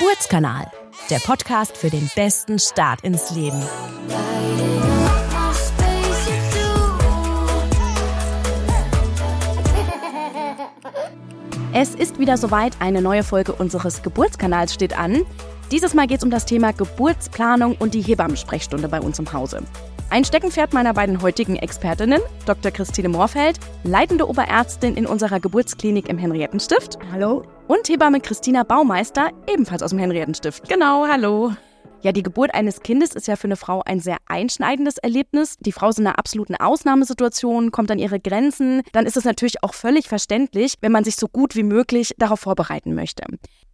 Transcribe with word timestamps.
Geburtskanal, 0.00 0.66
der 1.10 1.18
Podcast 1.18 1.76
für 1.76 1.90
den 1.90 2.10
besten 2.16 2.58
Start 2.58 3.02
ins 3.02 3.32
Leben. 3.32 3.62
Es 11.74 11.94
ist 11.94 12.18
wieder 12.18 12.38
soweit, 12.38 12.72
eine 12.80 13.02
neue 13.02 13.22
Folge 13.22 13.52
unseres 13.52 14.02
Geburtskanals 14.02 14.72
steht 14.72 14.98
an. 14.98 15.26
Dieses 15.70 15.92
Mal 15.92 16.06
geht 16.06 16.18
es 16.18 16.24
um 16.24 16.30
das 16.30 16.46
Thema 16.46 16.72
Geburtsplanung 16.72 17.76
und 17.78 17.92
die 17.92 18.00
Hebammensprechstunde 18.00 18.88
bei 18.88 19.02
uns 19.02 19.18
im 19.18 19.30
Hause. 19.34 19.62
Ein 20.12 20.24
Steckenpferd 20.24 20.72
meiner 20.72 20.92
beiden 20.92 21.22
heutigen 21.22 21.54
Expertinnen, 21.54 22.20
Dr. 22.44 22.72
Christine 22.72 23.08
Moorfeld, 23.08 23.60
leitende 23.84 24.28
Oberärztin 24.28 24.96
in 24.96 25.06
unserer 25.06 25.38
Geburtsklinik 25.38 26.08
im 26.08 26.18
Henriettenstift. 26.18 26.98
Hallo. 27.12 27.44
Und 27.68 27.88
Hebamme 27.88 28.20
Christina 28.20 28.64
Baumeister, 28.64 29.30
ebenfalls 29.46 29.84
aus 29.84 29.90
dem 29.90 30.00
Henriettenstift. 30.00 30.68
Genau, 30.68 31.06
hallo. 31.06 31.52
Ja, 32.02 32.10
die 32.10 32.24
Geburt 32.24 32.52
eines 32.54 32.80
Kindes 32.80 33.14
ist 33.14 33.28
ja 33.28 33.36
für 33.36 33.46
eine 33.46 33.54
Frau 33.54 33.82
ein 33.86 34.00
sehr 34.00 34.16
einschneidendes 34.26 34.98
Erlebnis. 34.98 35.54
Die 35.60 35.70
Frau 35.70 35.90
ist 35.90 36.00
in 36.00 36.08
einer 36.08 36.18
absoluten 36.18 36.56
Ausnahmesituation, 36.56 37.70
kommt 37.70 37.92
an 37.92 38.00
ihre 38.00 38.18
Grenzen. 38.18 38.82
Dann 38.90 39.06
ist 39.06 39.16
es 39.16 39.24
natürlich 39.24 39.62
auch 39.62 39.74
völlig 39.74 40.08
verständlich, 40.08 40.74
wenn 40.80 40.90
man 40.90 41.04
sich 41.04 41.14
so 41.14 41.28
gut 41.28 41.54
wie 41.54 41.62
möglich 41.62 42.16
darauf 42.18 42.40
vorbereiten 42.40 42.96
möchte. 42.96 43.22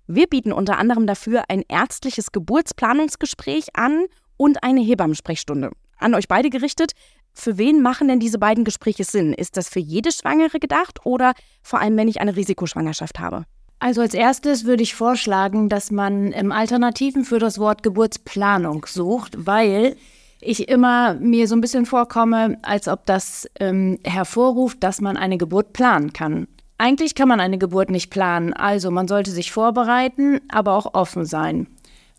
Wir 0.07 0.27
bieten 0.27 0.53
unter 0.53 0.77
anderem 0.77 1.07
dafür 1.07 1.45
ein 1.49 1.63
ärztliches 1.67 2.31
Geburtsplanungsgespräch 2.31 3.69
an 3.73 4.05
und 4.37 4.63
eine 4.63 4.83
Hebammensprechstunde 4.83 5.71
an 5.99 6.15
euch 6.15 6.29
beide 6.29 6.51
gerichtet. 6.51 6.93
Für 7.33 7.59
wen 7.59 7.83
machen 7.83 8.09
denn 8.09 8.21
diese 8.21 8.39
beiden 8.39 8.65
Gespräche 8.65 9.05
Sinn? 9.05 9.33
Ist 9.33 9.57
das 9.57 9.69
für 9.69 9.81
jede 9.81 10.11
Schwangere 10.11 10.59
gedacht 10.59 11.05
oder 11.05 11.35
vor 11.63 11.81
allem, 11.81 11.97
wenn 11.97 12.09
ich 12.09 12.21
eine 12.21 12.35
Risikoschwangerschaft 12.35 13.19
habe? 13.19 13.45
Also 13.79 14.01
als 14.01 14.15
erstes 14.15 14.65
würde 14.65 14.83
ich 14.83 14.95
vorschlagen, 14.95 15.69
dass 15.69 15.91
man 15.91 16.33
ähm, 16.33 16.51
Alternativen 16.51 17.25
für 17.25 17.39
das 17.39 17.59
Wort 17.59 17.83
Geburtsplanung 17.83 18.87
sucht, 18.87 19.47
weil 19.47 19.97
ich 20.41 20.69
immer 20.69 21.15
mir 21.15 21.47
so 21.47 21.55
ein 21.55 21.61
bisschen 21.61 21.85
vorkomme, 21.85 22.59
als 22.63 22.89
ob 22.89 23.05
das 23.07 23.49
ähm, 23.61 23.99
hervorruft, 24.05 24.83
dass 24.83 25.01
man 25.01 25.17
eine 25.17 25.37
Geburt 25.37 25.73
planen 25.73 26.13
kann. 26.13 26.49
Eigentlich 26.79 27.15
kann 27.15 27.29
man 27.29 27.41
eine 27.41 27.59
Geburt 27.59 27.91
nicht 27.91 28.11
planen, 28.11 28.53
also 28.53 28.91
man 28.91 29.09
sollte 29.09 29.31
sich 29.31 29.51
vorbereiten, 29.51 30.41
aber 30.49 30.75
auch 30.75 30.93
offen 30.95 31.25
sein. 31.25 31.67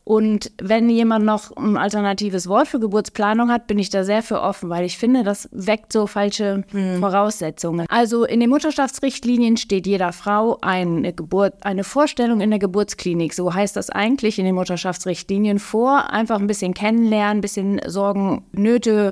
Und 0.07 0.53
wenn 0.61 0.89
jemand 0.89 1.25
noch 1.25 1.51
ein 1.57 1.75
alternatives 1.75 2.47
Wort 2.47 2.69
für 2.69 2.79
Geburtsplanung 2.79 3.51
hat, 3.51 3.67
bin 3.67 3.77
ich 3.77 3.89
da 3.89 4.05
sehr 4.05 4.23
für 4.23 4.41
offen, 4.41 4.69
weil 4.69 4.85
ich 4.85 4.97
finde, 4.97 5.25
das 5.25 5.49
weckt 5.51 5.91
so 5.91 6.07
falsche 6.07 6.63
hm. 6.71 7.01
Voraussetzungen. 7.01 7.85
Also 7.89 8.23
in 8.23 8.39
den 8.39 8.49
Mutterschaftsrichtlinien 8.49 9.57
steht 9.57 9.85
jeder 9.85 10.13
Frau 10.13 10.59
eine 10.61 11.11
Geburt, 11.11 11.55
eine 11.65 11.83
Vorstellung 11.83 12.39
in 12.39 12.51
der 12.51 12.59
Geburtsklinik. 12.59 13.33
So 13.33 13.53
heißt 13.53 13.75
das 13.75 13.89
eigentlich 13.89 14.39
in 14.39 14.45
den 14.45 14.55
Mutterschaftsrichtlinien 14.55 15.59
vor. 15.59 16.09
Einfach 16.09 16.39
ein 16.39 16.47
bisschen 16.47 16.73
kennenlernen, 16.73 17.39
ein 17.39 17.41
bisschen 17.41 17.81
Sorgen, 17.85 18.45
Nöte 18.53 19.11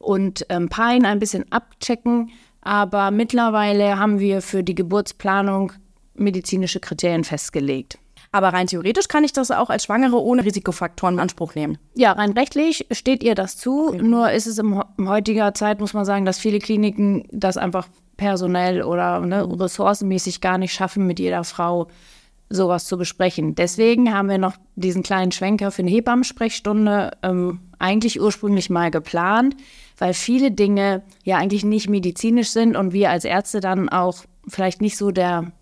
und 0.00 0.44
ähm, 0.48 0.68
Pein 0.68 1.04
ein 1.04 1.20
bisschen 1.20 1.44
abchecken. 1.52 2.30
Aber 2.62 3.12
mittlerweile 3.12 3.96
haben 3.96 4.18
wir 4.18 4.42
für 4.42 4.64
die 4.64 4.74
Geburtsplanung 4.74 5.72
medizinische 6.14 6.80
Kriterien 6.80 7.22
festgelegt. 7.22 8.00
Aber 8.32 8.48
rein 8.48 8.66
theoretisch 8.66 9.08
kann 9.08 9.24
ich 9.24 9.34
das 9.34 9.50
auch 9.50 9.68
als 9.68 9.84
Schwangere 9.84 10.20
ohne 10.20 10.44
Risikofaktoren 10.44 11.16
in 11.16 11.20
Anspruch 11.20 11.54
nehmen. 11.54 11.76
Ja, 11.94 12.12
rein 12.12 12.32
rechtlich 12.32 12.86
steht 12.90 13.22
ihr 13.22 13.34
das 13.34 13.58
zu. 13.58 13.88
Okay. 13.88 14.02
Nur 14.02 14.30
ist 14.32 14.46
es 14.46 14.58
in 14.58 14.82
heutiger 15.06 15.52
Zeit, 15.52 15.80
muss 15.80 15.92
man 15.92 16.06
sagen, 16.06 16.24
dass 16.24 16.38
viele 16.38 16.58
Kliniken 16.58 17.28
das 17.30 17.58
einfach 17.58 17.88
personell 18.16 18.82
oder 18.82 19.20
ne, 19.20 19.46
ressourcenmäßig 19.60 20.40
gar 20.40 20.56
nicht 20.56 20.72
schaffen, 20.72 21.06
mit 21.06 21.18
jeder 21.20 21.44
Frau 21.44 21.88
sowas 22.48 22.86
zu 22.86 22.96
besprechen. 22.96 23.54
Deswegen 23.54 24.14
haben 24.14 24.28
wir 24.28 24.38
noch 24.38 24.56
diesen 24.76 25.02
kleinen 25.02 25.32
Schwenker 25.32 25.70
für 25.70 25.82
eine 25.82 25.90
Hebammensprechstunde 25.90 27.12
ähm, 27.22 27.60
eigentlich 27.78 28.20
ursprünglich 28.20 28.70
mal 28.70 28.90
geplant, 28.90 29.56
weil 29.98 30.14
viele 30.14 30.50
Dinge 30.50 31.02
ja 31.24 31.36
eigentlich 31.36 31.64
nicht 31.64 31.88
medizinisch 31.88 32.50
sind 32.50 32.76
und 32.76 32.92
wir 32.92 33.10
als 33.10 33.24
Ärzte 33.24 33.60
dann 33.60 33.88
auch 33.88 34.24
vielleicht 34.48 34.80
nicht 34.80 34.96
so 34.96 35.10
der 35.10 35.52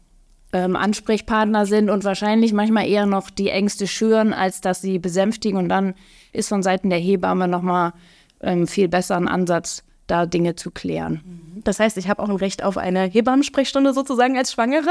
ähm, 0.53 0.77
Ansprechpartner 0.77 1.67
sind 1.67 1.91
und 1.91 2.05
wahrscheinlich 2.05 2.53
manchmal 2.53 2.89
eher 2.89 3.07
noch 3.07 3.31
die 3.31 3.51
Ängste 3.51 3.87
schüren, 3.87 4.33
als 4.33 4.61
dass 4.61 4.81
sie 4.81 4.99
besänftigen. 4.99 5.59
Und 5.59 5.69
dann 5.69 5.95
ist 6.33 6.49
von 6.49 6.63
Seiten 6.63 6.91
der 6.91 6.99
Hebamme 6.99 7.49
nochmal 7.49 7.93
ähm, 8.41 8.67
viel 8.67 8.89
besser 8.89 9.17
ein 9.17 9.29
Ansatz, 9.29 9.85
da 10.07 10.27
Dinge 10.27 10.57
zu 10.57 10.71
klären. 10.71 11.21
Das 11.63 11.79
heißt, 11.79 11.97
ich 11.99 12.09
habe 12.09 12.23
auch 12.23 12.29
ein 12.29 12.37
Recht 12.37 12.65
auf 12.65 12.79
eine 12.79 13.05
Hebammensprechstunde 13.05 13.93
sozusagen 13.93 14.37
als 14.37 14.53
Schwangere. 14.53 14.91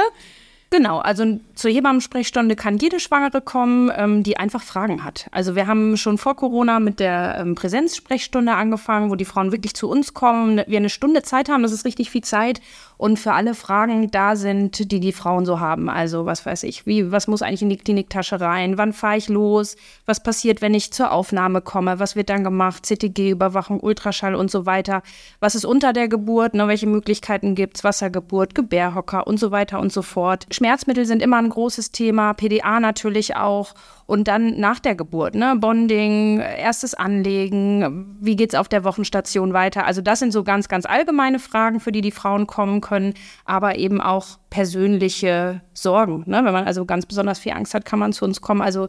Genau, 0.71 0.99
also 0.99 1.39
zur 1.55 1.71
Hebammensprechstunde 1.71 2.55
kann 2.55 2.77
jede 2.77 2.99
Schwangere 2.99 3.41
kommen, 3.41 3.91
ähm, 3.95 4.21
die 4.21 4.37
einfach 4.37 4.61
Fragen 4.61 5.03
hat. 5.03 5.27
Also 5.31 5.55
wir 5.55 5.65
haben 5.65 5.97
schon 5.97 6.19
vor 6.19 6.35
Corona 6.35 6.79
mit 6.79 6.99
der 6.99 7.37
ähm, 7.39 7.55
Präsenzsprechstunde 7.55 8.53
angefangen, 8.53 9.09
wo 9.09 9.15
die 9.15 9.25
Frauen 9.25 9.51
wirklich 9.51 9.73
zu 9.73 9.89
uns 9.89 10.13
kommen, 10.13 10.61
wir 10.67 10.77
eine 10.77 10.89
Stunde 10.89 11.23
Zeit 11.23 11.49
haben, 11.49 11.63
das 11.63 11.71
ist 11.71 11.85
richtig 11.85 12.11
viel 12.11 12.23
Zeit 12.23 12.61
und 12.99 13.17
für 13.17 13.31
alle 13.31 13.55
Fragen 13.55 14.11
da 14.11 14.35
sind, 14.35 14.91
die 14.91 14.99
die 14.99 15.13
Frauen 15.13 15.45
so 15.45 15.61
haben. 15.61 15.89
Also 15.89 16.25
was 16.25 16.45
weiß 16.45 16.63
ich, 16.63 16.85
wie, 16.85 17.13
was 17.13 17.29
muss 17.29 17.41
eigentlich 17.41 17.61
in 17.61 17.69
die 17.69 17.77
Kliniktasche 17.77 18.41
rein? 18.41 18.77
Wann 18.77 18.91
fahre 18.91 19.15
ich 19.15 19.29
los? 19.29 19.77
Was 20.05 20.21
passiert, 20.21 20.61
wenn 20.61 20.73
ich 20.73 20.91
zur 20.91 21.13
Aufnahme 21.13 21.61
komme? 21.61 21.99
Was 21.99 22.17
wird 22.17 22.29
dann 22.29 22.43
gemacht? 22.43 22.85
CTG-Überwachung, 22.85 23.79
Ultraschall 23.79 24.35
und 24.35 24.51
so 24.51 24.65
weiter. 24.65 25.01
Was 25.39 25.55
ist 25.55 25.63
unter 25.63 25.93
der 25.93 26.09
Geburt? 26.09 26.53
Ne? 26.53 26.67
Welche 26.67 26.87
Möglichkeiten 26.87 27.55
gibt 27.55 27.77
es? 27.77 27.85
Wassergeburt, 27.85 28.53
Gebärhocker 28.53 29.25
und 29.25 29.39
so 29.39 29.51
weiter 29.51 29.79
und 29.79 29.93
so 29.93 30.01
fort. 30.01 30.45
Schmerzmittel 30.51 31.05
sind 31.05 31.21
immer 31.21 31.37
ein 31.37 31.49
großes 31.49 31.93
Thema, 31.93 32.33
PDA 32.33 32.81
natürlich 32.81 33.37
auch. 33.37 33.75
Und 34.09 34.27
dann 34.27 34.59
nach 34.59 34.79
der 34.79 34.95
Geburt, 34.95 35.35
ne? 35.35 35.55
Bonding, 35.55 36.39
erstes 36.39 36.95
Anlegen, 36.95 38.17
wie 38.19 38.35
geht 38.35 38.53
es 38.53 38.59
auf 38.59 38.67
der 38.67 38.83
Wochenstation 38.83 39.53
weiter? 39.53 39.85
Also 39.85 40.01
das 40.01 40.17
sind 40.17 40.31
so 40.31 40.43
ganz, 40.43 40.67
ganz 40.67 40.87
allgemeine 40.87 41.37
Fragen, 41.37 41.79
für 41.79 41.91
die 41.91 42.01
die 42.01 42.09
Frauen 42.09 42.47
kommen 42.47 42.81
können, 42.81 43.13
aber 43.45 43.77
eben 43.77 44.01
auch 44.01 44.39
persönliche 44.49 45.61
Sorgen. 45.75 46.23
Ne? 46.25 46.43
Wenn 46.43 46.53
man 46.53 46.65
also 46.65 46.85
ganz 46.85 47.05
besonders 47.05 47.37
viel 47.37 47.51
Angst 47.51 47.75
hat, 47.75 47.85
kann 47.85 47.99
man 47.99 48.11
zu 48.11 48.25
uns 48.25 48.41
kommen. 48.41 48.63
Also 48.63 48.87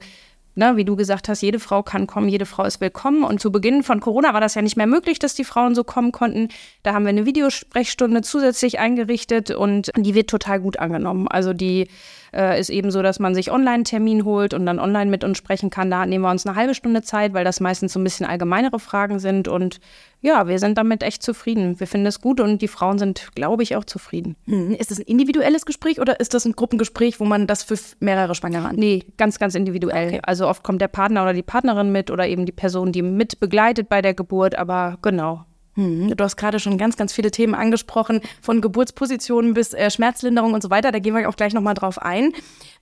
Ne, 0.56 0.76
wie 0.76 0.84
du 0.84 0.96
gesagt 0.96 1.28
hast, 1.28 1.42
jede 1.42 1.60
Frau 1.60 1.84
kann 1.84 2.08
kommen, 2.08 2.28
jede 2.28 2.44
Frau 2.44 2.64
ist 2.64 2.80
willkommen. 2.80 3.22
Und 3.22 3.40
zu 3.40 3.52
Beginn 3.52 3.84
von 3.84 4.00
Corona 4.00 4.34
war 4.34 4.40
das 4.40 4.56
ja 4.56 4.62
nicht 4.62 4.76
mehr 4.76 4.88
möglich, 4.88 5.20
dass 5.20 5.34
die 5.34 5.44
Frauen 5.44 5.76
so 5.76 5.84
kommen 5.84 6.10
konnten. 6.10 6.48
Da 6.82 6.92
haben 6.92 7.04
wir 7.04 7.10
eine 7.10 7.24
Videosprechstunde 7.24 8.22
zusätzlich 8.22 8.80
eingerichtet 8.80 9.52
und 9.52 9.92
die 9.96 10.14
wird 10.14 10.28
total 10.28 10.60
gut 10.60 10.80
angenommen. 10.80 11.28
Also 11.28 11.52
die 11.52 11.88
äh, 12.32 12.58
ist 12.60 12.70
eben 12.70 12.90
so, 12.90 13.02
dass 13.02 13.18
man 13.18 13.34
sich 13.34 13.50
online 13.50 13.70
einen 13.70 13.84
Termin 13.84 14.24
holt 14.24 14.54
und 14.54 14.66
dann 14.66 14.78
online 14.78 15.10
mit 15.10 15.24
uns 15.24 15.38
sprechen 15.38 15.70
kann. 15.70 15.90
Da 15.90 16.06
nehmen 16.06 16.24
wir 16.24 16.30
uns 16.30 16.46
eine 16.46 16.56
halbe 16.56 16.74
Stunde 16.74 17.02
Zeit, 17.02 17.34
weil 17.34 17.44
das 17.44 17.60
meistens 17.60 17.92
so 17.92 18.00
ein 18.00 18.04
bisschen 18.04 18.26
allgemeinere 18.26 18.78
Fragen 18.78 19.18
sind. 19.18 19.48
Und 19.48 19.80
ja, 20.20 20.46
wir 20.48 20.58
sind 20.58 20.76
damit 20.76 21.02
echt 21.02 21.22
zufrieden. 21.22 21.80
Wir 21.80 21.86
finden 21.86 22.06
es 22.06 22.20
gut 22.20 22.40
und 22.40 22.62
die 22.62 22.68
Frauen 22.68 22.98
sind, 22.98 23.30
glaube 23.34 23.62
ich, 23.62 23.76
auch 23.76 23.84
zufrieden. 23.84 24.36
Hm. 24.46 24.72
Ist 24.72 24.90
das 24.90 24.98
ein 24.98 25.06
individuelles 25.06 25.66
Gespräch 25.66 26.00
oder 26.00 26.20
ist 26.20 26.34
das 26.34 26.44
ein 26.44 26.52
Gruppengespräch, 26.52 27.20
wo 27.20 27.24
man 27.24 27.46
das 27.46 27.62
für 27.62 27.78
mehrere 28.00 28.34
Schwangere 28.34 28.64
hat? 28.64 28.76
Nee, 28.76 29.04
ganz, 29.16 29.38
ganz 29.38 29.54
individuell. 29.54 30.08
Okay. 30.08 30.20
Also 30.22 30.46
oft 30.46 30.62
kommt 30.62 30.80
der 30.80 30.88
Partner 30.88 31.22
oder 31.22 31.32
die 31.32 31.42
Partnerin 31.42 31.90
mit 31.92 32.10
oder 32.10 32.26
eben 32.26 32.46
die 32.46 32.52
Person, 32.52 32.92
die 32.92 33.02
mit 33.02 33.40
begleitet 33.40 33.88
bei 33.88 34.02
der 34.02 34.14
Geburt. 34.14 34.56
Aber 34.56 34.98
genau, 35.02 35.44
du 35.76 36.16
hast 36.18 36.36
gerade 36.36 36.58
schon 36.58 36.78
ganz, 36.78 36.96
ganz 36.96 37.12
viele 37.12 37.30
Themen 37.30 37.54
angesprochen, 37.54 38.20
von 38.42 38.60
Geburtspositionen 38.60 39.54
bis 39.54 39.72
äh, 39.72 39.90
Schmerzlinderung 39.90 40.54
und 40.54 40.62
so 40.62 40.70
weiter. 40.70 40.92
Da 40.92 40.98
gehen 40.98 41.14
wir 41.14 41.28
auch 41.28 41.36
gleich 41.36 41.54
nochmal 41.54 41.74
drauf 41.74 42.00
ein. 42.00 42.32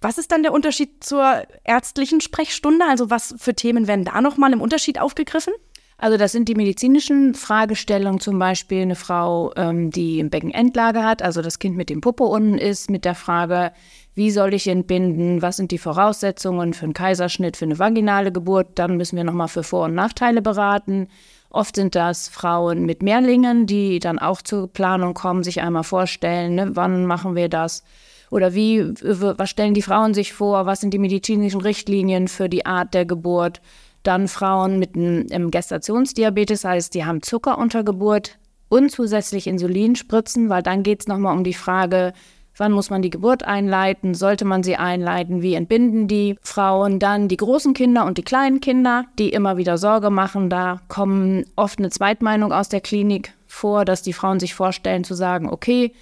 Was 0.00 0.18
ist 0.18 0.32
dann 0.32 0.42
der 0.42 0.52
Unterschied 0.52 1.04
zur 1.04 1.42
ärztlichen 1.64 2.20
Sprechstunde? 2.20 2.84
Also 2.88 3.10
was 3.10 3.34
für 3.38 3.54
Themen 3.54 3.86
werden 3.86 4.04
da 4.04 4.20
nochmal 4.20 4.52
im 4.52 4.60
Unterschied 4.60 5.00
aufgegriffen? 5.00 5.52
Also 6.00 6.16
das 6.16 6.30
sind 6.30 6.48
die 6.48 6.54
medizinischen 6.54 7.34
Fragestellungen, 7.34 8.20
zum 8.20 8.38
Beispiel 8.38 8.82
eine 8.82 8.94
Frau, 8.94 9.52
ähm, 9.56 9.90
die 9.90 10.20
im 10.20 10.30
Becken 10.30 10.52
Endlage 10.52 11.02
hat, 11.02 11.22
also 11.22 11.42
das 11.42 11.58
Kind 11.58 11.76
mit 11.76 11.90
dem 11.90 12.00
Puppe 12.00 12.22
unten 12.22 12.56
ist, 12.56 12.88
mit 12.88 13.04
der 13.04 13.16
Frage, 13.16 13.72
wie 14.14 14.30
soll 14.30 14.54
ich 14.54 14.68
entbinden, 14.68 15.42
was 15.42 15.56
sind 15.56 15.72
die 15.72 15.78
Voraussetzungen 15.78 16.72
für 16.72 16.84
einen 16.84 16.92
Kaiserschnitt, 16.92 17.56
für 17.56 17.64
eine 17.64 17.80
vaginale 17.80 18.30
Geburt, 18.30 18.78
dann 18.78 18.96
müssen 18.96 19.16
wir 19.16 19.24
nochmal 19.24 19.48
für 19.48 19.64
Vor- 19.64 19.86
und 19.86 19.94
Nachteile 19.94 20.40
beraten. 20.40 21.08
Oft 21.50 21.76
sind 21.76 21.94
das 21.94 22.28
Frauen 22.28 22.84
mit 22.84 23.02
Mehrlingen, 23.02 23.66
die 23.66 23.98
dann 24.00 24.18
auch 24.18 24.42
zur 24.42 24.68
Planung 24.68 25.14
kommen, 25.14 25.42
sich 25.42 25.60
einmal 25.62 25.84
vorstellen, 25.84 26.54
ne, 26.54 26.70
wann 26.74 27.06
machen 27.06 27.34
wir 27.34 27.48
das? 27.48 27.82
Oder 28.30 28.54
wie, 28.54 28.84
was 29.00 29.48
stellen 29.48 29.72
die 29.72 29.82
Frauen 29.82 30.12
sich 30.12 30.34
vor? 30.34 30.66
Was 30.66 30.80
sind 30.80 30.92
die 30.92 30.98
medizinischen 30.98 31.62
Richtlinien 31.62 32.28
für 32.28 32.50
die 32.50 32.66
Art 32.66 32.92
der 32.92 33.06
Geburt? 33.06 33.62
Dann 34.02 34.28
Frauen 34.28 34.78
mit 34.78 34.94
einem 34.94 35.50
Gestationsdiabetes, 35.50 36.64
heißt, 36.64 36.94
die 36.94 37.04
haben 37.04 37.22
Zucker 37.22 37.56
unter 37.56 37.82
Geburt 37.82 38.38
und 38.68 38.90
zusätzlich 38.90 39.46
Insulin 39.46 39.96
spritzen, 39.96 40.50
weil 40.50 40.62
dann 40.62 40.82
geht 40.82 41.00
es 41.00 41.08
nochmal 41.08 41.36
um 41.36 41.44
die 41.44 41.54
Frage, 41.54 42.12
Wann 42.58 42.72
muss 42.72 42.90
man 42.90 43.02
die 43.02 43.10
Geburt 43.10 43.44
einleiten? 43.44 44.14
Sollte 44.14 44.44
man 44.44 44.62
sie 44.62 44.76
einleiten? 44.76 45.40
Wie 45.42 45.54
entbinden 45.54 46.08
die 46.08 46.36
Frauen? 46.42 46.98
Dann 46.98 47.28
die 47.28 47.36
großen 47.36 47.72
Kinder 47.72 48.04
und 48.04 48.18
die 48.18 48.22
kleinen 48.24 48.60
Kinder, 48.60 49.04
die 49.18 49.30
immer 49.30 49.56
wieder 49.56 49.78
Sorge 49.78 50.10
machen. 50.10 50.50
Da 50.50 50.80
kommen 50.88 51.44
oft 51.56 51.78
eine 51.78 51.90
Zweitmeinung 51.90 52.52
aus 52.52 52.68
der 52.68 52.80
Klinik 52.80 53.32
vor, 53.46 53.84
dass 53.84 54.02
die 54.02 54.12
Frauen 54.12 54.40
sich 54.40 54.54
vorstellen 54.54 55.04
zu 55.04 55.14
sagen, 55.14 55.48
okay, 55.48 55.92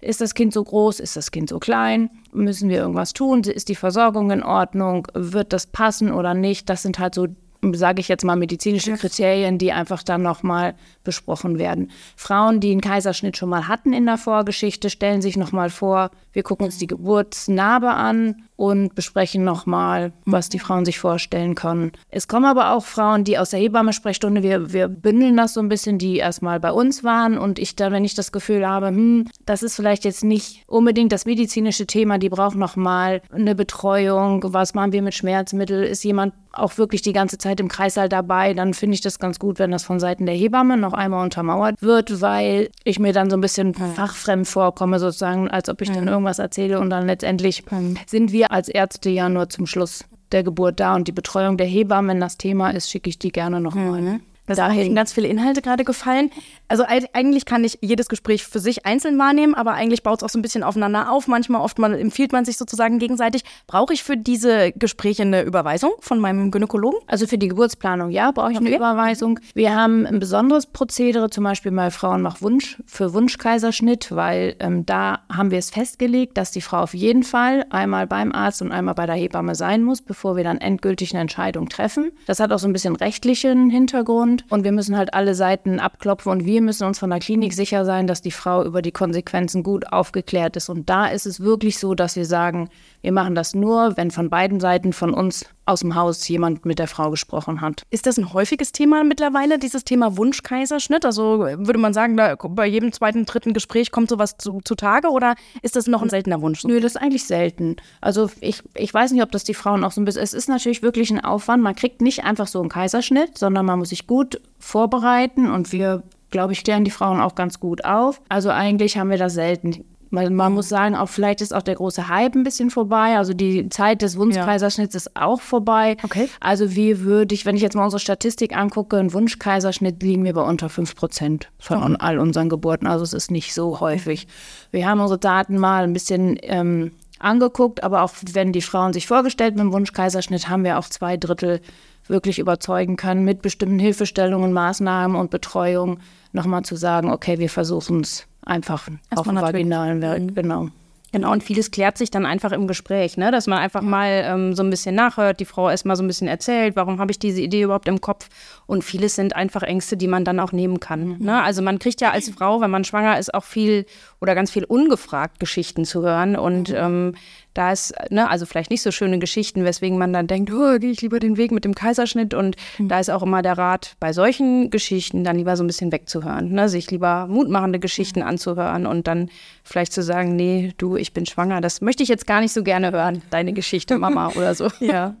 Ist 0.00 0.20
das 0.20 0.34
Kind 0.34 0.52
so 0.52 0.62
groß? 0.62 1.00
Ist 1.00 1.16
das 1.16 1.32
Kind 1.32 1.48
so 1.48 1.58
klein? 1.58 2.10
Müssen 2.32 2.68
wir 2.68 2.78
irgendwas 2.78 3.14
tun? 3.14 3.42
Ist 3.42 3.68
die 3.68 3.74
Versorgung 3.74 4.30
in 4.30 4.44
Ordnung? 4.44 5.08
Wird 5.12 5.52
das 5.52 5.66
passen 5.66 6.12
oder 6.12 6.34
nicht? 6.34 6.68
Das 6.70 6.82
sind 6.82 6.98
halt 7.00 7.14
so 7.14 7.26
sage 7.72 8.00
ich 8.00 8.08
jetzt 8.08 8.24
mal, 8.24 8.36
medizinische 8.36 8.94
Kriterien, 8.96 9.58
die 9.58 9.72
einfach 9.72 10.02
dann 10.02 10.22
nochmal 10.22 10.74
besprochen 11.04 11.58
werden. 11.58 11.90
Frauen, 12.16 12.60
die 12.60 12.70
einen 12.70 12.80
Kaiserschnitt 12.80 13.36
schon 13.36 13.48
mal 13.48 13.68
hatten 13.68 13.92
in 13.92 14.06
der 14.06 14.18
Vorgeschichte, 14.18 14.90
stellen 14.90 15.22
sich 15.22 15.36
nochmal 15.36 15.70
vor, 15.70 16.10
wir 16.32 16.42
gucken 16.42 16.66
uns 16.66 16.78
die 16.78 16.86
Geburtsnarbe 16.86 17.90
an 17.90 18.36
und 18.58 18.96
besprechen 18.96 19.44
nochmal, 19.44 20.12
was 20.24 20.48
die 20.48 20.58
Frauen 20.58 20.84
sich 20.84 20.98
vorstellen 20.98 21.54
können. 21.54 21.92
Es 22.10 22.26
kommen 22.26 22.44
aber 22.44 22.72
auch 22.72 22.84
Frauen, 22.84 23.22
die 23.22 23.38
aus 23.38 23.50
der 23.50 23.60
Hebammesprechstunde, 23.60 24.42
wir, 24.42 24.72
wir 24.72 24.88
bündeln 24.88 25.36
das 25.36 25.54
so 25.54 25.60
ein 25.60 25.68
bisschen, 25.68 25.98
die 25.98 26.16
erstmal 26.16 26.58
bei 26.58 26.72
uns 26.72 27.04
waren 27.04 27.38
und 27.38 27.60
ich 27.60 27.76
dann, 27.76 27.92
wenn 27.92 28.04
ich 28.04 28.14
das 28.14 28.32
Gefühl 28.32 28.66
habe, 28.66 28.88
hm, 28.88 29.28
das 29.46 29.62
ist 29.62 29.76
vielleicht 29.76 30.04
jetzt 30.04 30.24
nicht 30.24 30.64
unbedingt 30.66 31.12
das 31.12 31.24
medizinische 31.24 31.86
Thema, 31.86 32.18
die 32.18 32.28
brauchen 32.28 32.58
nochmal 32.58 33.22
eine 33.30 33.54
Betreuung, 33.54 34.42
was 34.52 34.74
machen 34.74 34.92
wir 34.92 35.02
mit 35.02 35.14
Schmerzmittel, 35.14 35.84
ist 35.84 36.02
jemand 36.02 36.34
auch 36.52 36.78
wirklich 36.78 37.02
die 37.02 37.12
ganze 37.12 37.38
Zeit 37.38 37.47
im 37.60 37.68
Kreißsaal 37.68 38.08
dabei, 38.08 38.54
dann 38.54 38.74
finde 38.74 38.94
ich 38.94 39.00
das 39.00 39.18
ganz 39.18 39.38
gut, 39.38 39.58
wenn 39.58 39.70
das 39.70 39.84
von 39.84 40.00
Seiten 40.00 40.26
der 40.26 40.34
Hebamme 40.34 40.76
noch 40.76 40.92
einmal 40.92 41.24
untermauert 41.24 41.80
wird, 41.80 42.20
weil 42.20 42.70
ich 42.84 42.98
mir 42.98 43.12
dann 43.12 43.30
so 43.30 43.36
ein 43.36 43.40
bisschen 43.40 43.74
fachfremd 43.74 44.46
vorkomme, 44.46 44.98
sozusagen, 44.98 45.48
als 45.48 45.68
ob 45.68 45.80
ich 45.80 45.90
dann 45.90 46.08
irgendwas 46.08 46.38
erzähle 46.38 46.80
und 46.80 46.90
dann 46.90 47.06
letztendlich 47.06 47.64
sind 48.06 48.32
wir 48.32 48.52
als 48.52 48.68
Ärzte 48.68 49.10
ja 49.10 49.28
nur 49.28 49.48
zum 49.48 49.66
Schluss 49.66 50.04
der 50.32 50.42
Geburt 50.42 50.80
da 50.80 50.94
und 50.94 51.08
die 51.08 51.12
Betreuung 51.12 51.56
der 51.56 51.66
Hebammen, 51.66 52.10
wenn 52.10 52.20
das 52.20 52.36
Thema 52.36 52.70
ist, 52.70 52.90
schicke 52.90 53.08
ich 53.08 53.18
die 53.18 53.32
gerne 53.32 53.60
noch 53.60 53.74
mal. 53.74 54.00
Mhm. 54.00 54.20
Da 54.56 54.72
sind 54.72 54.94
ganz 54.94 55.12
viele 55.12 55.28
Inhalte 55.28 55.62
gerade 55.62 55.84
gefallen. 55.84 56.30
Also 56.68 56.84
eigentlich 56.86 57.44
kann 57.44 57.64
ich 57.64 57.78
jedes 57.80 58.08
Gespräch 58.08 58.44
für 58.44 58.60
sich 58.60 58.86
einzeln 58.86 59.18
wahrnehmen, 59.18 59.54
aber 59.54 59.72
eigentlich 59.72 60.02
baut 60.02 60.20
es 60.20 60.24
auch 60.24 60.28
so 60.28 60.38
ein 60.38 60.42
bisschen 60.42 60.62
aufeinander 60.62 61.10
auf. 61.10 61.28
Manchmal 61.28 61.62
oft 61.62 61.78
mal 61.78 61.98
empfiehlt 61.98 62.32
man 62.32 62.44
sich 62.44 62.58
sozusagen 62.58 62.98
gegenseitig. 62.98 63.42
Brauche 63.66 63.92
ich 63.92 64.02
für 64.02 64.16
diese 64.16 64.72
Gespräche 64.72 65.22
eine 65.22 65.42
Überweisung 65.42 65.92
von 66.00 66.18
meinem 66.18 66.50
Gynäkologen? 66.50 67.00
Also 67.06 67.26
für 67.26 67.38
die 67.38 67.48
Geburtsplanung, 67.48 68.10
ja, 68.10 68.30
brauche 68.30 68.52
ich 68.52 68.58
okay. 68.58 68.66
eine 68.66 68.76
Überweisung. 68.76 69.40
Wir 69.54 69.74
haben 69.74 70.06
ein 70.06 70.18
besonderes 70.18 70.66
Prozedere, 70.66 71.30
zum 71.30 71.44
Beispiel 71.44 71.72
bei 71.72 71.90
Frauen 71.90 72.22
nach 72.22 72.42
Wunsch, 72.42 72.78
für 72.86 73.14
Wunschkaiserschnitt, 73.14 74.14
weil 74.14 74.56
ähm, 74.60 74.84
da 74.84 75.20
haben 75.32 75.50
wir 75.50 75.58
es 75.58 75.70
festgelegt, 75.70 76.36
dass 76.36 76.50
die 76.50 76.60
Frau 76.60 76.78
auf 76.78 76.94
jeden 76.94 77.22
Fall 77.22 77.66
einmal 77.70 78.06
beim 78.06 78.32
Arzt 78.32 78.62
und 78.62 78.72
einmal 78.72 78.94
bei 78.94 79.06
der 79.06 79.14
Hebamme 79.14 79.54
sein 79.54 79.82
muss, 79.82 80.02
bevor 80.02 80.36
wir 80.36 80.44
dann 80.44 80.58
endgültig 80.58 81.12
eine 81.12 81.20
Entscheidung 81.20 81.68
treffen. 81.68 82.12
Das 82.26 82.40
hat 82.40 82.52
auch 82.52 82.58
so 82.58 82.66
ein 82.66 82.72
bisschen 82.72 82.96
rechtlichen 82.96 83.70
Hintergrund 83.70 84.37
sind. 84.38 84.50
Und 84.50 84.64
wir 84.64 84.72
müssen 84.72 84.96
halt 84.96 85.14
alle 85.14 85.34
Seiten 85.34 85.80
abklopfen 85.80 86.32
und 86.32 86.44
wir 86.44 86.62
müssen 86.62 86.86
uns 86.86 86.98
von 86.98 87.10
der 87.10 87.18
Klinik 87.18 87.52
sicher 87.52 87.84
sein, 87.84 88.06
dass 88.06 88.22
die 88.22 88.30
Frau 88.30 88.64
über 88.64 88.82
die 88.82 88.92
Konsequenzen 88.92 89.62
gut 89.62 89.92
aufgeklärt 89.92 90.56
ist. 90.56 90.68
Und 90.68 90.88
da 90.88 91.06
ist 91.06 91.26
es 91.26 91.40
wirklich 91.40 91.78
so, 91.78 91.94
dass 91.94 92.16
wir 92.16 92.26
sagen, 92.26 92.68
wir 93.02 93.12
machen 93.12 93.34
das 93.34 93.54
nur, 93.54 93.96
wenn 93.96 94.10
von 94.10 94.30
beiden 94.30 94.60
Seiten 94.60 94.92
von 94.92 95.14
uns 95.14 95.46
aus 95.66 95.80
dem 95.80 95.94
Haus 95.94 96.26
jemand 96.28 96.64
mit 96.64 96.78
der 96.78 96.88
Frau 96.88 97.10
gesprochen 97.10 97.60
hat. 97.60 97.82
Ist 97.90 98.06
das 98.06 98.18
ein 98.18 98.32
häufiges 98.32 98.72
Thema 98.72 99.04
mittlerweile, 99.04 99.58
dieses 99.58 99.84
Thema 99.84 100.16
Wunschkaiserschnitt? 100.16 101.04
Also 101.04 101.40
würde 101.40 101.78
man 101.78 101.92
sagen, 101.92 102.16
da 102.16 102.36
bei 102.36 102.66
jedem 102.66 102.92
zweiten, 102.92 103.26
dritten 103.26 103.52
Gespräch 103.52 103.90
kommt 103.90 104.08
sowas 104.08 104.36
zu, 104.38 104.60
zutage 104.64 105.08
oder 105.08 105.34
ist 105.62 105.76
das 105.76 105.86
noch 105.86 106.02
ein 106.02 106.08
seltener 106.08 106.40
Wunsch? 106.40 106.64
Nö, 106.64 106.80
das 106.80 106.94
ist 106.94 107.02
eigentlich 107.02 107.24
selten. 107.24 107.76
Also 108.00 108.30
ich, 108.40 108.62
ich 108.74 108.92
weiß 108.92 109.12
nicht, 109.12 109.22
ob 109.22 109.30
das 109.30 109.44
die 109.44 109.54
Frauen 109.54 109.84
auch 109.84 109.92
so 109.92 110.00
ein 110.00 110.04
bisschen. 110.04 110.22
Es 110.22 110.32
ist 110.32 110.48
natürlich 110.48 110.82
wirklich 110.82 111.10
ein 111.10 111.22
Aufwand. 111.22 111.62
Man 111.62 111.76
kriegt 111.76 112.00
nicht 112.00 112.24
einfach 112.24 112.46
so 112.46 112.60
einen 112.60 112.70
Kaiserschnitt, 112.70 113.36
sondern 113.36 113.66
man 113.66 113.78
muss 113.78 113.90
sich 113.90 114.06
gut 114.06 114.40
vorbereiten 114.58 115.50
und 115.50 115.72
wir 115.72 116.02
glaube 116.30 116.52
ich, 116.52 116.64
klären 116.64 116.84
die 116.84 116.90
Frauen 116.90 117.20
auch 117.20 117.34
ganz 117.34 117.60
gut 117.60 117.84
auf. 117.84 118.20
Also 118.28 118.50
eigentlich 118.50 118.98
haben 118.98 119.10
wir 119.10 119.18
das 119.18 119.34
selten. 119.34 119.84
Man, 120.10 120.34
man, 120.34 120.52
muss 120.52 120.68
sagen, 120.68 120.94
auch 120.94 121.08
vielleicht 121.08 121.40
ist 121.40 121.54
auch 121.54 121.62
der 121.62 121.74
große 121.74 122.08
Hype 122.08 122.34
ein 122.34 122.44
bisschen 122.44 122.70
vorbei. 122.70 123.16
Also 123.16 123.34
die 123.34 123.68
Zeit 123.68 124.02
des 124.02 124.16
Wunschkaiserschnitts 124.16 124.94
ja. 124.94 124.98
ist 124.98 125.16
auch 125.16 125.40
vorbei. 125.40 125.96
Okay. 126.02 126.28
Also 126.40 126.74
wie 126.74 127.00
würde 127.00 127.34
ich, 127.34 127.46
wenn 127.46 127.56
ich 127.56 127.62
jetzt 127.62 127.74
mal 127.74 127.84
unsere 127.84 128.00
Statistik 128.00 128.56
angucke, 128.56 128.96
ein 128.96 129.12
Wunschkaiserschnitt 129.12 130.02
liegen 130.02 130.24
wir 130.24 130.32
bei 130.32 130.42
unter 130.42 130.68
5 130.68 130.94
Prozent 130.96 131.50
von 131.58 131.94
oh. 131.94 131.96
all 131.98 132.18
unseren 132.18 132.48
Geburten. 132.48 132.86
Also 132.86 133.04
es 133.04 133.12
ist 133.12 133.30
nicht 133.30 133.54
so 133.54 133.80
häufig. 133.80 134.26
Wir 134.70 134.88
haben 134.88 135.00
unsere 135.00 135.18
Daten 135.18 135.58
mal 135.58 135.84
ein 135.84 135.92
bisschen 135.92 136.38
ähm, 136.42 136.92
angeguckt, 137.18 137.82
aber 137.82 138.02
auch 138.02 138.12
wenn 138.32 138.52
die 138.52 138.62
Frauen 138.62 138.92
sich 138.92 139.06
vorgestellt 139.06 139.54
mit 139.54 139.64
dem 139.64 139.72
Wunschkaiserschnitt, 139.72 140.48
haben 140.48 140.64
wir 140.64 140.78
auch 140.78 140.88
zwei 140.88 141.16
Drittel 141.16 141.60
wirklich 142.06 142.38
überzeugen 142.38 142.96
können, 142.96 143.24
mit 143.24 143.42
bestimmten 143.42 143.78
Hilfestellungen, 143.78 144.52
Maßnahmen 144.52 145.16
und 145.16 145.30
Betreuung 145.30 146.00
nochmal 146.32 146.62
zu 146.62 146.76
sagen, 146.76 147.10
okay, 147.10 147.38
wir 147.38 147.50
versuchen 147.50 148.00
es 148.00 148.26
einfach 148.42 148.88
Erstmal 149.10 149.36
auf 149.36 149.44
dem 149.44 149.54
vaginalen 149.54 150.00
Werk, 150.00 150.20
mhm. 150.20 150.34
genau. 150.34 150.68
Genau, 151.10 151.32
und 151.32 151.42
vieles 151.42 151.70
klärt 151.70 151.96
sich 151.96 152.10
dann 152.10 152.26
einfach 152.26 152.52
im 152.52 152.66
Gespräch, 152.66 153.16
ne? 153.16 153.30
dass 153.30 153.46
man 153.46 153.58
einfach 153.58 153.82
ja. 153.82 153.88
mal 153.88 154.22
ähm, 154.26 154.54
so 154.54 154.62
ein 154.62 154.68
bisschen 154.68 154.94
nachhört, 154.94 155.40
die 155.40 155.46
Frau 155.46 155.70
erst 155.70 155.86
mal 155.86 155.96
so 155.96 156.02
ein 156.02 156.06
bisschen 156.06 156.28
erzählt, 156.28 156.76
warum 156.76 156.98
habe 157.00 157.10
ich 157.10 157.18
diese 157.18 157.40
Idee 157.40 157.62
überhaupt 157.62 157.88
im 157.88 158.02
Kopf. 158.02 158.28
Und 158.66 158.84
vieles 158.84 159.14
sind 159.14 159.34
einfach 159.34 159.62
Ängste, 159.62 159.96
die 159.96 160.06
man 160.06 160.24
dann 160.24 160.38
auch 160.38 160.52
nehmen 160.52 160.80
kann. 160.80 161.16
Mhm. 161.18 161.24
Ne? 161.24 161.42
Also 161.42 161.62
man 161.62 161.78
kriegt 161.78 162.02
ja 162.02 162.10
als 162.10 162.28
Frau, 162.28 162.60
wenn 162.60 162.70
man 162.70 162.84
schwanger 162.84 163.18
ist, 163.18 163.32
auch 163.32 163.44
viel 163.44 163.86
oder 164.20 164.34
ganz 164.34 164.50
viel 164.50 164.64
ungefragt 164.64 165.40
Geschichten 165.40 165.86
zu 165.86 166.02
hören. 166.02 166.36
Und 166.36 166.68
mhm. 166.68 166.76
ähm, 166.76 167.14
da 167.54 167.72
ist, 167.72 167.94
ne, 168.10 168.28
also 168.28 168.46
vielleicht 168.46 168.70
nicht 168.70 168.82
so 168.82 168.90
schöne 168.90 169.18
Geschichten, 169.18 169.64
weswegen 169.64 169.98
man 169.98 170.12
dann 170.12 170.26
denkt, 170.26 170.52
oh, 170.52 170.78
gehe 170.78 170.90
ich 170.90 171.00
lieber 171.00 171.18
den 171.18 171.36
Weg 171.36 171.50
mit 171.50 171.64
dem 171.64 171.74
Kaiserschnitt. 171.74 172.34
Und 172.34 172.56
mhm. 172.78 172.88
da 172.88 173.00
ist 173.00 173.10
auch 173.10 173.22
immer 173.22 173.42
der 173.42 173.58
Rat, 173.58 173.96
bei 174.00 174.12
solchen 174.12 174.70
Geschichten 174.70 175.24
dann 175.24 175.36
lieber 175.36 175.56
so 175.56 175.64
ein 175.64 175.66
bisschen 175.66 175.92
wegzuhören, 175.92 176.52
ne? 176.52 176.68
sich 176.68 176.90
lieber 176.90 177.26
mutmachende 177.26 177.78
Geschichten 177.78 178.22
anzuhören 178.22 178.86
und 178.86 179.06
dann 179.06 179.30
vielleicht 179.64 179.92
zu 179.92 180.02
sagen, 180.02 180.36
nee, 180.36 180.72
du, 180.78 180.96
ich 180.96 181.12
bin 181.12 181.26
schwanger, 181.26 181.60
das 181.60 181.80
möchte 181.80 182.02
ich 182.02 182.08
jetzt 182.08 182.26
gar 182.26 182.40
nicht 182.40 182.52
so 182.52 182.62
gerne 182.62 182.92
hören, 182.92 183.22
deine 183.30 183.52
Geschichte, 183.52 183.98
Mama 183.98 184.28
oder 184.36 184.54
so. 184.54 184.68
ja. 184.80 185.16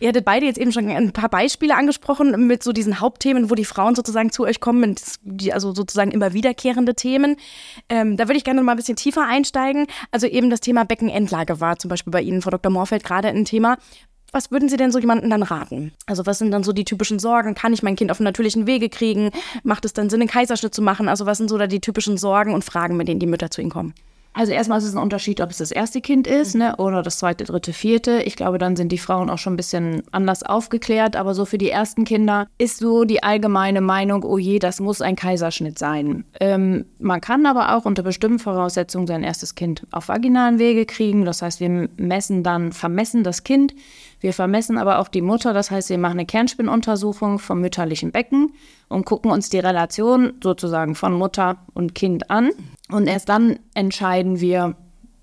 Ihr 0.00 0.08
hattet 0.08 0.24
beide 0.24 0.46
jetzt 0.46 0.58
eben 0.58 0.72
schon 0.72 0.88
ein 0.88 1.12
paar 1.12 1.28
Beispiele 1.28 1.76
angesprochen 1.76 2.46
mit 2.46 2.62
so 2.62 2.72
diesen 2.72 3.00
Hauptthemen, 3.00 3.50
wo 3.50 3.54
die 3.54 3.66
Frauen 3.66 3.94
sozusagen 3.94 4.32
zu 4.32 4.44
euch 4.44 4.58
kommen, 4.58 4.96
die, 5.22 5.52
also 5.52 5.74
sozusagen 5.74 6.10
immer 6.10 6.32
wiederkehrende 6.32 6.94
Themen. 6.94 7.36
Ähm, 7.90 8.16
da 8.16 8.26
würde 8.26 8.38
ich 8.38 8.44
gerne 8.44 8.60
noch 8.60 8.64
mal 8.64 8.72
ein 8.72 8.78
bisschen 8.78 8.96
tiefer 8.96 9.26
einsteigen. 9.26 9.86
Also 10.10 10.26
eben 10.26 10.48
das 10.48 10.60
Thema 10.60 10.84
Beckenendlage 10.84 11.60
war 11.60 11.78
zum 11.78 11.90
Beispiel 11.90 12.10
bei 12.10 12.22
Ihnen, 12.22 12.40
Frau 12.40 12.50
Dr. 12.50 12.72
Morfeld, 12.72 13.04
gerade 13.04 13.28
ein 13.28 13.44
Thema. 13.44 13.76
Was 14.32 14.50
würden 14.50 14.68
Sie 14.68 14.76
denn 14.76 14.92
so 14.92 14.98
jemandem 14.98 15.28
dann 15.28 15.42
raten? 15.42 15.92
Also 16.06 16.24
was 16.24 16.38
sind 16.38 16.50
dann 16.52 16.62
so 16.62 16.72
die 16.72 16.84
typischen 16.84 17.18
Sorgen? 17.18 17.54
Kann 17.54 17.74
ich 17.74 17.82
mein 17.82 17.96
Kind 17.96 18.10
auf 18.10 18.20
natürlichen 18.20 18.66
Wege 18.66 18.88
kriegen? 18.88 19.30
Macht 19.64 19.84
es 19.84 19.92
dann 19.92 20.08
Sinn, 20.08 20.20
einen 20.20 20.30
Kaiserschnitt 20.30 20.72
zu 20.72 20.82
machen? 20.82 21.08
Also 21.08 21.26
was 21.26 21.36
sind 21.36 21.50
so 21.50 21.58
da 21.58 21.66
die 21.66 21.80
typischen 21.80 22.16
Sorgen 22.16 22.54
und 22.54 22.64
Fragen, 22.64 22.96
mit 22.96 23.08
denen 23.08 23.20
die 23.20 23.26
Mütter 23.26 23.50
zu 23.50 23.60
Ihnen 23.60 23.70
kommen? 23.70 23.92
Also 24.32 24.52
erstmal 24.52 24.78
ist 24.78 24.84
es 24.84 24.94
ein 24.94 25.02
Unterschied, 25.02 25.40
ob 25.40 25.50
es 25.50 25.58
das 25.58 25.72
erste 25.72 26.00
Kind 26.00 26.26
ist 26.28 26.54
ne, 26.54 26.76
oder 26.76 27.02
das 27.02 27.18
zweite, 27.18 27.44
dritte, 27.44 27.72
vierte. 27.72 28.22
Ich 28.22 28.36
glaube, 28.36 28.58
dann 28.58 28.76
sind 28.76 28.92
die 28.92 28.98
Frauen 28.98 29.28
auch 29.28 29.38
schon 29.38 29.54
ein 29.54 29.56
bisschen 29.56 30.02
anders 30.12 30.44
aufgeklärt. 30.44 31.16
Aber 31.16 31.34
so 31.34 31.44
für 31.44 31.58
die 31.58 31.70
ersten 31.70 32.04
Kinder 32.04 32.46
ist 32.56 32.78
so 32.78 33.04
die 33.04 33.24
allgemeine 33.24 33.80
Meinung, 33.80 34.22
oh 34.22 34.38
je, 34.38 34.60
das 34.60 34.78
muss 34.78 35.02
ein 35.02 35.16
Kaiserschnitt 35.16 35.78
sein. 35.78 36.24
Ähm, 36.38 36.84
man 37.00 37.20
kann 37.20 37.44
aber 37.44 37.76
auch 37.76 37.84
unter 37.84 38.04
bestimmten 38.04 38.38
Voraussetzungen 38.38 39.08
sein 39.08 39.24
erstes 39.24 39.56
Kind 39.56 39.86
auf 39.90 40.08
vaginalen 40.08 40.60
Wege 40.60 40.86
kriegen. 40.86 41.24
Das 41.24 41.42
heißt, 41.42 41.58
wir 41.58 41.88
messen 41.96 42.44
dann, 42.44 42.72
vermessen 42.72 43.24
das 43.24 43.42
Kind. 43.42 43.74
Wir 44.20 44.34
vermessen 44.34 44.78
aber 44.78 44.98
auch 44.98 45.08
die 45.08 45.22
Mutter. 45.22 45.52
Das 45.52 45.70
heißt, 45.70 45.88
wir 45.88 45.98
machen 45.98 46.18
eine 46.18 46.26
Kernspinnuntersuchung 46.26 47.38
vom 47.38 47.60
mütterlichen 47.60 48.12
Becken 48.12 48.52
und 48.88 49.06
gucken 49.06 49.30
uns 49.30 49.48
die 49.48 49.58
Relation 49.58 50.34
sozusagen 50.42 50.94
von 50.94 51.14
Mutter 51.14 51.56
und 51.74 51.94
Kind 51.94 52.30
an. 52.30 52.50
Und 52.90 53.06
erst 53.06 53.28
dann 53.30 53.58
entscheiden 53.74 54.40
wir, 54.40 54.76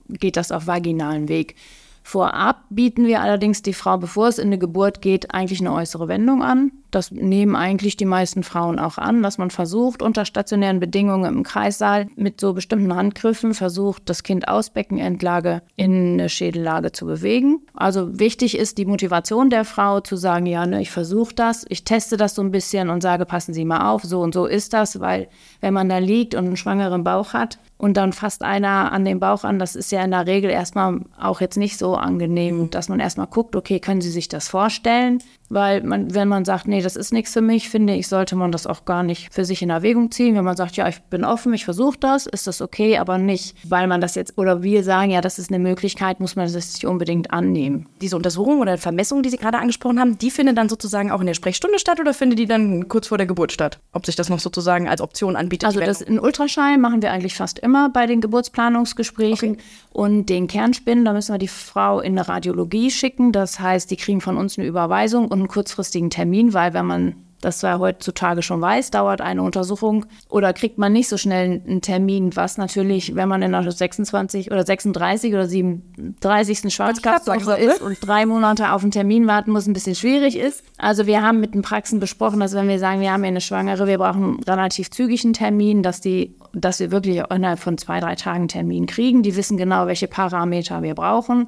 geht 0.10 0.36
das 0.36 0.52
auf 0.52 0.68
vaginalen 0.68 1.30
Weg. 1.30 1.56
Vorab 2.02 2.64
bieten 2.70 3.06
wir 3.06 3.22
allerdings 3.22 3.62
die 3.62 3.74
Frau, 3.74 3.98
bevor 3.98 4.30
es 4.30 4.40
in 4.40 4.48
eine 4.48 4.58
Geburt 4.58 5.02
geht, 5.02 5.34
eigentlich 5.34 5.60
eine 5.60 5.74
äußere 5.74 6.08
Wendung 6.08 6.42
an. 6.42 6.72
Das 6.98 7.12
nehmen 7.12 7.56
eigentlich 7.56 7.96
die 7.96 8.06
meisten 8.06 8.42
Frauen 8.42 8.80
auch 8.80 8.98
an, 8.98 9.22
dass 9.22 9.38
man 9.38 9.52
versucht, 9.52 10.02
unter 10.02 10.26
stationären 10.26 10.80
Bedingungen 10.80 11.32
im 11.32 11.44
Kreissaal 11.44 12.08
mit 12.16 12.42
so 12.42 12.54
bestimmten 12.54 12.96
Handgriffen 12.96 13.54
versucht, 13.54 14.10
das 14.10 14.24
Kind 14.24 14.48
aus 14.48 14.72
Beckenendlage 14.72 15.62
in 15.76 16.14
eine 16.14 16.28
Schädellage 16.28 16.94
zu 16.94 17.06
bewegen. 17.06 17.60
Also 17.76 18.18
wichtig 18.20 18.58
ist 18.58 18.80
die 18.80 18.88
Motivation 18.88 19.52
der 19.52 19.64
Frau 19.64 20.00
zu 20.00 20.16
sagen, 20.16 20.48
ja, 20.48 20.66
ne, 20.66 20.82
ich 20.82 20.90
versuche 20.90 21.36
das, 21.36 21.68
ich 21.70 21.84
teste 21.84 22.18
das 22.18 22.34
so 22.34 22.42
ein 22.42 22.50
bisschen 22.50 22.90
und 22.90 23.02
sage, 23.02 23.28
passen 23.28 23.54
Sie 23.54 23.64
mal 23.64 23.92
auf, 23.92 24.02
so 24.02 24.22
und 24.22 24.34
so 24.34 24.48
ist 24.48 24.74
das, 24.74 25.00
weil 25.00 25.28
wenn 25.62 25.76
man 25.76 25.90
da 25.90 26.00
liegt 26.00 26.34
und 26.34 26.48
einen 26.48 26.58
schwangeren 26.58 27.04
Bauch 27.04 27.34
hat, 27.34 27.60
und 27.78 27.96
dann 27.96 28.12
fasst 28.12 28.42
einer 28.42 28.92
an 28.92 29.06
den 29.06 29.20
Bauch 29.20 29.44
an. 29.44 29.60
Das 29.60 29.76
ist 29.76 29.92
ja 29.92 30.04
in 30.04 30.12
der 30.12 30.26
Regel 30.26 30.50
erstmal 30.50 31.02
auch 31.20 31.42
jetzt 31.42 31.58
nicht 31.58 31.78
so 31.78 31.96
angenehm, 31.96 32.70
dass 32.72 32.90
man 32.90 33.00
erstmal 33.00 33.28
guckt, 33.28 33.56
okay, 33.56 33.80
können 33.80 34.02
Sie 34.02 34.10
sich 34.10 34.28
das 34.28 34.48
vorstellen? 34.48 35.22
Weil 35.50 35.82
man, 35.84 36.14
wenn 36.14 36.28
man 36.28 36.44
sagt, 36.44 36.68
nee, 36.68 36.82
das 36.82 36.96
ist 36.96 37.14
nichts 37.14 37.32
für 37.32 37.42
mich, 37.42 37.70
finde 37.70 37.94
ich, 37.94 38.08
sollte 38.08 38.36
man 38.36 38.52
das 38.52 38.68
auch 38.68 38.84
gar 38.84 39.04
nicht 39.04 39.34
für 39.34 39.46
sich 39.46 39.62
in 39.62 39.70
Erwägung 39.70 40.12
ziehen. 40.12 40.36
Wenn 40.36 40.44
man 40.44 40.58
sagt, 40.58 40.76
ja, 40.76 40.88
ich 40.88 41.02
bin 41.04 41.24
offen, 41.24 41.54
ich 41.54 41.64
versuche 41.64 41.98
das, 42.00 42.26
ist 42.26 42.48
das 42.48 42.62
okay, 42.62 42.98
aber 42.98 43.18
nicht, 43.18 43.56
weil 43.64 43.88
man 43.88 44.02
das 44.02 44.16
jetzt, 44.16 44.38
oder 44.38 44.62
wir 44.62 44.84
sagen, 44.84 45.12
ja, 45.12 45.22
das 45.22 45.40
ist 45.40 45.50
eine 45.50 45.60
Möglichkeit, 45.60 46.20
muss 46.20 46.36
man 46.36 46.52
das 46.52 46.74
nicht 46.74 46.86
unbedingt 46.86 47.32
annehmen. 47.32 47.88
Diese 48.02 48.18
Untersuchung 48.18 48.60
oder 48.60 48.78
Vermessung, 48.78 49.24
die 49.24 49.30
Sie 49.30 49.38
gerade 49.38 49.58
angesprochen 49.58 50.00
haben, 50.00 50.18
die 50.18 50.32
findet 50.32 50.58
dann 50.58 50.70
sozusagen 50.70 51.12
auch 51.12 51.22
in 51.22 51.28
der 51.28 51.34
Sprechstunde 51.34 51.80
statt 51.80 52.00
oder 52.00 52.14
findet 52.14 52.40
die 52.40 52.46
dann 52.46 52.90
kurz 52.90 53.08
vor 53.08 53.18
der 53.18 53.28
Geburt 53.28 53.52
statt? 53.52 53.80
Ob 53.94 54.06
sich 54.06 54.16
das 54.16 54.30
noch 54.30 54.40
sozusagen 54.40 54.90
als 54.90 55.02
Option 55.02 55.36
anbietet? 55.36 55.68
Also 55.68 55.80
das 55.80 56.02
in 56.02 56.20
Ultraschall 56.20 56.78
machen 56.78 57.02
wir 57.02 57.12
eigentlich 57.12 57.36
fast 57.36 57.60
immer 57.60 57.90
bei 57.90 58.06
den 58.06 58.22
Geburtsplanungsgesprächen. 58.22 59.52
Okay. 59.52 59.62
Und 59.94 60.28
den 60.28 60.48
Kernspinnen, 60.48 61.06
da 61.06 61.14
müssen 61.14 61.34
wir 61.34 61.40
die 61.40 61.48
Frau 61.48 62.02
in 62.02 62.18
eine 62.18 62.28
Radiologie 62.28 62.92
schicken. 62.92 63.32
Das 63.32 63.60
heißt, 63.60 63.90
die 63.90 63.96
kriegen 63.96 64.22
von 64.22 64.38
uns 64.38 64.58
eine 64.58 64.68
Überweisung 64.68 65.28
und 65.38 65.44
einen 65.44 65.48
kurzfristigen 65.48 66.10
Termin, 66.10 66.54
weil 66.54 66.74
wenn 66.74 66.86
man 66.86 67.16
das 67.42 67.62
ja 67.62 67.78
heutzutage 67.78 68.42
schon 68.42 68.62
weiß, 68.62 68.92
dauert 68.92 69.22
eine 69.22 69.44
Untersuchung 69.44 70.06
oder 70.30 70.54
kriegt 70.54 70.78
man 70.78 70.92
nicht 70.92 71.08
so 71.08 71.18
schnell 71.18 71.62
einen 71.66 71.82
Termin, 71.82 72.36
was 72.36 72.58
natürlich, 72.58 73.16
wenn 73.16 73.30
man 73.30 73.42
in 73.42 73.52
der 73.52 73.72
26 73.72 74.52
oder 74.52 74.66
36 74.66 75.34
oder 75.34 75.48
37. 75.48 76.74
Schwarzkopfwoche 76.74 77.58
ist 77.58 77.82
und 77.82 77.98
drei 78.02 78.26
Monate 78.26 78.72
auf 78.72 78.82
einen 78.82 78.92
Termin 78.92 79.28
warten 79.28 79.52
muss, 79.52 79.68
ein 79.68 79.74
bisschen 79.74 79.96
schwierig 79.96 80.38
ist. 80.38 80.64
Also 80.78 81.06
wir 81.06 81.22
haben 81.22 81.40
mit 81.40 81.54
den 81.54 81.62
Praxen 81.62 82.00
besprochen, 82.00 82.40
dass 82.40 82.54
wenn 82.54 82.68
wir 82.68 82.80
sagen, 82.80 83.02
wir 83.02 83.12
haben 83.12 83.22
hier 83.22 83.30
eine 83.30 83.42
Schwangere, 83.42 83.88
wir 83.88 84.00
brauchen 84.00 84.42
relativ 84.44 84.90
zügig 84.90 85.24
einen 85.24 85.34
Termin, 85.34 85.84
dass 85.84 86.02
die, 86.02 86.36
dass 86.54 86.80
wir 86.80 86.92
wirklich 86.92 87.22
innerhalb 87.30 87.60
von 87.60 87.78
zwei, 87.78 88.00
drei 88.00 88.16
Tagen 88.16 88.40
einen 88.40 88.48
Termin 88.48 88.88
kriegen. 88.88 89.22
Die 89.22 89.36
wissen 89.36 89.58
genau, 89.58 89.86
welche 89.86 90.08
Parameter 90.08 90.82
wir 90.82 90.96
brauchen 90.96 91.48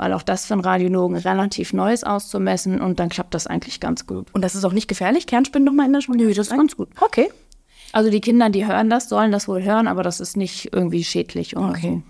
weil 0.00 0.14
auch 0.14 0.22
das 0.22 0.46
für 0.46 0.54
einen 0.54 0.62
Radiologen 0.62 1.18
relativ 1.18 1.74
neu 1.74 1.92
ist 1.92 2.06
auszumessen 2.06 2.80
und 2.80 2.98
dann 2.98 3.10
klappt 3.10 3.34
das 3.34 3.46
eigentlich 3.46 3.80
ganz 3.80 4.06
gut. 4.06 4.28
Und 4.32 4.40
das 4.42 4.54
ist 4.54 4.64
auch 4.64 4.72
nicht 4.72 4.88
gefährlich? 4.88 5.26
Kernspinnen 5.26 5.66
nochmal 5.66 5.84
in 5.84 5.92
der 5.92 6.00
Schwangerschaft? 6.00 6.28
Nö, 6.30 6.34
das 6.34 6.46
ist 6.46 6.56
ganz 6.56 6.74
gut. 6.74 6.88
Okay. 7.02 7.30
Also 7.92 8.08
die 8.10 8.22
Kinder, 8.22 8.48
die 8.48 8.66
hören 8.66 8.88
das, 8.88 9.10
sollen 9.10 9.30
das 9.30 9.46
wohl 9.46 9.62
hören, 9.62 9.88
aber 9.88 10.02
das 10.02 10.20
ist 10.20 10.38
nicht 10.38 10.72
irgendwie 10.72 11.04
schädlich. 11.04 11.54
Okay. 11.54 12.02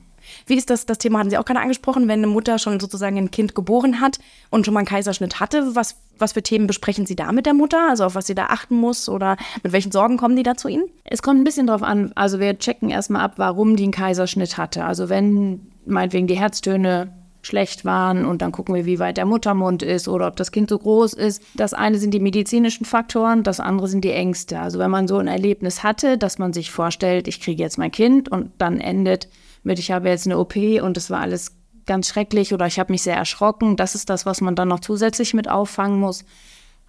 Wie 0.47 0.55
ist 0.55 0.71
das, 0.71 0.87
das 0.87 0.99
Thema 0.99 1.19
hatten 1.19 1.31
Sie 1.31 1.39
auch 1.39 1.45
gerade 1.45 1.59
angesprochen, 1.59 2.07
wenn 2.07 2.21
eine 2.21 2.29
Mutter 2.29 2.61
schon 2.61 2.79
sozusagen 2.79 3.19
ein 3.19 3.33
Kind 3.33 3.57
geboren 3.57 4.01
hat 4.01 4.21
und 4.51 4.65
schon 4.65 4.75
mal 4.75 4.81
einen 4.81 4.87
Kaiserschnitt 4.87 5.41
hatte, 5.41 5.75
was, 5.75 5.97
was 6.17 6.35
für 6.35 6.45
Themen 6.45 6.69
besprechen 6.69 7.07
Sie 7.07 7.17
da 7.17 7.33
mit 7.33 7.45
der 7.45 7.55
Mutter? 7.55 7.89
Also 7.91 8.05
auf 8.05 8.15
was 8.15 8.29
sie 8.29 8.37
da 8.37 8.47
achten 8.47 8.77
muss 8.77 9.09
oder 9.09 9.37
mit 9.65 9.73
welchen 9.73 9.91
Sorgen 9.91 10.17
kommen 10.17 10.37
die 10.37 10.45
da 10.45 10.57
zu 10.57 10.69
Ihnen? 10.69 10.85
Es 11.03 11.23
kommt 11.23 11.41
ein 11.41 11.45
bisschen 11.45 11.67
drauf 11.67 11.83
an, 11.83 12.13
also 12.15 12.39
wir 12.39 12.57
checken 12.57 12.91
erstmal 12.91 13.23
ab, 13.23 13.33
warum 13.39 13.75
die 13.75 13.83
einen 13.83 13.93
Kaiserschnitt 13.93 14.59
hatte. 14.59 14.85
Also 14.85 15.09
wenn 15.09 15.73
meinetwegen 15.87 16.29
die 16.29 16.39
Herztöne 16.39 17.20
schlecht 17.43 17.85
waren 17.85 18.25
und 18.25 18.43
dann 18.43 18.53
gucken 18.53 18.75
wir, 18.75 18.85
wie 18.85 18.99
weit 18.99 19.17
der 19.17 19.25
Muttermund 19.25 19.83
ist 19.83 20.09
oder 20.09 20.27
ob 20.27 20.37
das 20.37 20.53
Kind 20.53 20.69
so 20.69 20.79
groß 20.79 21.15
ist. 21.15 21.43
Das 21.55 21.73
eine 21.75 21.99
sind 21.99 22.13
die 22.13 22.21
medizinischen 22.21 22.85
Faktoren, 22.85 23.43
das 23.43 23.61
andere 23.61 23.89
sind 23.89 24.05
die 24.05 24.13
Ängste. 24.13 24.61
Also 24.61 24.79
wenn 24.79 24.91
man 24.91 25.09
so 25.09 25.19
ein 25.19 25.29
Erlebnis 25.29 25.83
hatte, 25.83 26.19
dass 26.19 26.39
man 26.39 26.53
sich 26.53 26.71
vorstellt, 26.71 27.29
ich 27.29 27.41
kriege 27.41 27.63
jetzt 27.63 27.79
mein 27.79 27.91
Kind 27.91 28.29
und 28.29 28.53
dann 28.59 28.81
endet 28.81 29.29
mit, 29.63 29.79
ich 29.79 29.91
habe 29.91 30.09
jetzt 30.09 30.27
eine 30.27 30.39
OP 30.39 30.57
und 30.57 30.97
es 30.97 31.11
war 31.11 31.21
alles 31.21 31.57
ganz 31.87 32.09
schrecklich 32.09 32.53
oder 32.55 32.67
ich 32.67 32.79
habe 32.79 32.93
mich 32.93 33.03
sehr 33.03 33.17
erschrocken. 33.17 33.77
Das 33.77 33.95
ist 33.95 34.11
das, 34.11 34.27
was 34.27 34.41
man 34.41 34.55
dann 34.55 34.69
noch 34.69 34.81
zusätzlich 34.81 35.35
mit 35.35 35.49
auffangen 35.49 35.99
muss. 35.99 36.25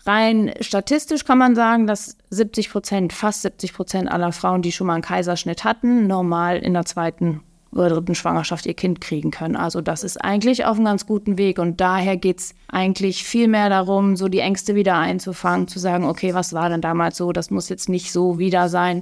Rein 0.05 0.51
statistisch 0.61 1.25
kann 1.25 1.37
man 1.37 1.55
sagen, 1.55 1.85
dass 1.85 2.17
70 2.31 2.71
Prozent, 2.71 3.13
fast 3.13 3.43
70 3.43 3.73
Prozent 3.73 4.11
aller 4.11 4.31
Frauen, 4.31 4.61
die 4.61 4.71
schon 4.71 4.87
mal 4.87 4.93
einen 4.93 5.03
Kaiserschnitt 5.03 5.63
hatten, 5.63 6.07
normal 6.07 6.57
in 6.57 6.73
der 6.73 6.85
zweiten 6.85 7.41
oder 7.73 7.89
dritten 7.89 8.15
Schwangerschaft 8.15 8.65
ihr 8.65 8.73
Kind 8.73 9.01
kriegen 9.01 9.31
können. 9.31 9.55
Also 9.55 9.81
das 9.81 10.03
ist 10.03 10.17
eigentlich 10.17 10.65
auf 10.65 10.75
einem 10.75 10.85
ganz 10.85 11.05
guten 11.05 11.37
Weg. 11.37 11.57
Und 11.59 11.79
daher 11.79 12.17
geht 12.17 12.39
es 12.39 12.55
eigentlich 12.67 13.23
viel 13.23 13.47
mehr 13.47 13.69
darum, 13.69 14.15
so 14.15 14.27
die 14.27 14.39
Ängste 14.39 14.75
wieder 14.75 14.97
einzufangen, 14.97 15.67
zu 15.67 15.79
sagen, 15.79 16.05
okay, 16.05 16.33
was 16.33 16.53
war 16.53 16.69
denn 16.69 16.81
damals 16.81 17.17
so? 17.17 17.31
Das 17.31 17.49
muss 17.49 17.69
jetzt 17.69 17.89
nicht 17.89 18.11
so 18.11 18.39
wieder 18.39 18.67
sein. 18.69 19.01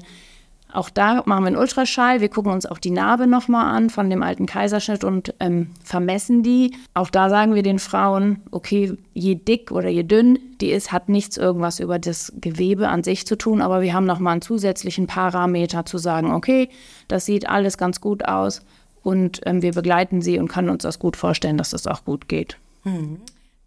Auch 0.72 0.90
da 0.90 1.24
machen 1.26 1.44
wir 1.44 1.48
einen 1.48 1.58
Ultraschall. 1.58 2.22
Wir 2.22 2.30
gucken 2.30 2.52
uns 2.52 2.68
auch 2.68 2.78
die 2.78 2.92
Narbe 2.92 3.26
nochmal 3.26 3.76
an 3.76 3.90
von 3.90 4.10
dem 4.10 4.22
alten 4.22 4.46
Kaiserschnitt 4.46 5.04
und 5.04 5.34
ähm, 5.40 5.72
vermessen 5.84 6.44
die. 6.44 6.76
Auch 6.94 7.10
da 7.10 7.30
sagen 7.30 7.56
wir 7.56 7.64
den 7.64 7.80
Frauen, 7.80 8.42
okay, 8.52 8.96
je 9.14 9.36
dick 9.36 9.72
oder 9.72 9.90
je 9.90 10.04
dünn 10.04 10.38
die 10.62 10.72
ist, 10.72 10.92
hat 10.92 11.10
nichts 11.10 11.38
irgendwas 11.38 11.80
über 11.80 11.98
das 11.98 12.34
Gewebe 12.40 12.90
an 12.90 13.04
sich 13.04 13.26
zu 13.26 13.38
tun, 13.38 13.62
aber 13.62 13.82
wir 13.82 13.94
haben 13.94 14.06
nochmal 14.06 14.34
einen 14.34 14.42
zusätzlichen 14.42 15.08
Parameter 15.08 15.86
zu 15.86 15.98
sagen, 15.98 16.34
okay, 16.34 16.70
das 17.08 17.26
sieht 17.26 17.48
alles 17.48 17.78
ganz 17.78 18.02
gut 18.02 18.26
aus 18.26 18.62
und 19.02 19.42
ähm, 19.46 19.62
wir 19.62 19.72
begleiten 19.72 20.22
sie 20.22 20.38
und 20.38 20.50
können 20.50 20.70
uns 20.70 20.84
das 20.84 21.00
gut 21.00 21.16
vorstellen, 21.16 21.58
dass 21.58 21.72
das 21.72 21.88
auch 21.88 22.04
gut 22.04 22.28
geht. 22.28 22.58
Mhm. 22.84 23.20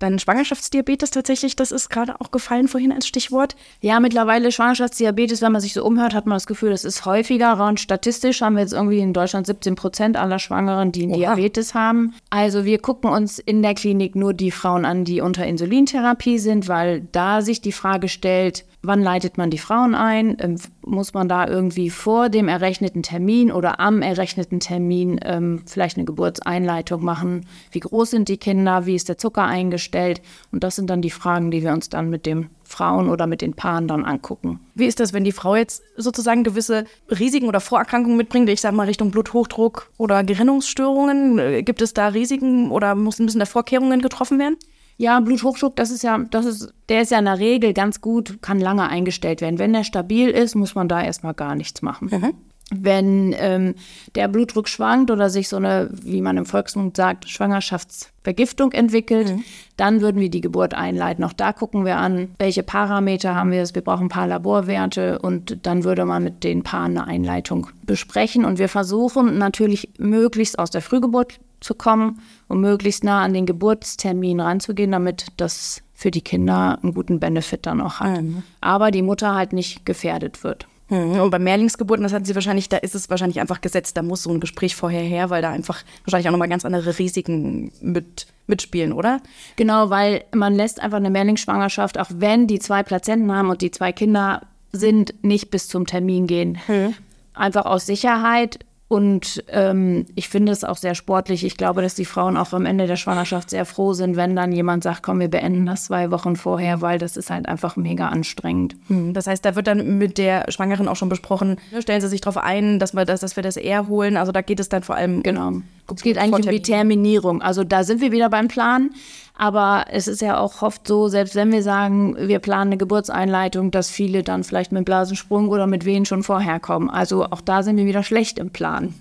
Dann 0.02 0.18
Schwangerschaftsdiabetes 0.18 1.10
tatsächlich, 1.10 1.54
das 1.54 1.70
ist 1.70 1.88
gerade 1.88 2.20
auch 2.20 2.32
gefallen 2.32 2.66
vorhin 2.66 2.90
als 2.90 3.06
Stichwort. 3.06 3.54
Ja, 3.80 4.00
mittlerweile 4.00 4.50
Schwangerschaftsdiabetes, 4.50 5.42
wenn 5.42 5.52
man 5.52 5.60
sich 5.60 5.74
so 5.74 5.84
umhört, 5.84 6.12
hat 6.12 6.26
man 6.26 6.34
das 6.34 6.48
Gefühl, 6.48 6.70
das 6.70 6.84
ist 6.84 7.06
häufiger. 7.06 7.64
Und 7.64 7.78
statistisch 7.78 8.40
haben 8.40 8.56
wir 8.56 8.62
jetzt 8.62 8.72
irgendwie 8.72 8.98
in 8.98 9.12
Deutschland 9.12 9.46
17 9.46 9.76
Prozent 9.76 10.16
aller 10.16 10.40
Schwangeren, 10.40 10.90
die 10.90 11.06
Oha. 11.06 11.16
Diabetes 11.16 11.74
haben. 11.74 12.14
Also 12.30 12.64
wir 12.64 12.80
gucken 12.80 13.10
uns 13.10 13.38
in 13.38 13.62
der 13.62 13.74
Klinik 13.74 14.16
nur 14.16 14.34
die 14.34 14.50
Frauen 14.50 14.84
an, 14.84 15.04
die 15.04 15.20
unter 15.20 15.46
Insulintherapie 15.46 16.40
sind, 16.40 16.66
weil 16.66 17.02
da 17.12 17.40
sich 17.40 17.60
die 17.60 17.70
Frage 17.70 18.08
stellt, 18.08 18.64
Wann 18.84 19.00
leitet 19.00 19.38
man 19.38 19.50
die 19.50 19.58
Frauen 19.58 19.94
ein? 19.94 20.36
Ähm, 20.40 20.56
muss 20.84 21.14
man 21.14 21.28
da 21.28 21.46
irgendwie 21.46 21.88
vor 21.88 22.28
dem 22.28 22.48
errechneten 22.48 23.04
Termin 23.04 23.52
oder 23.52 23.78
am 23.78 24.02
errechneten 24.02 24.58
Termin 24.58 25.20
ähm, 25.24 25.62
vielleicht 25.66 25.96
eine 25.96 26.04
Geburtseinleitung 26.04 27.04
machen? 27.04 27.46
Wie 27.70 27.78
groß 27.78 28.10
sind 28.10 28.28
die 28.28 28.38
Kinder? 28.38 28.84
Wie 28.84 28.96
ist 28.96 29.08
der 29.08 29.18
Zucker 29.18 29.44
eingestellt? 29.44 30.20
Und 30.50 30.64
das 30.64 30.74
sind 30.74 30.90
dann 30.90 31.00
die 31.00 31.10
Fragen, 31.10 31.52
die 31.52 31.62
wir 31.62 31.72
uns 31.72 31.90
dann 31.90 32.10
mit 32.10 32.26
den 32.26 32.50
Frauen 32.64 33.08
oder 33.08 33.28
mit 33.28 33.40
den 33.40 33.54
Paaren 33.54 33.86
dann 33.86 34.04
angucken. 34.04 34.58
Wie 34.74 34.86
ist 34.86 34.98
das, 34.98 35.12
wenn 35.12 35.24
die 35.24 35.32
Frau 35.32 35.54
jetzt 35.54 35.84
sozusagen 35.96 36.42
gewisse 36.42 36.84
Risiken 37.08 37.46
oder 37.46 37.60
Vorerkrankungen 37.60 38.16
mitbringt? 38.16 38.48
Ich 38.48 38.60
sage 38.60 38.74
mal 38.74 38.86
Richtung 38.86 39.12
Bluthochdruck 39.12 39.92
oder 39.96 40.24
Gerinnungsstörungen. 40.24 41.38
Äh, 41.38 41.62
gibt 41.62 41.82
es 41.82 41.94
da 41.94 42.08
Risiken 42.08 42.72
oder 42.72 42.96
müssen 42.96 43.28
da 43.38 43.46
Vorkehrungen 43.46 44.02
getroffen 44.02 44.40
werden? 44.40 44.56
Ja, 44.96 45.20
Bluthochdruck, 45.20 45.76
das 45.76 45.90
ist 45.90 46.02
ja, 46.02 46.18
das 46.30 46.46
ist, 46.46 46.72
der 46.88 47.02
ist 47.02 47.10
ja 47.10 47.18
in 47.18 47.24
der 47.24 47.38
Regel 47.38 47.72
ganz 47.72 48.00
gut, 48.00 48.40
kann 48.42 48.60
lange 48.60 48.88
eingestellt 48.88 49.40
werden. 49.40 49.58
Wenn 49.58 49.72
der 49.72 49.84
stabil 49.84 50.28
ist, 50.28 50.54
muss 50.54 50.74
man 50.74 50.88
da 50.88 51.02
erstmal 51.02 51.34
gar 51.34 51.54
nichts 51.54 51.82
machen. 51.82 52.08
Mhm. 52.12 52.34
Wenn 52.74 53.34
ähm, 53.38 53.74
der 54.14 54.28
Blutdruck 54.28 54.66
schwankt 54.66 55.10
oder 55.10 55.28
sich 55.28 55.48
so 55.48 55.56
eine, 55.56 55.90
wie 55.92 56.22
man 56.22 56.38
im 56.38 56.46
Volksmund 56.46 56.96
sagt, 56.96 57.28
Schwangerschaftsvergiftung 57.28 58.72
entwickelt, 58.72 59.28
mhm. 59.28 59.44
dann 59.76 60.00
würden 60.00 60.20
wir 60.20 60.30
die 60.30 60.40
Geburt 60.40 60.72
einleiten. 60.72 61.22
Auch 61.24 61.34
da 61.34 61.52
gucken 61.52 61.84
wir 61.84 61.98
an, 61.98 62.28
welche 62.38 62.62
Parameter 62.62 63.34
haben 63.34 63.50
wir. 63.50 63.62
Wir 63.74 63.82
brauchen 63.82 64.06
ein 64.06 64.08
paar 64.08 64.26
Laborwerte 64.26 65.18
und 65.18 65.66
dann 65.66 65.84
würde 65.84 66.06
man 66.06 66.24
mit 66.24 66.44
den 66.44 66.62
Paaren 66.62 66.96
eine 66.96 67.06
Einleitung 67.06 67.66
besprechen. 67.84 68.44
Und 68.44 68.58
wir 68.58 68.70
versuchen 68.70 69.36
natürlich 69.36 69.90
möglichst 69.98 70.58
aus 70.58 70.70
der 70.70 70.80
Frühgeburt 70.80 71.40
zu 71.62 71.74
kommen 71.74 72.20
und 72.48 72.60
möglichst 72.60 73.04
nah 73.04 73.22
an 73.22 73.32
den 73.32 73.46
Geburtstermin 73.46 74.40
ranzugehen, 74.40 74.92
damit 74.92 75.26
das 75.36 75.82
für 75.94 76.10
die 76.10 76.20
Kinder 76.20 76.78
einen 76.82 76.94
guten 76.94 77.20
Benefit 77.20 77.66
dann 77.66 77.80
auch 77.80 78.00
hat. 78.00 78.22
Mhm. 78.22 78.42
Aber 78.60 78.90
die 78.90 79.02
Mutter 79.02 79.34
halt 79.34 79.52
nicht 79.52 79.86
gefährdet 79.86 80.42
wird. 80.42 80.66
Mhm. 80.92 81.20
Und 81.20 81.30
bei 81.30 81.38
Mehrlingsgeburten, 81.38 82.02
das 82.02 82.12
hatten 82.12 82.24
Sie 82.24 82.34
wahrscheinlich, 82.34 82.68
da 82.68 82.76
ist 82.76 82.94
es 82.94 83.08
wahrscheinlich 83.08 83.40
einfach 83.40 83.60
gesetzt, 83.60 83.96
da 83.96 84.02
muss 84.02 84.24
so 84.24 84.30
ein 84.30 84.40
Gespräch 84.40 84.76
vorher 84.76 85.02
her, 85.02 85.30
weil 85.30 85.40
da 85.40 85.50
einfach 85.50 85.82
wahrscheinlich 86.04 86.28
auch 86.28 86.32
nochmal 86.32 86.48
ganz 86.48 86.64
andere 86.64 86.98
Risiken 86.98 87.72
mit, 87.80 88.26
mitspielen, 88.46 88.92
oder? 88.92 89.20
Genau, 89.56 89.88
weil 89.90 90.24
man 90.34 90.54
lässt 90.54 90.80
einfach 90.80 90.98
eine 90.98 91.10
Mehrlingsschwangerschaft, 91.10 91.98
auch 91.98 92.10
wenn 92.10 92.46
die 92.46 92.58
zwei 92.58 92.82
Plazenten 92.82 93.32
haben 93.32 93.48
und 93.48 93.62
die 93.62 93.70
zwei 93.70 93.92
Kinder 93.92 94.42
sind, 94.72 95.14
nicht 95.22 95.50
bis 95.50 95.68
zum 95.68 95.86
Termin 95.86 96.26
gehen. 96.26 96.58
Mhm. 96.68 96.94
Einfach 97.34 97.64
aus 97.64 97.86
Sicherheit 97.86 98.58
und 98.92 99.42
ähm, 99.48 100.04
ich 100.16 100.28
finde 100.28 100.52
es 100.52 100.64
auch 100.64 100.76
sehr 100.76 100.94
sportlich. 100.94 101.46
Ich 101.46 101.56
glaube, 101.56 101.80
dass 101.80 101.94
die 101.94 102.04
Frauen 102.04 102.36
auch 102.36 102.52
am 102.52 102.66
Ende 102.66 102.86
der 102.86 102.96
Schwangerschaft 102.96 103.48
sehr 103.48 103.64
froh 103.64 103.94
sind, 103.94 104.16
wenn 104.16 104.36
dann 104.36 104.52
jemand 104.52 104.82
sagt, 104.82 105.02
komm, 105.02 105.18
wir 105.18 105.28
beenden 105.28 105.64
das 105.64 105.86
zwei 105.86 106.10
Wochen 106.10 106.36
vorher, 106.36 106.82
weil 106.82 106.98
das 106.98 107.16
ist 107.16 107.30
halt 107.30 107.48
einfach 107.48 107.76
mega 107.76 108.08
anstrengend. 108.08 108.76
Hm, 108.88 109.14
das 109.14 109.26
heißt, 109.26 109.46
da 109.46 109.56
wird 109.56 109.66
dann 109.66 109.96
mit 109.96 110.18
der 110.18 110.44
Schwangeren 110.50 110.88
auch 110.88 110.96
schon 110.96 111.08
besprochen, 111.08 111.56
ne, 111.72 111.80
stellen 111.80 112.02
Sie 112.02 112.08
sich 112.08 112.20
darauf 112.20 112.36
ein, 112.36 112.78
dass 112.78 112.92
wir 112.92 113.06
das, 113.06 113.20
dass 113.20 113.34
wir 113.34 113.42
das 113.42 113.56
eher 113.56 113.88
holen. 113.88 114.18
Also 114.18 114.30
da 114.30 114.42
geht 114.42 114.60
es 114.60 114.68
dann 114.68 114.82
vor 114.82 114.96
allem. 114.96 115.22
Genau. 115.22 115.62
Es 115.94 116.02
geht 116.02 116.18
eigentlich 116.18 116.44
um 116.44 116.52
die 116.52 116.60
Terminierung. 116.60 117.40
Also 117.40 117.64
da 117.64 117.84
sind 117.84 118.02
wir 118.02 118.12
wieder 118.12 118.28
beim 118.28 118.48
Plan. 118.48 118.90
Aber 119.34 119.86
es 119.90 120.08
ist 120.08 120.20
ja 120.20 120.38
auch 120.38 120.62
oft 120.62 120.86
so, 120.86 121.08
selbst 121.08 121.34
wenn 121.34 121.50
wir 121.52 121.62
sagen, 121.62 122.16
wir 122.18 122.38
planen 122.38 122.72
eine 122.72 122.76
Geburtseinleitung, 122.76 123.70
dass 123.70 123.90
viele 123.90 124.22
dann 124.22 124.44
vielleicht 124.44 124.72
mit 124.72 124.84
Blasensprung 124.84 125.48
oder 125.48 125.66
mit 125.66 125.84
Wehen 125.84 126.04
schon 126.04 126.22
vorher 126.22 126.60
kommen. 126.60 126.90
Also 126.90 127.24
auch 127.24 127.40
da 127.40 127.62
sind 127.62 127.76
wir 127.76 127.86
wieder 127.86 128.02
schlecht 128.02 128.38
im 128.38 128.50
Plan. 128.50 128.94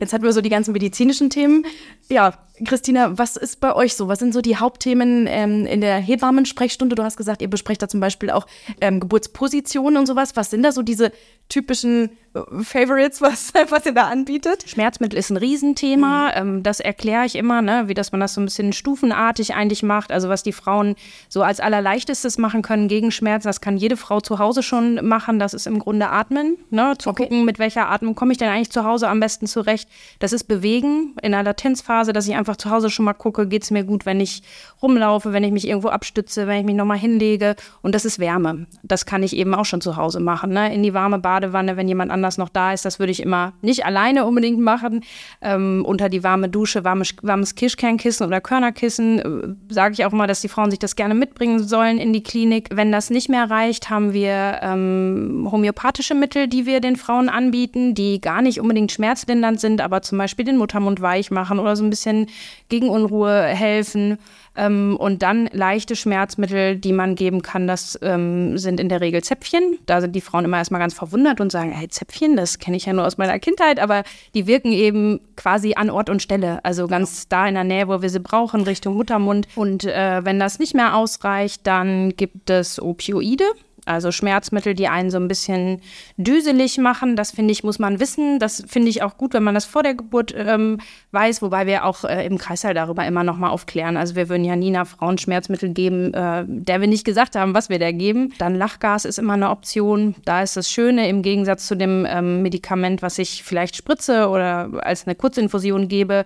Jetzt 0.00 0.12
hatten 0.12 0.24
wir 0.24 0.32
so 0.32 0.40
die 0.40 0.48
ganzen 0.48 0.72
medizinischen 0.72 1.30
Themen. 1.30 1.64
Ja, 2.08 2.34
Christina, 2.64 3.18
was 3.18 3.36
ist 3.36 3.60
bei 3.60 3.74
euch 3.74 3.94
so? 3.94 4.08
Was 4.08 4.18
sind 4.18 4.32
so 4.32 4.40
die 4.40 4.56
Hauptthemen 4.56 5.26
ähm, 5.28 5.66
in 5.66 5.80
der 5.80 5.98
Hebammensprechstunde? 5.98 6.96
Du 6.96 7.02
hast 7.02 7.16
gesagt, 7.16 7.42
ihr 7.42 7.50
besprecht 7.50 7.82
da 7.82 7.88
zum 7.88 8.00
Beispiel 8.00 8.30
auch 8.30 8.46
ähm, 8.80 9.00
Geburtspositionen 9.00 9.98
und 9.98 10.06
sowas. 10.06 10.36
Was 10.36 10.50
sind 10.50 10.62
da 10.62 10.72
so 10.72 10.82
diese 10.82 11.12
typischen 11.48 12.10
äh, 12.34 12.62
Favorites, 12.62 13.20
was, 13.20 13.52
was 13.68 13.84
ihr 13.84 13.92
da 13.92 14.08
anbietet? 14.08 14.68
Schmerzmittel 14.68 15.18
ist 15.18 15.30
ein 15.30 15.36
Riesenthema. 15.36 16.28
Mhm. 16.28 16.32
Ähm, 16.34 16.62
das 16.62 16.80
erkläre 16.80 17.26
ich 17.26 17.36
immer, 17.36 17.60
ne? 17.60 17.88
wie 17.88 17.94
dass 17.94 18.12
man 18.12 18.20
das 18.20 18.32
so 18.32 18.40
ein 18.40 18.46
bisschen 18.46 18.72
stufenartig 18.72 19.54
eigentlich 19.54 19.82
macht. 19.82 20.10
Also 20.10 20.30
was 20.30 20.42
die 20.42 20.52
Frauen 20.52 20.96
so 21.28 21.42
als 21.42 21.60
allerleichtestes 21.60 22.38
machen 22.38 22.62
können 22.62 22.88
gegen 22.88 23.10
Schmerzen, 23.10 23.48
das 23.48 23.60
kann 23.60 23.76
jede 23.76 23.98
Frau 23.98 24.20
zu 24.20 24.38
Hause 24.38 24.62
schon 24.62 25.06
machen. 25.06 25.38
Das 25.38 25.52
ist 25.52 25.66
im 25.66 25.78
Grunde 25.78 26.08
Atmen. 26.08 26.56
Ne? 26.70 26.94
Zu 26.98 27.10
okay. 27.10 27.24
gucken, 27.24 27.44
mit 27.44 27.58
welcher 27.58 27.90
Atmung 27.90 28.14
komme 28.14 28.32
ich 28.32 28.38
denn 28.38 28.48
eigentlich 28.48 28.70
zu 28.70 28.84
Hause 28.84 29.08
am 29.08 29.15
besten 29.20 29.46
zurecht. 29.46 29.88
Das 30.18 30.32
ist 30.32 30.44
Bewegen 30.44 31.14
in 31.22 31.32
der 31.32 31.42
Latenzphase, 31.42 32.12
dass 32.12 32.28
ich 32.28 32.34
einfach 32.34 32.56
zu 32.56 32.70
Hause 32.70 32.90
schon 32.90 33.04
mal 33.04 33.14
gucke, 33.14 33.46
geht 33.46 33.62
es 33.62 33.70
mir 33.70 33.84
gut, 33.84 34.06
wenn 34.06 34.20
ich 34.20 34.42
rumlaufe, 34.82 35.32
wenn 35.32 35.44
ich 35.44 35.52
mich 35.52 35.66
irgendwo 35.66 35.88
abstütze, 35.88 36.46
wenn 36.46 36.60
ich 36.60 36.64
mich 36.64 36.74
nochmal 36.74 36.98
hinlege. 36.98 37.56
Und 37.82 37.94
das 37.94 38.04
ist 38.04 38.18
Wärme. 38.18 38.66
Das 38.82 39.06
kann 39.06 39.22
ich 39.22 39.36
eben 39.36 39.54
auch 39.54 39.64
schon 39.64 39.80
zu 39.80 39.96
Hause 39.96 40.20
machen. 40.20 40.52
Ne? 40.52 40.74
In 40.74 40.82
die 40.82 40.94
warme 40.94 41.18
Badewanne, 41.18 41.76
wenn 41.76 41.88
jemand 41.88 42.10
anders 42.10 42.38
noch 42.38 42.48
da 42.48 42.72
ist. 42.72 42.84
Das 42.84 42.98
würde 42.98 43.12
ich 43.12 43.20
immer 43.20 43.52
nicht 43.62 43.84
alleine 43.84 44.24
unbedingt 44.24 44.60
machen. 44.60 45.04
Ähm, 45.40 45.84
unter 45.86 46.08
die 46.08 46.22
warme 46.22 46.48
Dusche, 46.48 46.84
warmes, 46.84 47.14
warmes 47.22 47.54
Kirschkernkissen 47.54 48.26
oder 48.26 48.40
Körnerkissen. 48.40 49.18
Äh, 49.18 49.72
Sage 49.72 49.94
ich 49.94 50.04
auch 50.04 50.12
immer, 50.12 50.26
dass 50.26 50.40
die 50.40 50.48
Frauen 50.48 50.70
sich 50.70 50.78
das 50.78 50.96
gerne 50.96 51.14
mitbringen 51.14 51.62
sollen 51.62 51.98
in 51.98 52.12
die 52.12 52.22
Klinik. 52.22 52.68
Wenn 52.72 52.92
das 52.92 53.10
nicht 53.10 53.28
mehr 53.28 53.50
reicht, 53.50 53.90
haben 53.90 54.12
wir 54.12 54.60
ähm, 54.62 55.48
homöopathische 55.50 56.14
Mittel, 56.14 56.48
die 56.48 56.66
wir 56.66 56.80
den 56.80 56.96
Frauen 56.96 57.28
anbieten, 57.28 57.94
die 57.94 58.20
gar 58.20 58.42
nicht 58.42 58.60
unbedingt 58.60 58.92
schmerzlindernd 59.06 59.60
sind, 59.60 59.80
aber 59.80 60.02
zum 60.02 60.18
Beispiel 60.18 60.44
den 60.44 60.56
Muttermund 60.56 61.00
weich 61.00 61.30
machen 61.30 61.58
oder 61.58 61.76
so 61.76 61.84
ein 61.84 61.90
bisschen 61.90 62.26
gegen 62.68 62.88
Unruhe 62.88 63.44
helfen. 63.44 64.18
Ähm, 64.56 64.96
und 64.98 65.22
dann 65.22 65.48
leichte 65.52 65.94
Schmerzmittel, 65.94 66.76
die 66.76 66.92
man 66.92 67.14
geben 67.14 67.42
kann, 67.42 67.66
das 67.66 67.98
ähm, 68.02 68.58
sind 68.58 68.80
in 68.80 68.88
der 68.88 69.00
Regel 69.00 69.22
Zäpfchen. 69.22 69.78
Da 69.86 70.00
sind 70.00 70.16
die 70.16 70.20
Frauen 70.20 70.44
immer 70.44 70.56
erstmal 70.56 70.80
ganz 70.80 70.94
verwundert 70.94 71.40
und 71.40 71.52
sagen, 71.52 71.70
hey, 71.70 71.88
Zäpfchen, 71.88 72.36
das 72.36 72.58
kenne 72.58 72.76
ich 72.76 72.86
ja 72.86 72.92
nur 72.92 73.06
aus 73.06 73.18
meiner 73.18 73.38
Kindheit, 73.38 73.78
aber 73.78 74.02
die 74.34 74.46
wirken 74.46 74.72
eben 74.72 75.20
quasi 75.36 75.74
an 75.74 75.90
Ort 75.90 76.10
und 76.10 76.22
Stelle, 76.22 76.64
also 76.64 76.88
ganz 76.88 77.28
da 77.28 77.46
in 77.46 77.54
der 77.54 77.64
Nähe, 77.64 77.86
wo 77.86 78.02
wir 78.02 78.10
sie 78.10 78.20
brauchen, 78.20 78.62
Richtung 78.62 78.96
Muttermund. 78.96 79.46
Und 79.54 79.84
äh, 79.84 80.24
wenn 80.24 80.40
das 80.40 80.58
nicht 80.58 80.74
mehr 80.74 80.96
ausreicht, 80.96 81.66
dann 81.66 82.16
gibt 82.16 82.50
es 82.50 82.80
Opioide. 82.82 83.44
Also 83.86 84.10
Schmerzmittel, 84.10 84.74
die 84.74 84.88
einen 84.88 85.10
so 85.10 85.16
ein 85.16 85.28
bisschen 85.28 85.80
düselig 86.16 86.76
machen, 86.76 87.14
das 87.16 87.30
finde 87.30 87.52
ich, 87.52 87.62
muss 87.64 87.78
man 87.78 88.00
wissen. 88.00 88.38
Das 88.38 88.64
finde 88.66 88.88
ich 88.88 89.02
auch 89.02 89.16
gut, 89.16 89.32
wenn 89.32 89.44
man 89.44 89.54
das 89.54 89.64
vor 89.64 89.82
der 89.82 89.94
Geburt 89.94 90.34
ähm, 90.36 90.78
weiß, 91.12 91.40
wobei 91.40 91.66
wir 91.66 91.84
auch 91.84 92.04
äh, 92.04 92.26
im 92.26 92.36
Kreißsaal 92.36 92.74
darüber 92.74 93.06
immer 93.06 93.22
noch 93.22 93.36
mal 93.36 93.50
aufklären. 93.50 93.96
Also 93.96 94.16
wir 94.16 94.28
würden 94.28 94.44
ja 94.44 94.56
nie 94.56 94.68
einer 94.68 94.86
Frau 94.86 95.06
ein 95.06 95.18
Schmerzmittel 95.18 95.70
geben, 95.70 96.12
äh, 96.12 96.44
der 96.46 96.80
wir 96.80 96.88
nicht 96.88 97.04
gesagt 97.04 97.36
haben, 97.36 97.54
was 97.54 97.68
wir 97.68 97.78
da 97.78 97.92
geben. 97.92 98.34
Dann 98.38 98.56
Lachgas 98.56 99.04
ist 99.04 99.18
immer 99.18 99.34
eine 99.34 99.50
Option. 99.50 100.16
Da 100.24 100.42
ist 100.42 100.56
das 100.56 100.68
Schöne 100.70 101.08
im 101.08 101.22
Gegensatz 101.22 101.66
zu 101.68 101.76
dem 101.76 102.04
ähm, 102.08 102.42
Medikament, 102.42 103.02
was 103.02 103.18
ich 103.18 103.44
vielleicht 103.44 103.76
spritze 103.76 104.28
oder 104.28 104.68
als 104.80 105.06
eine 105.06 105.14
Kurzinfusion 105.14 105.86
gebe, 105.86 106.24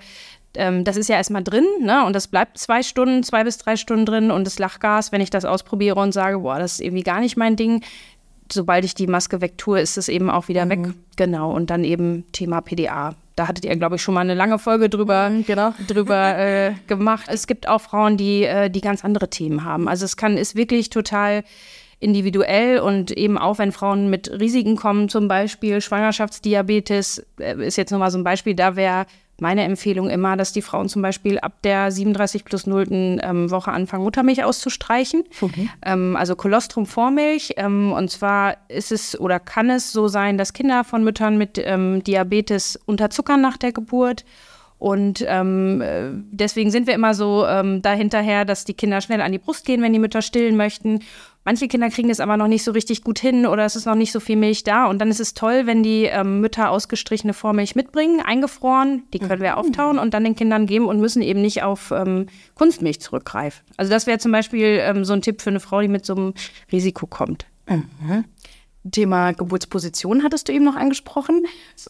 ähm, 0.54 0.84
das 0.84 0.96
ist 0.96 1.08
ja 1.08 1.16
erstmal 1.16 1.44
drin, 1.44 1.66
ne? 1.80 2.04
Und 2.04 2.14
das 2.14 2.28
bleibt 2.28 2.58
zwei 2.58 2.82
Stunden, 2.82 3.22
zwei 3.22 3.44
bis 3.44 3.58
drei 3.58 3.76
Stunden 3.76 4.06
drin. 4.06 4.30
Und 4.30 4.46
das 4.46 4.58
Lachgas, 4.58 5.12
wenn 5.12 5.20
ich 5.20 5.30
das 5.30 5.44
ausprobiere 5.44 6.00
und 6.00 6.12
sage, 6.12 6.40
boah, 6.40 6.58
das 6.58 6.74
ist 6.74 6.80
irgendwie 6.80 7.02
gar 7.02 7.20
nicht 7.20 7.36
mein 7.36 7.56
Ding, 7.56 7.82
sobald 8.52 8.84
ich 8.84 8.94
die 8.94 9.06
Maske 9.06 9.40
wegtue, 9.40 9.80
ist 9.80 9.96
es 9.96 10.08
eben 10.08 10.30
auch 10.30 10.48
wieder 10.48 10.64
mhm. 10.64 10.70
weg. 10.70 10.94
Genau. 11.16 11.52
Und 11.52 11.70
dann 11.70 11.84
eben 11.84 12.24
Thema 12.32 12.60
PDA. 12.60 13.14
Da 13.36 13.48
hattet 13.48 13.64
ihr, 13.64 13.76
glaube 13.76 13.96
ich, 13.96 14.02
schon 14.02 14.14
mal 14.14 14.20
eine 14.20 14.34
lange 14.34 14.58
Folge 14.58 14.88
drüber, 14.88 15.30
mhm, 15.30 15.44
genau. 15.44 15.72
drüber 15.86 16.36
äh, 16.38 16.72
gemacht. 16.86 17.26
Es 17.28 17.46
gibt 17.46 17.68
auch 17.68 17.80
Frauen, 17.80 18.16
die, 18.16 18.44
äh, 18.44 18.70
die 18.70 18.80
ganz 18.80 19.04
andere 19.04 19.30
Themen 19.30 19.64
haben. 19.64 19.88
Also 19.88 20.04
es 20.04 20.16
kann, 20.16 20.36
ist 20.36 20.56
wirklich 20.56 20.90
total 20.90 21.44
individuell 22.00 22.80
und 22.80 23.10
eben 23.12 23.36
auch 23.38 23.58
wenn 23.58 23.72
Frauen 23.72 24.08
mit 24.08 24.30
Risiken 24.30 24.76
kommen, 24.76 25.10
zum 25.10 25.28
Beispiel 25.28 25.80
Schwangerschaftsdiabetes, 25.80 27.24
äh, 27.38 27.66
ist 27.66 27.76
jetzt 27.76 27.92
nochmal 27.92 28.10
so 28.10 28.18
ein 28.18 28.24
Beispiel, 28.24 28.54
da 28.54 28.74
wäre 28.74 29.06
meine 29.40 29.64
Empfehlung 29.64 30.10
immer, 30.10 30.36
dass 30.36 30.52
die 30.52 30.62
Frauen 30.62 30.88
zum 30.88 31.02
Beispiel 31.02 31.38
ab 31.38 31.62
der 31.62 31.90
37 31.90 32.44
plus 32.44 32.66
0. 32.66 32.80
Ähm, 32.90 33.50
Woche 33.50 33.72
anfangen, 33.72 34.04
Muttermilch 34.04 34.44
auszustreichen. 34.44 35.24
Okay. 35.40 35.68
Ähm, 35.84 36.16
also 36.16 36.36
Kolostrum 36.36 36.86
Vormilch. 36.86 37.54
Ähm, 37.56 37.92
und 37.92 38.10
zwar 38.10 38.56
ist 38.68 38.92
es 38.92 39.18
oder 39.18 39.40
kann 39.40 39.70
es 39.70 39.92
so 39.92 40.08
sein, 40.08 40.38
dass 40.38 40.52
Kinder 40.52 40.84
von 40.84 41.04
Müttern 41.04 41.38
mit 41.38 41.60
ähm, 41.62 42.02
Diabetes 42.04 42.78
unterzuckern 42.86 43.40
nach 43.40 43.56
der 43.56 43.72
Geburt. 43.72 44.24
Und 44.80 45.22
ähm, 45.28 45.82
äh, 45.82 46.08
deswegen 46.30 46.70
sind 46.70 46.86
wir 46.86 46.94
immer 46.94 47.12
so 47.12 47.46
ähm, 47.46 47.82
dahinterher, 47.82 48.46
dass 48.46 48.64
die 48.64 48.72
Kinder 48.72 49.02
schnell 49.02 49.20
an 49.20 49.30
die 49.30 49.38
Brust 49.38 49.66
gehen, 49.66 49.82
wenn 49.82 49.92
die 49.92 49.98
Mütter 49.98 50.22
stillen 50.22 50.56
möchten. 50.56 51.00
Manche 51.44 51.68
Kinder 51.68 51.88
kriegen 51.88 52.08
das 52.08 52.20
aber 52.20 52.36
noch 52.36 52.48
nicht 52.48 52.64
so 52.64 52.72
richtig 52.72 53.02
gut 53.02 53.18
hin 53.18 53.46
oder 53.46 53.64
es 53.64 53.74
ist 53.74 53.86
noch 53.86 53.94
nicht 53.94 54.12
so 54.12 54.20
viel 54.20 54.36
Milch 54.36 54.62
da. 54.62 54.86
Und 54.86 54.98
dann 54.98 55.08
ist 55.08 55.20
es 55.20 55.32
toll, 55.32 55.62
wenn 55.64 55.82
die 55.82 56.04
ähm, 56.04 56.40
Mütter 56.40 56.70
ausgestrichene 56.70 57.32
Vormilch 57.32 57.74
mitbringen, 57.74 58.20
eingefroren. 58.20 59.04
Die 59.14 59.18
können 59.18 59.40
wir 59.40 59.52
mhm. 59.52 59.58
auftauen 59.58 59.98
und 59.98 60.12
dann 60.12 60.24
den 60.24 60.36
Kindern 60.36 60.66
geben 60.66 60.86
und 60.86 61.00
müssen 61.00 61.22
eben 61.22 61.40
nicht 61.40 61.62
auf 61.62 61.92
ähm, 61.92 62.26
Kunstmilch 62.56 63.00
zurückgreifen. 63.00 63.64
Also 63.78 63.90
das 63.90 64.06
wäre 64.06 64.18
zum 64.18 64.32
Beispiel 64.32 64.80
ähm, 64.82 65.04
so 65.04 65.14
ein 65.14 65.22
Tipp 65.22 65.40
für 65.40 65.50
eine 65.50 65.60
Frau, 65.60 65.80
die 65.80 65.88
mit 65.88 66.04
so 66.04 66.14
einem 66.14 66.34
Risiko 66.70 67.06
kommt. 67.06 67.46
Mhm. 67.68 68.24
Thema 68.90 69.32
Geburtsposition 69.32 70.22
hattest 70.22 70.48
du 70.48 70.52
eben 70.52 70.64
noch 70.64 70.76
angesprochen. 70.76 71.44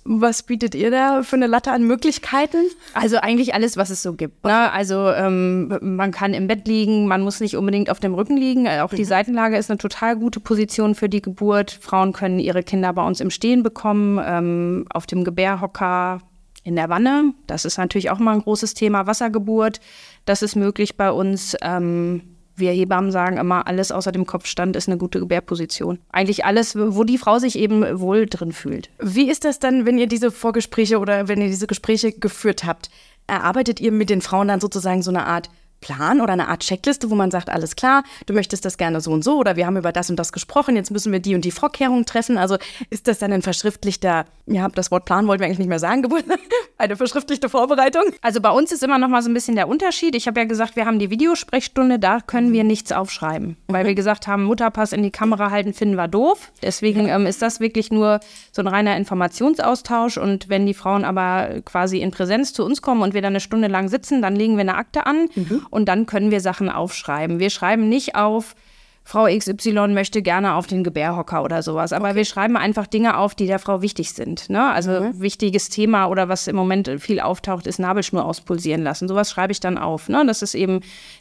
Was 0.04 0.42
bietet 0.42 0.74
ihr 0.74 0.90
da 0.90 1.22
für 1.22 1.36
eine 1.36 1.46
Latte 1.46 1.70
an 1.70 1.84
Möglichkeiten? 1.84 2.58
Also 2.94 3.18
eigentlich 3.18 3.54
alles, 3.54 3.76
was 3.76 3.90
es 3.90 4.02
so 4.02 4.14
gibt. 4.14 4.44
Ne? 4.44 4.72
Also 4.72 5.08
ähm, 5.10 5.78
man 5.80 6.10
kann 6.10 6.34
im 6.34 6.48
Bett 6.48 6.66
liegen, 6.66 7.06
man 7.06 7.22
muss 7.22 7.40
nicht 7.40 7.56
unbedingt 7.56 7.90
auf 7.90 8.00
dem 8.00 8.14
Rücken 8.14 8.36
liegen. 8.36 8.66
Äh, 8.66 8.80
auch 8.80 8.90
die 8.90 9.02
mhm. 9.02 9.08
Seitenlage 9.08 9.56
ist 9.56 9.70
eine 9.70 9.78
total 9.78 10.16
gute 10.16 10.40
Position 10.40 10.96
für 10.96 11.08
die 11.08 11.22
Geburt. 11.22 11.70
Frauen 11.70 12.12
können 12.12 12.40
ihre 12.40 12.64
Kinder 12.64 12.92
bei 12.92 13.06
uns 13.06 13.20
im 13.20 13.30
Stehen 13.30 13.62
bekommen, 13.62 14.20
ähm, 14.24 14.86
auf 14.92 15.06
dem 15.06 15.22
Gebärhocker, 15.22 16.20
in 16.62 16.76
der 16.76 16.88
Wanne. 16.88 17.32
Das 17.46 17.64
ist 17.64 17.78
natürlich 17.78 18.10
auch 18.10 18.18
mal 18.18 18.34
ein 18.34 18.42
großes 18.42 18.74
Thema. 18.74 19.06
Wassergeburt, 19.06 19.80
das 20.24 20.42
ist 20.42 20.56
möglich 20.56 20.96
bei 20.96 21.10
uns. 21.10 21.56
Ähm, 21.62 22.36
wir 22.56 22.72
Hebammen 22.72 23.10
sagen 23.10 23.36
immer, 23.36 23.66
alles 23.66 23.92
außer 23.92 24.12
dem 24.12 24.26
Kopfstand 24.26 24.76
ist 24.76 24.88
eine 24.88 24.98
gute 24.98 25.20
Gebärposition. 25.20 25.98
Eigentlich 26.10 26.44
alles, 26.44 26.76
wo 26.76 27.04
die 27.04 27.18
Frau 27.18 27.38
sich 27.38 27.58
eben 27.58 28.00
wohl 28.00 28.26
drin 28.26 28.52
fühlt. 28.52 28.90
Wie 28.98 29.30
ist 29.30 29.44
das 29.44 29.58
dann, 29.58 29.86
wenn 29.86 29.98
ihr 29.98 30.06
diese 30.06 30.30
Vorgespräche 30.30 30.98
oder 30.98 31.28
wenn 31.28 31.40
ihr 31.40 31.48
diese 31.48 31.66
Gespräche 31.66 32.12
geführt 32.12 32.64
habt? 32.64 32.90
Erarbeitet 33.26 33.80
ihr 33.80 33.92
mit 33.92 34.10
den 34.10 34.20
Frauen 34.20 34.48
dann 34.48 34.60
sozusagen 34.60 35.02
so 35.02 35.10
eine 35.10 35.26
Art 35.26 35.50
Plan 35.80 36.20
oder 36.20 36.32
eine 36.34 36.48
Art 36.48 36.60
Checkliste, 36.62 37.10
wo 37.10 37.14
man 37.14 37.30
sagt, 37.30 37.50
alles 37.50 37.76
klar, 37.76 38.04
du 38.26 38.34
möchtest 38.34 38.64
das 38.64 38.76
gerne 38.76 39.00
so 39.00 39.10
und 39.10 39.24
so 39.24 39.38
oder 39.38 39.56
wir 39.56 39.66
haben 39.66 39.76
über 39.76 39.92
das 39.92 40.10
und 40.10 40.16
das 40.16 40.32
gesprochen, 40.32 40.76
jetzt 40.76 40.90
müssen 40.90 41.12
wir 41.12 41.20
die 41.20 41.34
und 41.34 41.44
die 41.44 41.50
Vorkehrungen 41.50 42.04
treffen. 42.04 42.38
Also 42.38 42.58
ist 42.90 43.08
das 43.08 43.18
dann 43.18 43.32
ein 43.32 43.42
verschriftlichter, 43.42 44.26
ja, 44.46 44.68
das 44.68 44.90
Wort 44.90 45.04
Plan 45.04 45.26
wollten 45.26 45.40
wir 45.40 45.46
eigentlich 45.46 45.58
nicht 45.58 45.68
mehr 45.68 45.78
sagen, 45.78 46.06
eine 46.78 46.96
verschriftlichte 46.96 47.48
Vorbereitung? 47.48 48.02
Also 48.20 48.40
bei 48.40 48.50
uns 48.50 48.72
ist 48.72 48.82
immer 48.82 48.98
noch 48.98 49.08
mal 49.08 49.22
so 49.22 49.30
ein 49.30 49.34
bisschen 49.34 49.56
der 49.56 49.68
Unterschied. 49.68 50.14
Ich 50.14 50.26
habe 50.26 50.40
ja 50.40 50.46
gesagt, 50.46 50.76
wir 50.76 50.86
haben 50.86 50.98
die 50.98 51.10
Videosprechstunde, 51.10 51.98
da 51.98 52.20
können 52.20 52.52
wir 52.52 52.64
nichts 52.64 52.92
aufschreiben, 52.92 53.56
weil 53.68 53.86
wir 53.86 53.94
gesagt 53.94 54.26
haben, 54.26 54.44
Mutterpass 54.44 54.92
in 54.92 55.02
die 55.02 55.10
Kamera 55.10 55.50
halten 55.50 55.72
finden 55.72 55.96
wir 55.96 56.08
doof. 56.08 56.52
Deswegen 56.62 57.08
ähm, 57.08 57.26
ist 57.26 57.42
das 57.42 57.60
wirklich 57.60 57.90
nur 57.90 58.20
so 58.52 58.62
ein 58.62 58.68
reiner 58.68 58.96
Informationsaustausch 58.96 60.18
und 60.18 60.48
wenn 60.48 60.66
die 60.66 60.74
Frauen 60.74 61.04
aber 61.04 61.62
quasi 61.64 62.00
in 62.00 62.10
Präsenz 62.10 62.52
zu 62.52 62.64
uns 62.64 62.82
kommen 62.82 63.02
und 63.02 63.14
wir 63.14 63.22
dann 63.22 63.32
eine 63.32 63.40
Stunde 63.40 63.68
lang 63.68 63.88
sitzen, 63.88 64.20
dann 64.20 64.36
legen 64.36 64.54
wir 64.56 64.60
eine 64.60 64.74
Akte 64.74 65.06
an. 65.06 65.28
Mhm 65.34 65.66
und 65.70 65.86
dann 65.86 66.06
können 66.06 66.30
wir 66.30 66.40
Sachen 66.40 66.68
aufschreiben. 66.68 67.38
Wir 67.38 67.50
schreiben 67.50 67.88
nicht 67.88 68.16
auf, 68.16 68.54
Frau 69.02 69.26
XY 69.26 69.88
möchte 69.88 70.22
gerne 70.22 70.54
auf 70.54 70.66
den 70.66 70.84
Gebärhocker 70.84 71.42
oder 71.42 71.62
sowas. 71.62 71.92
Aber 71.92 72.08
okay. 72.08 72.16
wir 72.16 72.24
schreiben 72.24 72.56
einfach 72.56 72.86
Dinge 72.86 73.18
auf, 73.18 73.34
die 73.34 73.46
der 73.46 73.58
Frau 73.58 73.82
wichtig 73.82 74.12
sind. 74.12 74.50
Ne? 74.50 74.70
Also 74.70 74.92
mhm. 74.92 75.20
wichtiges 75.20 75.68
Thema 75.68 76.06
oder 76.06 76.28
was 76.28 76.46
im 76.46 76.56
Moment 76.56 76.88
viel 76.98 77.18
auftaucht, 77.20 77.66
ist 77.66 77.78
Nabelschnur 77.78 78.24
auspulsieren 78.24 78.82
lassen. 78.82 79.08
Sowas 79.08 79.30
schreibe 79.30 79.52
ich 79.52 79.60
dann 79.60 79.78
auf. 79.78 80.08
Ne? 80.08 80.24
Dass 80.26 80.42
es 80.42 80.54
eben 80.54 80.80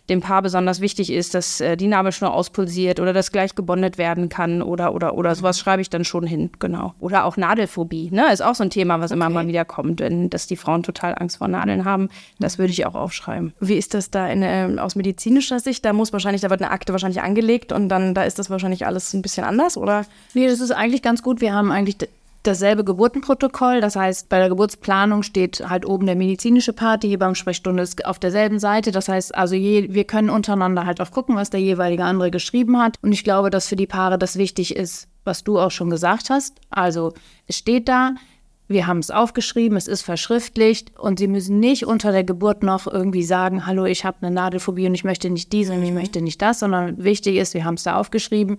dem 0.10 0.22
Paar 0.22 0.42
besonders 0.42 0.82
wichtig 0.82 1.12
ist, 1.12 1.34
dass 1.34 1.62
äh, 1.62 1.78
die 1.78 1.88
Nabelschnur 1.88 2.34
auspulsiert 2.34 3.00
oder 3.00 3.14
das 3.14 3.32
gleich 3.32 3.56
gebondet 3.56 3.98
werden 3.98 4.30
kann 4.30 4.62
oder 4.62 4.94
oder 4.94 5.16
oder 5.16 5.34
sowas 5.36 5.60
schreibe 5.60 5.82
ich 5.82 5.90
dann 5.90 6.04
schon 6.04 6.26
hin, 6.26 6.50
genau. 6.60 6.94
Oder 7.00 7.26
auch 7.26 7.38
Nadelphobie, 7.38 8.10
ne? 8.12 8.32
Ist 8.32 8.42
auch 8.42 8.56
so 8.56 8.64
ein 8.64 8.70
Thema, 8.70 9.00
was 9.00 9.12
okay. 9.12 9.18
immer 9.18 9.30
mal 9.30 9.48
wieder 9.48 9.66
kommt, 9.66 10.00
wenn 10.00 10.30
dass 10.30 10.48
die 10.48 10.56
Frauen 10.56 10.84
total 10.84 11.16
Angst 11.18 11.38
vor 11.38 11.48
Nadeln 11.48 11.86
haben. 11.86 12.10
Das 12.40 12.58
würde 12.58 12.72
ich 12.72 12.86
auch 12.86 12.96
aufschreiben. 12.96 13.54
Wie 13.60 13.76
ist 13.76 13.94
das 13.94 14.12
da 14.12 14.28
in, 14.28 14.44
äh, 14.44 14.80
aus 14.80 14.96
medizinischer 14.96 15.60
Sicht? 15.60 15.86
Da 15.86 15.94
muss 15.94 16.14
wahrscheinlich, 16.14 16.42
da 16.42 16.50
wird 16.50 16.62
eine 16.62 16.72
Akte 16.72 16.94
wahrscheinlich 16.94 17.22
angelegt 17.22 17.69
und 17.72 17.90
dann 17.90 18.14
da 18.14 18.24
ist 18.24 18.40
das 18.40 18.50
wahrscheinlich 18.50 18.86
alles 18.86 19.14
ein 19.14 19.22
bisschen 19.22 19.44
anders, 19.44 19.78
oder? 19.78 20.06
Nee, 20.34 20.48
das 20.48 20.60
ist 20.60 20.72
eigentlich 20.72 21.02
ganz 21.02 21.24
gut. 21.24 21.42
Wir 21.42 21.54
haben 21.54 21.72
eigentlich 21.72 21.98
dasselbe 22.44 22.84
Geburtenprotokoll. 22.84 23.82
Das 23.82 23.96
heißt, 23.96 24.30
bei 24.30 24.40
der 24.40 24.50
Geburtsplanung 24.50 25.24
steht 25.24 25.70
halt 25.70 25.86
oben 25.86 26.06
der 26.06 26.16
medizinische 26.16 26.74
Part, 26.74 27.04
die 27.04 27.10
Hebammensprechstunde 27.10 27.84
ist 27.84 28.06
auf 28.06 28.20
derselben 28.20 28.60
Seite. 28.60 28.92
Das 28.92 29.10
heißt, 29.10 29.36
also 29.36 29.56
je, 29.56 29.94
wir 29.94 30.06
können 30.06 30.30
untereinander 30.30 30.86
halt 30.86 31.02
auch 31.02 31.12
gucken, 31.12 31.36
was 31.36 31.50
der 31.50 31.60
jeweilige 31.60 32.04
andere 32.04 32.32
geschrieben 32.32 32.80
hat. 32.80 32.96
Und 33.02 33.12
ich 33.12 33.24
glaube, 33.24 33.50
dass 33.50 33.68
für 33.68 33.76
die 33.76 33.88
Paare 33.88 34.18
das 34.18 34.38
wichtig 34.38 34.76
ist, 34.76 35.08
was 35.24 35.44
du 35.44 35.60
auch 35.60 35.72
schon 35.72 35.90
gesagt 35.90 36.30
hast. 36.30 36.56
Also 36.70 37.14
es 37.48 37.58
steht 37.58 37.88
da, 37.88 38.16
wir 38.70 38.86
haben 38.86 39.00
es 39.00 39.10
aufgeschrieben, 39.10 39.78
es 39.78 39.88
ist 39.88 40.04
verschriftlicht 40.04 40.98
und 40.98 41.18
sie 41.18 41.28
müssen 41.28 41.60
nicht 41.60 41.88
unter 41.88 42.12
der 42.12 42.24
Geburt 42.24 42.62
noch 42.62 42.86
irgendwie 42.86 43.24
sagen, 43.24 43.66
hallo, 43.66 43.86
ich 43.86 44.06
habe 44.06 44.18
eine 44.22 44.32
Nadelphobie 44.32 44.86
und 44.86 44.94
ich 44.94 45.04
möchte 45.04 45.30
nicht 45.32 45.52
dies 45.52 45.72
und 45.72 45.82
ich 45.84 45.92
möchte 45.92 46.22
nicht 46.22 46.42
das, 46.42 46.60
sondern 46.60 47.04
wichtig 47.04 47.38
ist, 47.38 47.56
wir 47.56 47.66
haben 47.66 47.74
es 47.74 47.84
da 47.84 47.98
aufgeschrieben. 47.98 48.58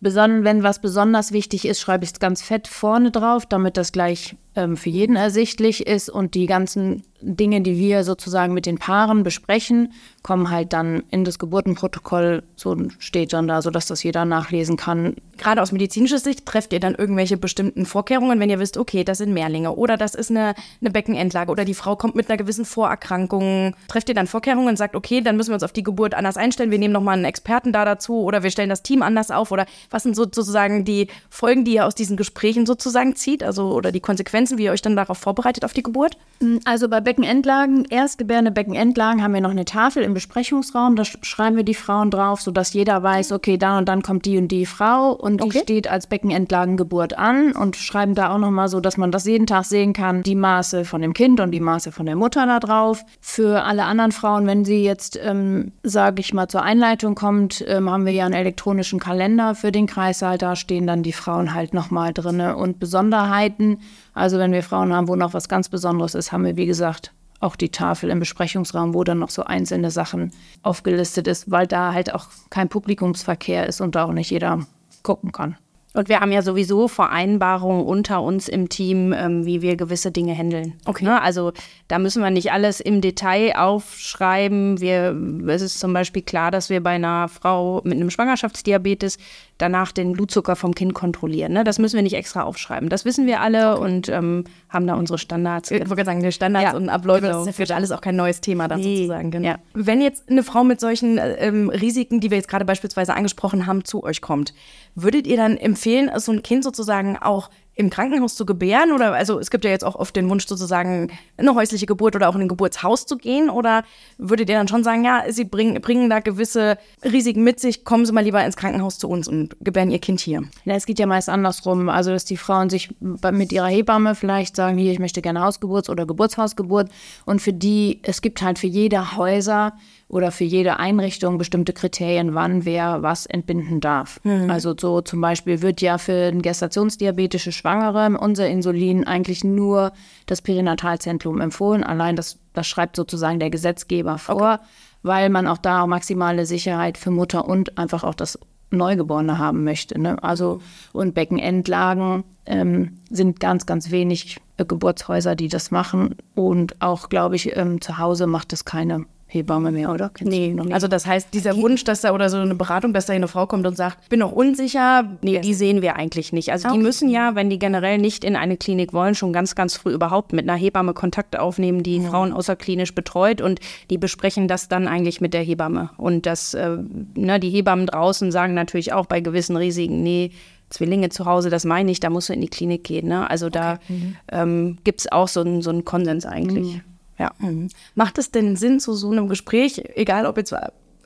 Besonders 0.00 0.44
wenn 0.44 0.62
was 0.62 0.80
besonders 0.80 1.32
wichtig 1.32 1.66
ist, 1.66 1.80
schreibe 1.80 2.04
ich 2.04 2.12
es 2.12 2.18
ganz 2.18 2.42
fett 2.42 2.66
vorne 2.66 3.10
drauf, 3.10 3.44
damit 3.46 3.76
das 3.76 3.92
gleich 3.92 4.36
ähm, 4.56 4.76
für 4.76 4.90
jeden 4.90 5.16
ersichtlich 5.16 5.86
ist 5.86 6.08
und 6.08 6.34
die 6.34 6.46
ganzen 6.46 7.02
Dinge, 7.22 7.60
die 7.60 7.78
wir 7.78 8.04
sozusagen 8.04 8.52
mit 8.52 8.66
den 8.66 8.78
Paaren 8.78 9.22
besprechen, 9.22 9.92
kommen 10.22 10.50
halt 10.50 10.72
dann 10.72 11.04
in 11.10 11.24
das 11.24 11.38
Geburtenprotokoll, 11.38 12.42
so 12.56 12.76
steht 12.98 13.32
dann 13.32 13.48
da, 13.48 13.62
sodass 13.62 13.86
das 13.86 14.02
jeder 14.02 14.24
nachlesen 14.24 14.76
kann. 14.76 15.16
Gerade 15.38 15.62
aus 15.62 15.72
medizinischer 15.72 16.18
Sicht 16.18 16.46
trefft 16.46 16.72
ihr 16.72 16.80
dann 16.80 16.94
irgendwelche 16.94 17.36
bestimmten 17.36 17.86
Vorkehrungen, 17.86 18.38
wenn 18.40 18.50
ihr 18.50 18.58
wisst, 18.58 18.76
okay, 18.76 19.04
das 19.04 19.18
sind 19.18 19.32
Mehrlinge 19.32 19.74
oder 19.74 19.96
das 19.96 20.14
ist 20.14 20.30
eine, 20.30 20.54
eine 20.80 20.90
Beckenendlage 20.90 21.50
oder 21.50 21.64
die 21.64 21.74
Frau 21.74 21.96
kommt 21.96 22.14
mit 22.14 22.28
einer 22.28 22.36
gewissen 22.36 22.64
Vorerkrankung. 22.64 23.74
Trefft 23.88 24.08
ihr 24.08 24.14
dann 24.14 24.26
Vorkehrungen 24.26 24.68
und 24.68 24.76
sagt, 24.76 24.94
okay, 24.94 25.20
dann 25.20 25.36
müssen 25.36 25.50
wir 25.50 25.54
uns 25.54 25.62
auf 25.62 25.72
die 25.72 25.82
Geburt 25.82 26.14
anders 26.14 26.36
einstellen, 26.36 26.70
wir 26.70 26.78
nehmen 26.78 26.92
nochmal 26.92 27.14
einen 27.14 27.24
Experten 27.24 27.72
da 27.72 27.84
dazu 27.84 28.22
oder 28.22 28.42
wir 28.42 28.50
stellen 28.50 28.68
das 28.68 28.82
Team 28.82 29.02
anders 29.02 29.30
auf 29.30 29.50
oder 29.50 29.66
was 29.90 30.02
sind 30.02 30.16
sozusagen 30.16 30.84
die 30.84 31.08
Folgen, 31.30 31.64
die 31.64 31.74
ihr 31.74 31.86
aus 31.86 31.94
diesen 31.94 32.16
Gesprächen 32.16 32.66
sozusagen 32.66 33.16
zieht, 33.16 33.42
also 33.42 33.72
oder 33.72 33.92
die 33.92 34.00
Konsequenzen, 34.00 34.41
wie 34.50 34.64
ihr 34.64 34.72
euch 34.72 34.82
dann 34.82 34.96
darauf 34.96 35.18
vorbereitet 35.18 35.64
auf 35.64 35.72
die 35.72 35.82
Geburt? 35.82 36.16
Also 36.64 36.88
bei 36.88 37.00
Beckenendlagen, 37.00 37.84
erstgebärende 37.84 38.50
Beckenendlagen, 38.50 39.22
haben 39.22 39.34
wir 39.34 39.40
noch 39.40 39.50
eine 39.50 39.64
Tafel 39.64 40.02
im 40.02 40.14
Besprechungsraum. 40.14 40.96
Da 40.96 41.04
schreiben 41.04 41.56
wir 41.56 41.64
die 41.64 41.74
Frauen 41.74 42.10
drauf, 42.10 42.40
sodass 42.40 42.72
jeder 42.72 43.02
weiß, 43.02 43.32
okay, 43.32 43.56
dann 43.56 43.78
und 43.78 43.88
dann 43.88 44.02
kommt 44.02 44.26
die 44.26 44.38
und 44.38 44.48
die 44.48 44.66
Frau 44.66 45.12
und 45.12 45.40
die 45.40 45.46
okay. 45.46 45.60
steht 45.62 45.88
als 45.88 46.06
Beckenendlagengeburt 46.06 47.16
an 47.16 47.52
und 47.52 47.76
schreiben 47.76 48.14
da 48.14 48.34
auch 48.34 48.38
nochmal 48.38 48.68
so, 48.68 48.80
dass 48.80 48.96
man 48.96 49.12
das 49.12 49.24
jeden 49.24 49.46
Tag 49.46 49.64
sehen 49.64 49.92
kann, 49.92 50.22
die 50.22 50.34
Maße 50.34 50.84
von 50.84 51.02
dem 51.02 51.14
Kind 51.14 51.40
und 51.40 51.52
die 51.52 51.60
Maße 51.60 51.92
von 51.92 52.06
der 52.06 52.16
Mutter 52.16 52.46
da 52.46 52.58
drauf. 52.60 53.04
Für 53.20 53.64
alle 53.64 53.84
anderen 53.84 54.12
Frauen, 54.12 54.46
wenn 54.46 54.64
sie 54.64 54.82
jetzt, 54.82 55.18
ähm, 55.22 55.72
sage 55.82 56.20
ich 56.20 56.34
mal, 56.34 56.48
zur 56.48 56.62
Einleitung 56.62 57.14
kommt, 57.14 57.64
ähm, 57.68 57.90
haben 57.90 58.06
wir 58.06 58.12
ja 58.12 58.24
einen 58.24 58.34
elektronischen 58.34 58.98
Kalender 58.98 59.54
für 59.54 59.72
den 59.72 59.86
Kreissaal. 59.86 60.38
Da 60.38 60.56
stehen 60.56 60.86
dann 60.86 61.02
die 61.02 61.12
Frauen 61.12 61.54
halt 61.54 61.74
nochmal 61.74 62.12
drin. 62.12 62.40
Und 62.40 62.80
Besonderheiten, 62.80 63.78
also 64.14 64.38
wenn 64.38 64.52
wir 64.52 64.62
Frauen 64.62 64.92
haben, 64.92 65.08
wo 65.08 65.16
noch 65.16 65.34
was 65.34 65.48
ganz 65.48 65.68
Besonderes 65.68 66.14
ist, 66.14 66.32
haben 66.32 66.44
wir, 66.44 66.56
wie 66.56 66.66
gesagt, 66.66 67.12
auch 67.40 67.56
die 67.56 67.70
Tafel 67.70 68.10
im 68.10 68.20
Besprechungsraum, 68.20 68.94
wo 68.94 69.04
dann 69.04 69.18
noch 69.18 69.30
so 69.30 69.44
einzelne 69.44 69.90
Sachen 69.90 70.32
aufgelistet 70.62 71.26
ist, 71.26 71.50
weil 71.50 71.66
da 71.66 71.92
halt 71.92 72.14
auch 72.14 72.26
kein 72.50 72.68
Publikumsverkehr 72.68 73.66
ist 73.66 73.80
und 73.80 73.94
da 73.94 74.04
auch 74.04 74.12
nicht 74.12 74.30
jeder 74.30 74.60
gucken 75.02 75.32
kann. 75.32 75.56
Und 75.94 76.08
wir 76.08 76.20
haben 76.20 76.32
ja 76.32 76.40
sowieso 76.40 76.88
Vereinbarungen 76.88 77.84
unter 77.84 78.22
uns 78.22 78.48
im 78.48 78.70
Team, 78.70 79.12
ähm, 79.12 79.44
wie 79.44 79.60
wir 79.60 79.76
gewisse 79.76 80.10
Dinge 80.10 80.34
handeln. 80.34 80.74
Okay. 80.86 81.04
Ne? 81.04 81.20
Also 81.20 81.52
da 81.88 81.98
müssen 81.98 82.22
wir 82.22 82.30
nicht 82.30 82.50
alles 82.50 82.80
im 82.80 83.02
Detail 83.02 83.56
aufschreiben. 83.56 84.80
Wir, 84.80 85.14
es 85.48 85.60
ist 85.60 85.78
zum 85.78 85.92
Beispiel 85.92 86.22
klar, 86.22 86.50
dass 86.50 86.70
wir 86.70 86.82
bei 86.82 86.92
einer 86.92 87.28
Frau 87.28 87.82
mit 87.84 87.94
einem 87.94 88.08
Schwangerschaftsdiabetes 88.08 89.18
danach 89.62 89.92
den 89.92 90.12
Blutzucker 90.12 90.56
vom 90.56 90.74
Kind 90.74 90.92
kontrollieren. 90.92 91.52
Ne? 91.52 91.64
Das 91.64 91.78
müssen 91.78 91.94
wir 91.96 92.02
nicht 92.02 92.16
extra 92.16 92.42
aufschreiben. 92.42 92.88
Das 92.88 93.04
wissen 93.04 93.26
wir 93.26 93.40
alle 93.40 93.76
okay. 93.76 93.84
und 93.84 94.08
ähm, 94.08 94.44
haben 94.68 94.86
da 94.86 94.94
unsere 94.94 95.18
Standards. 95.18 95.70
Ich 95.70 95.88
wollte 95.88 96.04
sagen, 96.04 96.22
die 96.22 96.32
Standards 96.32 96.72
ja. 96.72 96.76
und 96.76 96.88
Abläufe, 96.88 97.28
genau. 97.28 97.44
das 97.44 97.58
ist 97.58 97.68
ja 97.68 97.76
alles 97.76 97.92
auch 97.92 98.00
kein 98.00 98.16
neues 98.16 98.40
Thema 98.40 98.68
dann 98.68 98.80
nee. 98.80 98.96
sozusagen. 98.96 99.30
Genau. 99.30 99.48
Ja. 99.48 99.58
Wenn 99.72 100.02
jetzt 100.02 100.28
eine 100.28 100.42
Frau 100.42 100.64
mit 100.64 100.80
solchen 100.80 101.18
ähm, 101.38 101.70
Risiken, 101.70 102.20
die 102.20 102.30
wir 102.30 102.36
jetzt 102.38 102.48
gerade 102.48 102.64
beispielsweise 102.64 103.14
angesprochen 103.14 103.66
haben, 103.66 103.84
zu 103.84 104.02
euch 104.02 104.20
kommt, 104.20 104.52
würdet 104.94 105.26
ihr 105.26 105.36
dann 105.36 105.56
empfehlen, 105.56 106.10
so 106.16 106.32
ein 106.32 106.42
Kind 106.42 106.64
sozusagen 106.64 107.16
auch 107.16 107.48
im 107.74 107.90
Krankenhaus 107.90 108.34
zu 108.34 108.44
gebären? 108.44 108.92
Oder 108.92 109.14
also 109.14 109.38
es 109.38 109.50
gibt 109.50 109.64
ja 109.64 109.70
jetzt 109.70 109.84
auch 109.84 109.94
oft 109.94 110.14
den 110.14 110.28
Wunsch 110.28 110.46
sozusagen, 110.46 111.10
eine 111.36 111.54
häusliche 111.54 111.86
Geburt 111.86 112.14
oder 112.14 112.28
auch 112.28 112.34
in 112.34 112.42
ein 112.42 112.48
Geburtshaus 112.48 113.06
zu 113.06 113.16
gehen. 113.16 113.50
Oder 113.50 113.84
würdet 114.18 114.48
ihr 114.48 114.56
dann 114.56 114.68
schon 114.68 114.84
sagen, 114.84 115.04
ja, 115.04 115.24
sie 115.28 115.44
bringen, 115.44 115.80
bringen 115.80 116.10
da 116.10 116.20
gewisse 116.20 116.78
Risiken 117.04 117.44
mit 117.44 117.60
sich, 117.60 117.84
kommen 117.84 118.06
Sie 118.06 118.12
mal 118.12 118.24
lieber 118.24 118.44
ins 118.44 118.56
Krankenhaus 118.56 118.98
zu 118.98 119.08
uns 119.08 119.28
und 119.28 119.56
gebären 119.60 119.90
Ihr 119.90 119.98
Kind 119.98 120.20
hier? 120.20 120.42
Ja, 120.64 120.74
es 120.74 120.86
geht 120.86 120.98
ja 120.98 121.06
meist 121.06 121.28
andersrum. 121.28 121.88
Also, 121.88 122.10
dass 122.10 122.24
die 122.24 122.36
Frauen 122.36 122.70
sich 122.70 122.94
mit 123.00 123.52
ihrer 123.52 123.68
Hebamme 123.68 124.14
vielleicht 124.14 124.56
sagen, 124.56 124.76
hier, 124.76 124.92
ich 124.92 124.98
möchte 124.98 125.22
gerne 125.22 125.42
Hausgeburt 125.42 125.88
oder 125.88 126.06
Geburtshausgeburt. 126.06 126.90
Und 127.24 127.40
für 127.40 127.52
die, 127.52 128.00
es 128.02 128.22
gibt 128.22 128.42
halt 128.42 128.58
für 128.58 128.66
jede 128.66 129.16
Häuser 129.16 129.72
oder 130.12 130.30
für 130.30 130.44
jede 130.44 130.78
Einrichtung 130.78 131.38
bestimmte 131.38 131.72
Kriterien, 131.72 132.34
wann 132.34 132.66
wer 132.66 133.02
was 133.02 133.24
entbinden 133.24 133.80
darf. 133.80 134.20
Mhm. 134.24 134.50
Also 134.50 134.74
so 134.78 135.00
zum 135.00 135.22
Beispiel 135.22 135.62
wird 135.62 135.80
ja 135.80 135.96
für 135.96 136.30
gestationsdiabetische 136.32 137.50
Schwangere 137.50 138.18
unser 138.18 138.46
Insulin 138.46 139.04
eigentlich 139.04 139.42
nur 139.42 139.92
das 140.26 140.42
Perinatalzentrum 140.42 141.40
empfohlen. 141.40 141.82
Allein 141.82 142.14
das, 142.14 142.38
das 142.52 142.68
schreibt 142.68 142.94
sozusagen 142.94 143.40
der 143.40 143.48
Gesetzgeber 143.48 144.18
vor, 144.18 144.36
okay. 144.36 144.58
weil 145.02 145.30
man 145.30 145.46
auch 145.46 145.56
da 145.56 145.86
maximale 145.86 146.44
Sicherheit 146.44 146.98
für 146.98 147.10
Mutter 147.10 147.48
und 147.48 147.78
einfach 147.78 148.04
auch 148.04 148.14
das 148.14 148.38
Neugeborene 148.70 149.38
haben 149.38 149.64
möchte. 149.64 149.98
Ne? 149.98 150.22
Also 150.22 150.60
und 150.92 151.14
Beckenendlagen 151.14 152.24
ähm, 152.44 152.98
sind 153.08 153.40
ganz, 153.40 153.64
ganz 153.64 153.90
wenig 153.90 154.40
äh, 154.58 154.66
Geburtshäuser, 154.66 155.36
die 155.36 155.48
das 155.48 155.70
machen. 155.70 156.16
Und 156.34 156.82
auch, 156.82 157.08
glaube 157.08 157.36
ich, 157.36 157.56
ähm, 157.56 157.80
zu 157.80 157.96
Hause 157.96 158.26
macht 158.26 158.52
es 158.52 158.66
keine 158.66 159.06
Hebamme 159.32 159.72
mehr, 159.72 159.90
oder? 159.90 160.10
Kennst 160.10 160.30
nee, 160.30 160.54
also 160.72 160.88
das 160.88 161.06
heißt, 161.06 161.28
dieser 161.32 161.56
Wunsch, 161.56 161.84
dass 161.84 162.02
da 162.02 162.12
oder 162.12 162.28
so 162.28 162.36
eine 162.36 162.54
Beratung, 162.54 162.92
dass 162.92 163.06
da 163.06 163.14
eine 163.14 163.28
Frau 163.28 163.46
kommt 163.46 163.66
und 163.66 163.76
sagt, 163.76 164.10
bin 164.10 164.20
noch 164.20 164.32
unsicher, 164.32 165.08
nee, 165.22 165.40
die 165.40 165.54
sehen 165.54 165.80
wir 165.80 165.96
eigentlich 165.96 166.34
nicht. 166.34 166.52
Also 166.52 166.68
okay. 166.68 166.76
die 166.76 166.82
müssen 166.82 167.08
ja, 167.08 167.34
wenn 167.34 167.48
die 167.48 167.58
generell 167.58 167.96
nicht 167.96 168.24
in 168.24 168.36
eine 168.36 168.58
Klinik 168.58 168.92
wollen, 168.92 169.14
schon 169.14 169.32
ganz, 169.32 169.54
ganz 169.54 169.74
früh 169.76 169.92
überhaupt 169.92 170.34
mit 170.34 170.48
einer 170.48 170.58
Hebamme 170.58 170.92
Kontakt 170.92 171.38
aufnehmen, 171.38 171.82
die 171.82 171.96
ja. 171.96 172.10
Frauen 172.10 172.32
außerklinisch 172.32 172.94
betreut 172.94 173.40
und 173.40 173.58
die 173.88 173.96
besprechen 173.96 174.48
das 174.48 174.68
dann 174.68 174.86
eigentlich 174.86 175.22
mit 175.22 175.32
der 175.32 175.42
Hebamme. 175.42 175.90
Und 175.96 176.26
das, 176.26 176.52
äh, 176.52 176.76
ne, 177.14 177.40
die 177.40 177.50
Hebammen 177.50 177.86
draußen 177.86 178.30
sagen 178.32 178.52
natürlich 178.52 178.92
auch 178.92 179.06
bei 179.06 179.20
gewissen 179.20 179.56
Risiken, 179.56 180.02
nee, 180.02 180.30
Zwillinge 180.68 181.08
zu 181.10 181.26
Hause, 181.26 181.50
das 181.50 181.64
meine 181.64 181.90
ich, 181.90 182.00
da 182.00 182.10
musst 182.10 182.28
du 182.28 182.32
in 182.32 182.40
die 182.40 182.48
Klinik 182.48 182.84
gehen. 182.84 183.08
Ne? 183.08 183.28
Also 183.28 183.50
da 183.50 183.74
okay. 183.74 183.92
mhm. 183.92 184.16
ähm, 184.30 184.78
gibt 184.84 185.00
es 185.00 185.12
auch 185.12 185.28
so 185.28 185.40
einen 185.40 185.62
so 185.62 185.72
Konsens 185.82 186.26
eigentlich. 186.26 186.76
Mhm. 186.76 186.80
Ja. 187.22 187.30
Mhm. 187.38 187.68
Macht 187.94 188.18
es 188.18 188.32
denn 188.32 188.56
Sinn, 188.56 188.80
zu 188.80 188.94
so 188.94 189.12
einem 189.12 189.28
Gespräch, 189.28 189.80
egal 189.94 190.26
ob 190.26 190.36
jetzt 190.38 190.52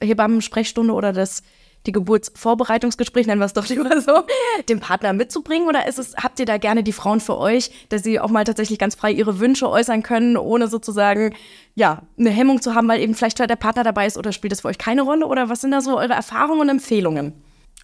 Hebammen-Sprechstunde 0.01 0.95
oder 0.95 1.13
das 1.13 1.43
die 1.85 1.93
Geburtsvorbereitungsgespräch, 1.93 3.27
nennen 3.27 3.41
wir 3.41 3.45
es 3.45 3.53
doch 3.53 3.69
lieber 3.69 4.01
so, 4.01 4.25
den 4.67 4.81
Partner 4.81 5.13
mitzubringen? 5.13 5.69
Oder 5.69 5.87
ist 5.87 5.99
es, 5.99 6.17
habt 6.17 6.41
ihr 6.41 6.47
da 6.47 6.57
gerne 6.57 6.83
die 6.83 6.95
Frauen 6.95 7.21
für 7.21 7.37
euch, 7.37 7.71
dass 7.91 8.03
sie 8.03 8.19
auch 8.19 8.31
mal 8.31 8.45
tatsächlich 8.45 8.79
ganz 8.79 8.95
frei 8.95 9.13
ihre 9.13 9.41
Wünsche 9.41 9.69
äußern 9.69 10.03
können, 10.03 10.39
ohne 10.39 10.69
sozusagen, 10.69 11.35
ja, 11.75 12.03
eine 12.19 12.31
Hemmung 12.31 12.63
zu 12.63 12.75
haben, 12.75 12.89
weil 12.89 13.03
eben 13.03 13.15
vielleicht 13.15 13.39
der 13.39 13.55
Partner 13.57 13.85
dabei 13.85 14.07
ist 14.07 14.17
oder 14.17 14.33
spielt 14.33 14.53
das 14.53 14.63
für 14.63 14.69
euch 14.69 14.79
keine 14.79 15.03
Rolle? 15.03 15.27
Oder 15.27 15.51
was 15.51 15.61
sind 15.61 15.73
da 15.73 15.83
so 15.83 15.99
eure 15.99 16.15
Erfahrungen 16.15 16.63
und 16.63 16.71
Empfehlungen? 16.71 17.35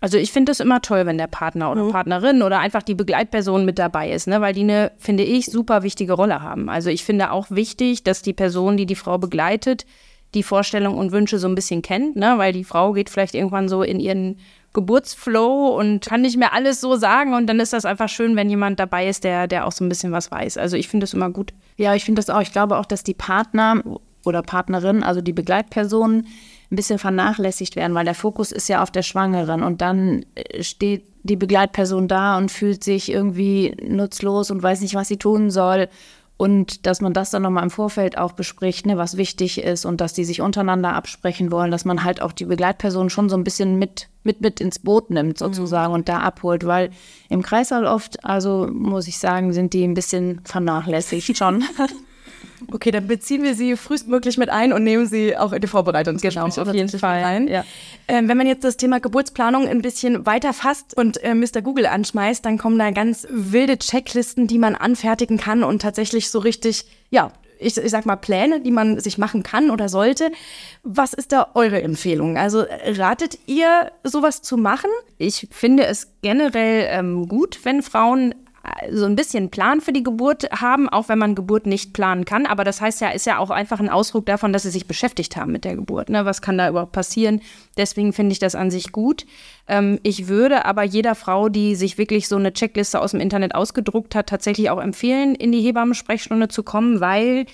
Also 0.03 0.19
ich 0.19 0.33
finde 0.33 0.51
es 0.51 0.59
immer 0.59 0.83
toll, 0.83 1.07
wenn 1.07 1.17
der 1.17 1.29
Partner 1.29 1.71
oder 1.71 1.85
mhm. 1.85 1.93
Partnerin 1.93 2.43
oder 2.43 2.59
einfach 2.59 2.83
die 2.83 2.97
Begleitperson 2.97 3.65
mit 3.65 3.79
dabei 3.79 4.11
ist, 4.11 4.27
ne? 4.27 4.41
weil 4.41 4.53
die 4.53 4.63
eine, 4.63 4.91
finde 4.99 5.23
ich, 5.23 5.47
super 5.47 5.85
wichtige 5.85 6.15
Rolle 6.15 6.43
haben. 6.43 6.69
Also 6.69 6.91
ich 6.91 7.05
finde 7.05 7.31
auch 7.31 7.47
wichtig, 7.51 8.03
dass 8.03 8.21
die 8.21 8.33
Person, 8.33 8.77
die 8.77 8.85
die 8.85 8.97
Frau 8.97 9.19
begleitet, 9.19 9.87
die 10.35 10.43
Vorstellungen 10.43 10.99
und 10.99 11.13
Wünsche 11.13 11.39
so 11.39 11.47
ein 11.47 11.55
bisschen 11.55 11.83
kennt, 11.83 12.17
ne? 12.17 12.35
weil 12.37 12.53
die 12.53 12.65
Frau 12.65 12.95
geht 12.95 13.11
vielleicht 13.11 13.37
irgendwann 13.37 13.69
so 13.69 13.85
in 13.85 14.01
ihren 14.01 14.39
Geburtsflow 14.73 15.69
und 15.79 16.05
kann 16.05 16.23
nicht 16.23 16.37
mehr 16.37 16.53
alles 16.53 16.81
so 16.81 16.97
sagen 16.97 17.35
und 17.35 17.47
dann 17.47 17.61
ist 17.61 17.73
das 17.73 17.85
einfach 17.85 18.09
schön, 18.09 18.35
wenn 18.35 18.51
jemand 18.51 18.81
dabei 18.81 19.07
ist, 19.07 19.23
der, 19.23 19.47
der 19.47 19.69
auch 19.69 19.73
so 19.73 19.85
ein 19.85 19.89
bisschen 19.89 20.11
was 20.11 20.33
weiß. 20.33 20.57
Also 20.59 20.77
ich 20.77 20.89
finde 20.89 21.05
das 21.05 21.15
immer 21.15 21.31
gut. 21.31 21.53
Ja, 21.77 21.95
ich 21.95 22.05
finde 22.05 22.19
das 22.19 22.29
auch. 22.29 22.41
Ich 22.41 22.51
glaube 22.51 22.77
auch, 22.77 22.87
dass 22.87 23.05
die 23.05 23.15
Partner 23.15 23.85
oder 24.25 24.43
Partnerin, 24.43 25.05
also 25.05 25.21
die 25.21 25.33
Begleitpersonen, 25.33 26.27
ein 26.73 26.77
bisschen 26.77 26.99
vernachlässigt 26.99 27.77
werden, 27.77 27.95
weil 27.95 28.07
der 28.07 28.15
Fokus 28.15 28.51
ist 28.51 28.69
ja 28.69 28.83
auf 28.83 28.91
der 28.91 29.03
Schwangeren 29.03 29.63
und 29.63 29.83
dann 29.83 30.25
äh, 30.35 30.63
steht 30.63 31.05
die 31.23 31.37
Begleitperson 31.37 32.09
da 32.09 32.37
und 32.39 32.51
fühlt 32.51 32.83
sich 32.83 33.13
irgendwie 33.13 33.77
nutzlos 33.87 34.51
und 34.51 34.63
weiß 34.63 34.81
nicht, 34.81 34.95
was 34.95 35.09
sie 35.09 35.19
tun 35.19 35.51
soll. 35.51 35.89
Und 36.39 36.87
dass 36.87 37.01
man 37.01 37.13
das 37.13 37.31
dann 37.31 37.43
nochmal 37.43 37.63
im 37.63 37.71
Vorfeld 37.71 38.19
auch 38.19 38.33
bespricht, 38.33 38.85
ne, 38.87 38.97
was 38.97 39.17
wichtig 39.17 39.63
ist 39.63 39.85
und 39.85 40.01
dass 40.01 40.13
die 40.13 40.25
sich 40.25 40.41
untereinander 40.41 40.95
absprechen 40.95 41.53
wollen, 41.53 41.71
dass 41.71 41.85
man 41.85 42.03
halt 42.03 42.21
auch 42.21 42.33
die 42.33 42.47
Begleitperson 42.47 43.11
schon 43.11 43.29
so 43.29 43.37
ein 43.37 43.45
bisschen 43.45 43.79
mit, 43.79 44.09
mit, 44.25 44.41
mit 44.41 44.61
ins 44.61 44.81
Boot 44.81 45.11
nimmt 45.11 45.39
sozusagen 45.39 45.93
mhm. 45.93 45.95
und 45.95 46.09
da 46.09 46.19
abholt, 46.19 46.67
weil 46.67 46.91
im 47.29 47.43
Kreißsaal 47.43 47.87
oft, 47.87 48.25
also 48.25 48.69
muss 48.73 49.07
ich 49.07 49.19
sagen, 49.19 49.53
sind 49.53 49.73
die 49.73 49.85
ein 49.85 49.95
bisschen 49.95 50.41
vernachlässigt 50.45 51.37
schon. 51.37 51.63
Okay, 52.71 52.91
dann 52.91 53.07
beziehen 53.07 53.43
wir 53.43 53.55
sie 53.55 53.77
frühestmöglich 53.77 54.39
mit 54.39 54.49
ein 54.49 54.73
und 54.73 54.85
nehmen 54.85 55.07
sie 55.07 55.37
auch 55.37 55.53
in 55.53 55.61
die 55.61 55.67
Vorbereitungsgespräche 55.67 56.55
genau, 56.55 56.71
auf 56.71 56.75
jeden 56.75 56.99
Fall 56.99 57.25
ein. 57.25 57.49
Ja. 57.49 57.65
Ähm, 58.09 58.29
wenn 58.29 58.37
man 58.37 58.47
jetzt 58.47 58.65
das 58.65 58.77
Thema 58.77 59.01
Geburtsplanung 59.01 59.67
ein 59.69 59.83
bisschen 59.83 60.27
weiter 60.27 60.53
fasst 60.53 60.97
und 60.97 61.23
äh, 61.23 61.35
Mr. 61.35 61.63
Google 61.63 61.87
anschmeißt, 61.87 62.45
dann 62.45 62.59
kommen 62.59 62.79
da 62.79 62.91
ganz 62.91 63.27
wilde 63.31 63.79
Checklisten, 63.79 64.47
die 64.47 64.59
man 64.59 64.75
anfertigen 64.75 65.39
kann 65.39 65.63
und 65.65 65.83
tatsächlich 65.83 66.31
so 66.31 66.39
richtig, 66.39 66.87
ja, 67.11 67.33
ich, 67.63 67.77
ich 67.77 67.91
sag 67.91 68.07
mal 68.07 68.17
Pläne, 68.17 68.61
die 68.61 68.71
man 68.71 68.99
sich 69.01 69.19
machen 69.19 69.43
kann 69.43 69.71
oder 69.71 69.89
sollte. 69.89 70.33
Was 70.83 71.13
ist 71.13 71.33
da 71.33 71.51
eure 71.55 71.83
Empfehlung? 71.83 72.37
Also 72.37 72.65
ratet 72.85 73.39
ihr, 73.47 73.93
sowas 74.05 74.43
zu 74.43 74.57
machen? 74.57 74.91
Ich 75.19 75.49
finde 75.51 75.87
es 75.87 76.13
generell 76.23 76.89
ähm, 76.91 77.29
gut, 77.29 77.61
wenn 77.63 77.83
Frauen 77.83 78.35
so 78.91 79.07
ein 79.07 79.17
bisschen 79.17 79.51
Plan 79.51 79.81
für 79.81 79.93
die 79.93 80.03
Geburt 80.03 80.49
haben, 80.53 80.89
auch 80.89 81.09
wenn 81.09 81.19
man 81.19 81.35
Geburt 81.35 81.67
nicht 81.67 81.93
planen 81.93 82.25
kann. 82.25 82.47
Aber 82.47 82.63
das 82.63 82.81
heißt 82.81 83.01
ja, 83.01 83.11
ist 83.11 83.27
ja 83.27 83.39
auch 83.39 83.51
einfach 83.51 83.81
ein 83.81 83.89
Ausdruck 83.89 84.27
davon, 84.27 84.53
dass 84.53 84.63
sie 84.63 84.71
sich 84.71 84.87
beschäftigt 84.87 85.37
haben 85.37 85.51
mit 85.53 85.65
der 85.65 85.75
Geburt. 85.75 86.09
Ne? 86.09 86.25
Was 86.25 86.43
kann 86.43 86.59
da 86.59 86.69
überhaupt 86.69 86.93
passieren? 86.93 87.41
Deswegen 87.77 88.13
finde 88.13 88.33
ich 88.33 88.39
das 88.39 88.55
an 88.55 88.71
sich 88.71 88.93
gut. 88.93 89.27
Ähm, 89.67 89.99
ich 90.03 90.29
würde 90.29 90.65
aber 90.65 90.85
jeder 90.85 91.15
Frau, 91.15 91.49
die 91.49 91.75
sich 91.75 91.99
wirklich 91.99 92.29
so 92.29 92.37
eine 92.37 92.53
Checkliste 92.53 93.01
aus 93.01 93.11
dem 93.11 93.21
Internet 93.21 93.55
ausgedruckt 93.55 94.15
hat, 94.15 94.29
tatsächlich 94.29 94.71
auch 94.71 94.81
empfehlen, 94.81 95.35
in 95.35 95.51
die 95.51 95.63
Hebammensprechstunde 95.63 96.49
zu 96.49 96.63
kommen, 96.63 97.01
weil 97.01 97.47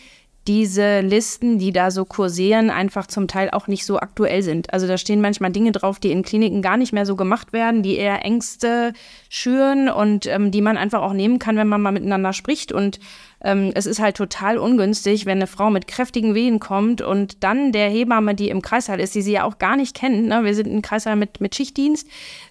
diese 0.48 1.00
Listen, 1.00 1.58
die 1.58 1.72
da 1.72 1.90
so 1.90 2.06
kursieren, 2.06 2.70
einfach 2.70 3.06
zum 3.06 3.28
Teil 3.28 3.50
auch 3.50 3.66
nicht 3.66 3.84
so 3.84 4.00
aktuell 4.00 4.42
sind. 4.42 4.72
Also 4.72 4.86
da 4.86 4.96
stehen 4.96 5.20
manchmal 5.20 5.52
Dinge 5.52 5.72
drauf, 5.72 6.00
die 6.00 6.10
in 6.10 6.22
Kliniken 6.22 6.62
gar 6.62 6.78
nicht 6.78 6.94
mehr 6.94 7.04
so 7.04 7.16
gemacht 7.16 7.52
werden, 7.52 7.82
die 7.82 7.96
eher 7.96 8.24
Ängste 8.24 8.94
schüren 9.28 9.90
und 9.90 10.26
ähm, 10.26 10.50
die 10.50 10.62
man 10.62 10.78
einfach 10.78 11.02
auch 11.02 11.12
nehmen 11.12 11.38
kann, 11.38 11.56
wenn 11.56 11.68
man 11.68 11.82
mal 11.82 11.92
miteinander 11.92 12.32
spricht. 12.32 12.72
Und 12.72 12.98
ähm, 13.40 13.70
es 13.74 13.86
ist 13.86 14.00
halt 14.00 14.16
total 14.16 14.58
ungünstig, 14.58 15.24
wenn 15.24 15.38
eine 15.38 15.46
Frau 15.46 15.70
mit 15.70 15.86
kräftigen 15.86 16.34
Wehen 16.34 16.58
kommt 16.58 17.02
und 17.02 17.44
dann 17.44 17.70
der 17.70 17.88
Hebamme, 17.88 18.34
die 18.34 18.48
im 18.48 18.62
Kreißsaal 18.62 18.98
ist, 18.98 19.14
die 19.14 19.22
sie 19.22 19.32
ja 19.32 19.44
auch 19.44 19.58
gar 19.58 19.76
nicht 19.76 19.94
kennt, 19.94 20.26
ne? 20.26 20.44
wir 20.44 20.54
sind 20.54 20.66
im 20.66 20.82
Kreißsaal 20.82 21.14
mit, 21.14 21.40
mit 21.40 21.54
Schichtdienst, 21.54 22.08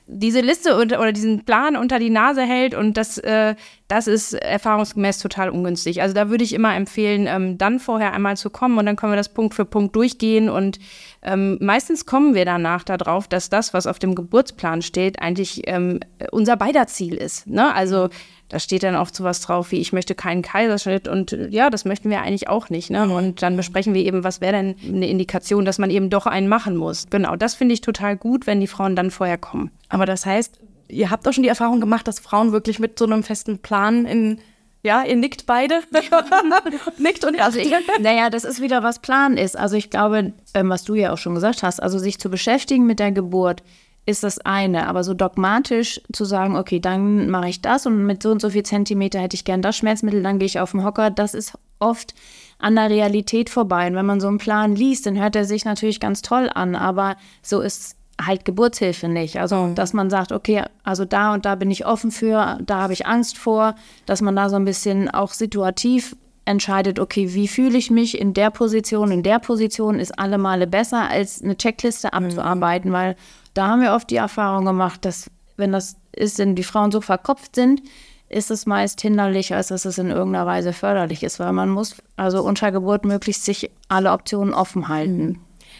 diese 0.09 0.39
Liste 0.39 0.77
unter, 0.77 1.01
oder 1.01 1.11
diesen 1.11 1.43
Plan 1.43 1.75
unter 1.75 1.99
die 1.99 2.09
Nase 2.09 2.41
hält 2.41 2.73
und 2.73 2.95
das, 2.95 3.17
äh, 3.17 3.55
das 3.89 4.07
ist 4.07 4.33
erfahrungsgemäß 4.33 5.19
total 5.19 5.49
ungünstig. 5.49 6.01
Also 6.01 6.15
da 6.15 6.29
würde 6.29 6.45
ich 6.45 6.53
immer 6.53 6.73
empfehlen, 6.73 7.27
ähm, 7.27 7.57
dann 7.57 7.79
vorher 7.79 8.13
einmal 8.13 8.37
zu 8.37 8.49
kommen 8.49 8.77
und 8.77 8.85
dann 8.85 8.95
können 8.95 9.11
wir 9.11 9.17
das 9.17 9.33
Punkt 9.33 9.53
für 9.53 9.65
Punkt 9.65 9.93
durchgehen 9.97 10.49
und 10.49 10.79
ähm, 11.21 11.57
meistens 11.59 12.05
kommen 12.05 12.33
wir 12.33 12.45
danach 12.45 12.83
darauf, 12.83 13.27
dass 13.27 13.49
das, 13.49 13.73
was 13.73 13.87
auf 13.87 13.99
dem 13.99 14.15
Geburtsplan 14.15 14.81
steht, 14.81 15.21
eigentlich 15.21 15.63
ähm, 15.65 15.99
unser 16.31 16.55
beider 16.55 16.87
Ziel 16.87 17.15
ist. 17.15 17.47
Ne? 17.47 17.73
Also 17.75 18.07
da 18.49 18.59
steht 18.59 18.83
dann 18.83 18.95
oft 18.95 19.15
sowas 19.15 19.41
drauf 19.41 19.71
wie, 19.71 19.79
ich 19.79 19.93
möchte 19.93 20.15
keinen 20.15 20.41
Kaiserschnitt 20.41 21.07
und 21.07 21.33
äh, 21.33 21.47
ja, 21.49 21.69
das 21.69 21.85
möchten 21.85 22.09
wir 22.09 22.21
eigentlich 22.21 22.47
auch 22.47 22.69
nicht. 22.69 22.89
Ne? 22.89 23.09
Und 23.09 23.41
dann 23.41 23.57
besprechen 23.57 23.93
wir 23.93 24.05
eben, 24.05 24.23
was 24.23 24.41
wäre 24.41 24.53
denn 24.53 24.75
eine 24.85 25.07
Indikation, 25.07 25.65
dass 25.65 25.79
man 25.79 25.89
eben 25.89 26.09
doch 26.09 26.25
einen 26.25 26.47
machen 26.47 26.77
muss. 26.77 27.07
Genau, 27.09 27.35
das 27.35 27.55
finde 27.55 27.73
ich 27.73 27.81
total 27.81 28.15
gut, 28.15 28.47
wenn 28.47 28.59
die 28.59 28.67
Frauen 28.67 28.95
dann 28.95 29.11
vorher 29.11 29.37
kommen. 29.37 29.71
Aber 29.89 30.05
das 30.05 30.25
heißt, 30.25 30.59
ihr 30.87 31.09
habt 31.09 31.27
auch 31.27 31.33
schon 31.33 31.43
die 31.43 31.49
Erfahrung 31.49 31.81
gemacht, 31.81 32.07
dass 32.07 32.19
Frauen 32.19 32.51
wirklich 32.51 32.79
mit 32.79 32.97
so 32.97 33.05
einem 33.05 33.23
festen 33.23 33.59
Plan 33.59 34.05
in 34.05 34.39
ja, 34.83 35.03
ihr 35.03 35.15
nickt 35.17 35.45
beide. 35.45 35.81
nickt 36.97 37.25
und 37.25 37.41
also 37.41 37.59
ich, 37.59 37.73
Naja, 37.99 38.29
das 38.29 38.45
ist 38.45 38.61
wieder, 38.61 38.83
was 38.83 38.99
Plan 38.99 39.35
ist. 39.35 39.57
Also 39.57 39.75
ich 39.75 39.89
glaube, 39.89 40.33
ähm, 40.53 40.69
was 40.69 40.83
du 40.83 40.95
ja 40.95 41.11
auch 41.11 41.17
schon 41.17 41.35
gesagt 41.35 41.63
hast, 41.63 41.81
also 41.81 41.99
sich 41.99 42.19
zu 42.19 42.29
beschäftigen 42.29 42.85
mit 42.85 42.99
der 42.99 43.11
Geburt, 43.11 43.63
ist 44.07 44.23
das 44.23 44.39
eine. 44.39 44.87
Aber 44.87 45.03
so 45.03 45.13
dogmatisch 45.13 46.01
zu 46.11 46.25
sagen, 46.25 46.55
okay, 46.55 46.79
dann 46.79 47.29
mache 47.29 47.49
ich 47.49 47.61
das 47.61 47.85
und 47.85 48.05
mit 48.05 48.23
so 48.23 48.31
und 48.31 48.41
so 48.41 48.49
viel 48.49 48.63
Zentimeter 48.63 49.19
hätte 49.19 49.35
ich 49.35 49.45
gern 49.45 49.61
das 49.61 49.77
Schmerzmittel, 49.77 50.23
dann 50.23 50.39
gehe 50.39 50.47
ich 50.47 50.59
auf 50.59 50.71
den 50.71 50.83
Hocker, 50.83 51.11
das 51.11 51.33
ist 51.33 51.53
oft 51.79 52.15
an 52.57 52.75
der 52.75 52.89
Realität 52.89 53.49
vorbei. 53.49 53.85
Und 53.85 53.95
wenn 53.95 54.05
man 54.05 54.21
so 54.21 54.29
einen 54.29 54.39
Plan 54.39 54.75
liest, 54.75 55.05
dann 55.05 55.19
hört 55.19 55.35
er 55.35 55.45
sich 55.45 55.65
natürlich 55.65 55.99
ganz 55.99 56.21
toll 56.21 56.49
an, 56.53 56.75
aber 56.75 57.17
so 57.43 57.59
ist 57.59 57.97
halt 58.19 58.45
Geburtshilfe 58.45 59.09
nicht. 59.09 59.39
Also, 59.39 59.73
dass 59.75 59.93
man 59.93 60.09
sagt, 60.09 60.31
okay, 60.31 60.63
also 60.83 61.05
da 61.05 61.33
und 61.33 61.45
da 61.45 61.55
bin 61.55 61.69
ich 61.69 61.85
offen 61.85 62.09
für, 62.09 62.57
da 62.65 62.81
habe 62.81 62.93
ich 62.93 63.05
Angst 63.05 63.37
vor, 63.37 63.75
dass 64.05 64.21
man 64.21 64.35
da 64.35 64.49
so 64.49 64.55
ein 64.55 64.65
bisschen 64.65 65.09
auch 65.09 65.33
situativ 65.33 66.15
entscheidet, 66.45 66.97
okay, 66.97 67.33
wie 67.33 67.47
fühle 67.47 67.77
ich 67.77 67.91
mich 67.91 68.19
in 68.19 68.33
der 68.33 68.49
Position, 68.51 69.11
in 69.11 69.21
der 69.21 69.39
Position 69.39 69.99
ist 69.99 70.17
alle 70.17 70.37
Male 70.37 70.65
besser, 70.65 71.09
als 71.09 71.43
eine 71.43 71.57
Checkliste 71.57 72.07
mhm. 72.07 72.25
abzuarbeiten, 72.25 72.89
mhm. 72.89 72.95
weil 72.95 73.15
da 73.57 73.67
haben 73.67 73.81
wir 73.81 73.93
oft 73.93 74.09
die 74.09 74.17
Erfahrung 74.17 74.65
gemacht, 74.65 75.03
dass 75.03 75.31
wenn 75.57 75.71
das 75.71 75.97
ist, 76.15 76.37
wenn 76.37 76.55
die 76.55 76.63
Frauen 76.63 76.91
so 76.91 77.01
verkopft 77.01 77.55
sind, 77.55 77.81
ist 78.29 78.51
es 78.51 78.65
meist 78.65 79.01
hinderlich, 79.01 79.53
als 79.53 79.67
dass 79.67 79.85
es 79.85 79.97
in 79.97 80.09
irgendeiner 80.09 80.45
Weise 80.45 80.73
förderlich 80.73 81.23
ist, 81.23 81.39
weil 81.39 81.53
man 81.53 81.69
muss 81.69 81.95
also 82.17 82.43
unter 82.43 82.71
Geburt 82.71 83.05
möglichst 83.05 83.45
sich 83.45 83.71
alle 83.87 84.11
Optionen 84.11 84.53
offen 84.53 84.89
halten. 84.89 85.25
Mhm. 85.25 85.39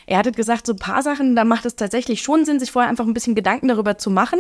Er 0.10 0.20
hattet 0.20 0.38
gesagt, 0.38 0.66
so 0.66 0.74
ein 0.74 0.80
paar 0.80 1.04
Sachen, 1.04 1.36
da 1.36 1.44
macht 1.44 1.66
es 1.66 1.76
tatsächlich 1.76 2.22
schon 2.22 2.46
Sinn, 2.46 2.60
sich 2.60 2.72
vorher 2.72 2.90
einfach 2.90 3.06
ein 3.06 3.14
bisschen 3.14 3.36
Gedanken 3.36 3.68
darüber 3.68 3.98
zu 3.98 4.10
machen. 4.10 4.40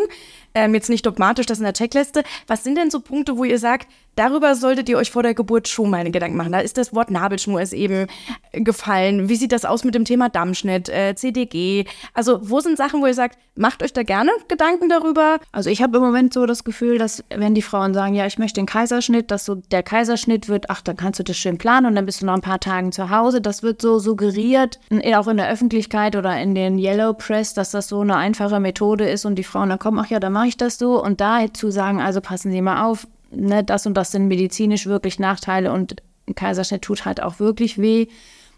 Ähm, 0.53 0.73
jetzt 0.73 0.89
nicht 0.89 1.05
dogmatisch, 1.05 1.45
das 1.45 1.57
in 1.57 1.65
der 1.65 1.73
Checkliste. 1.73 2.23
Was 2.47 2.63
sind 2.63 2.77
denn 2.77 2.89
so 2.89 3.01
Punkte, 3.01 3.37
wo 3.37 3.43
ihr 3.43 3.59
sagt, 3.59 3.87
darüber 4.17 4.55
solltet 4.55 4.89
ihr 4.89 4.97
euch 4.97 5.11
vor 5.11 5.23
der 5.23 5.33
Geburt 5.33 5.67
schon 5.67 5.89
mal 5.89 6.09
Gedanken 6.11 6.37
machen? 6.37 6.51
Da 6.51 6.59
ist 6.59 6.77
das 6.77 6.93
Wort 6.93 7.11
Nabelschnur 7.11 7.61
ist 7.61 7.73
eben 7.73 8.07
gefallen. 8.51 9.29
Wie 9.29 9.35
sieht 9.35 9.51
das 9.51 9.65
aus 9.65 9.83
mit 9.83 9.95
dem 9.95 10.05
Thema 10.05 10.29
Dammschnitt, 10.29 10.89
äh, 10.89 11.15
CDG? 11.15 11.85
Also, 12.13 12.39
wo 12.41 12.59
sind 12.59 12.77
Sachen, 12.77 13.01
wo 13.01 13.05
ihr 13.05 13.13
sagt, 13.13 13.37
macht 13.55 13.83
euch 13.83 13.93
da 13.93 14.03
gerne 14.03 14.31
Gedanken 14.47 14.89
darüber? 14.89 15.39
Also, 15.51 15.69
ich 15.69 15.81
habe 15.81 15.97
im 15.97 16.03
Moment 16.03 16.33
so 16.33 16.45
das 16.45 16.63
Gefühl, 16.63 16.97
dass, 16.97 17.23
wenn 17.29 17.55
die 17.55 17.61
Frauen 17.61 17.93
sagen, 17.93 18.13
ja, 18.13 18.25
ich 18.25 18.37
möchte 18.37 18.59
den 18.59 18.65
Kaiserschnitt, 18.65 19.31
dass 19.31 19.45
so 19.45 19.55
der 19.55 19.83
Kaiserschnitt 19.83 20.49
wird, 20.49 20.69
ach, 20.69 20.81
dann 20.81 20.97
kannst 20.97 21.19
du 21.19 21.23
das 21.23 21.37
schön 21.37 21.57
planen 21.57 21.87
und 21.87 21.95
dann 21.95 22.05
bist 22.05 22.21
du 22.21 22.25
noch 22.25 22.33
ein 22.33 22.41
paar 22.41 22.59
Tagen 22.59 22.91
zu 22.91 23.09
Hause. 23.09 23.41
Das 23.41 23.63
wird 23.63 23.81
so 23.81 23.99
suggeriert, 23.99 24.79
auch 25.15 25.27
in 25.27 25.37
der 25.37 25.49
Öffentlichkeit 25.49 26.15
oder 26.15 26.39
in 26.39 26.55
den 26.55 26.77
Yellow 26.77 27.13
Press, 27.13 27.53
dass 27.53 27.71
das 27.71 27.87
so 27.87 28.01
eine 28.01 28.15
einfache 28.15 28.59
Methode 28.59 29.09
ist 29.09 29.25
und 29.25 29.35
die 29.35 29.43
Frauen 29.43 29.69
dann 29.69 29.79
kommen, 29.79 29.99
ach 29.99 30.09
ja, 30.09 30.19
dann 30.19 30.33
mache 30.33 30.47
ich 30.47 30.57
das 30.57 30.77
so. 30.77 31.01
Und 31.03 31.21
da 31.21 31.39
zu 31.53 31.71
sagen, 31.71 32.01
also 32.01 32.21
passen 32.21 32.51
Sie 32.51 32.61
mal 32.61 32.83
auf, 32.85 33.07
ne, 33.31 33.63
das 33.63 33.85
und 33.85 33.95
das 33.95 34.11
sind 34.11 34.27
medizinisch 34.27 34.85
wirklich 34.85 35.19
Nachteile 35.19 35.71
und 35.71 36.01
ein 36.27 36.35
Kaiserschnitt 36.35 36.81
tut 36.81 37.05
halt 37.05 37.21
auch 37.21 37.39
wirklich 37.39 37.79
weh. 37.79 38.07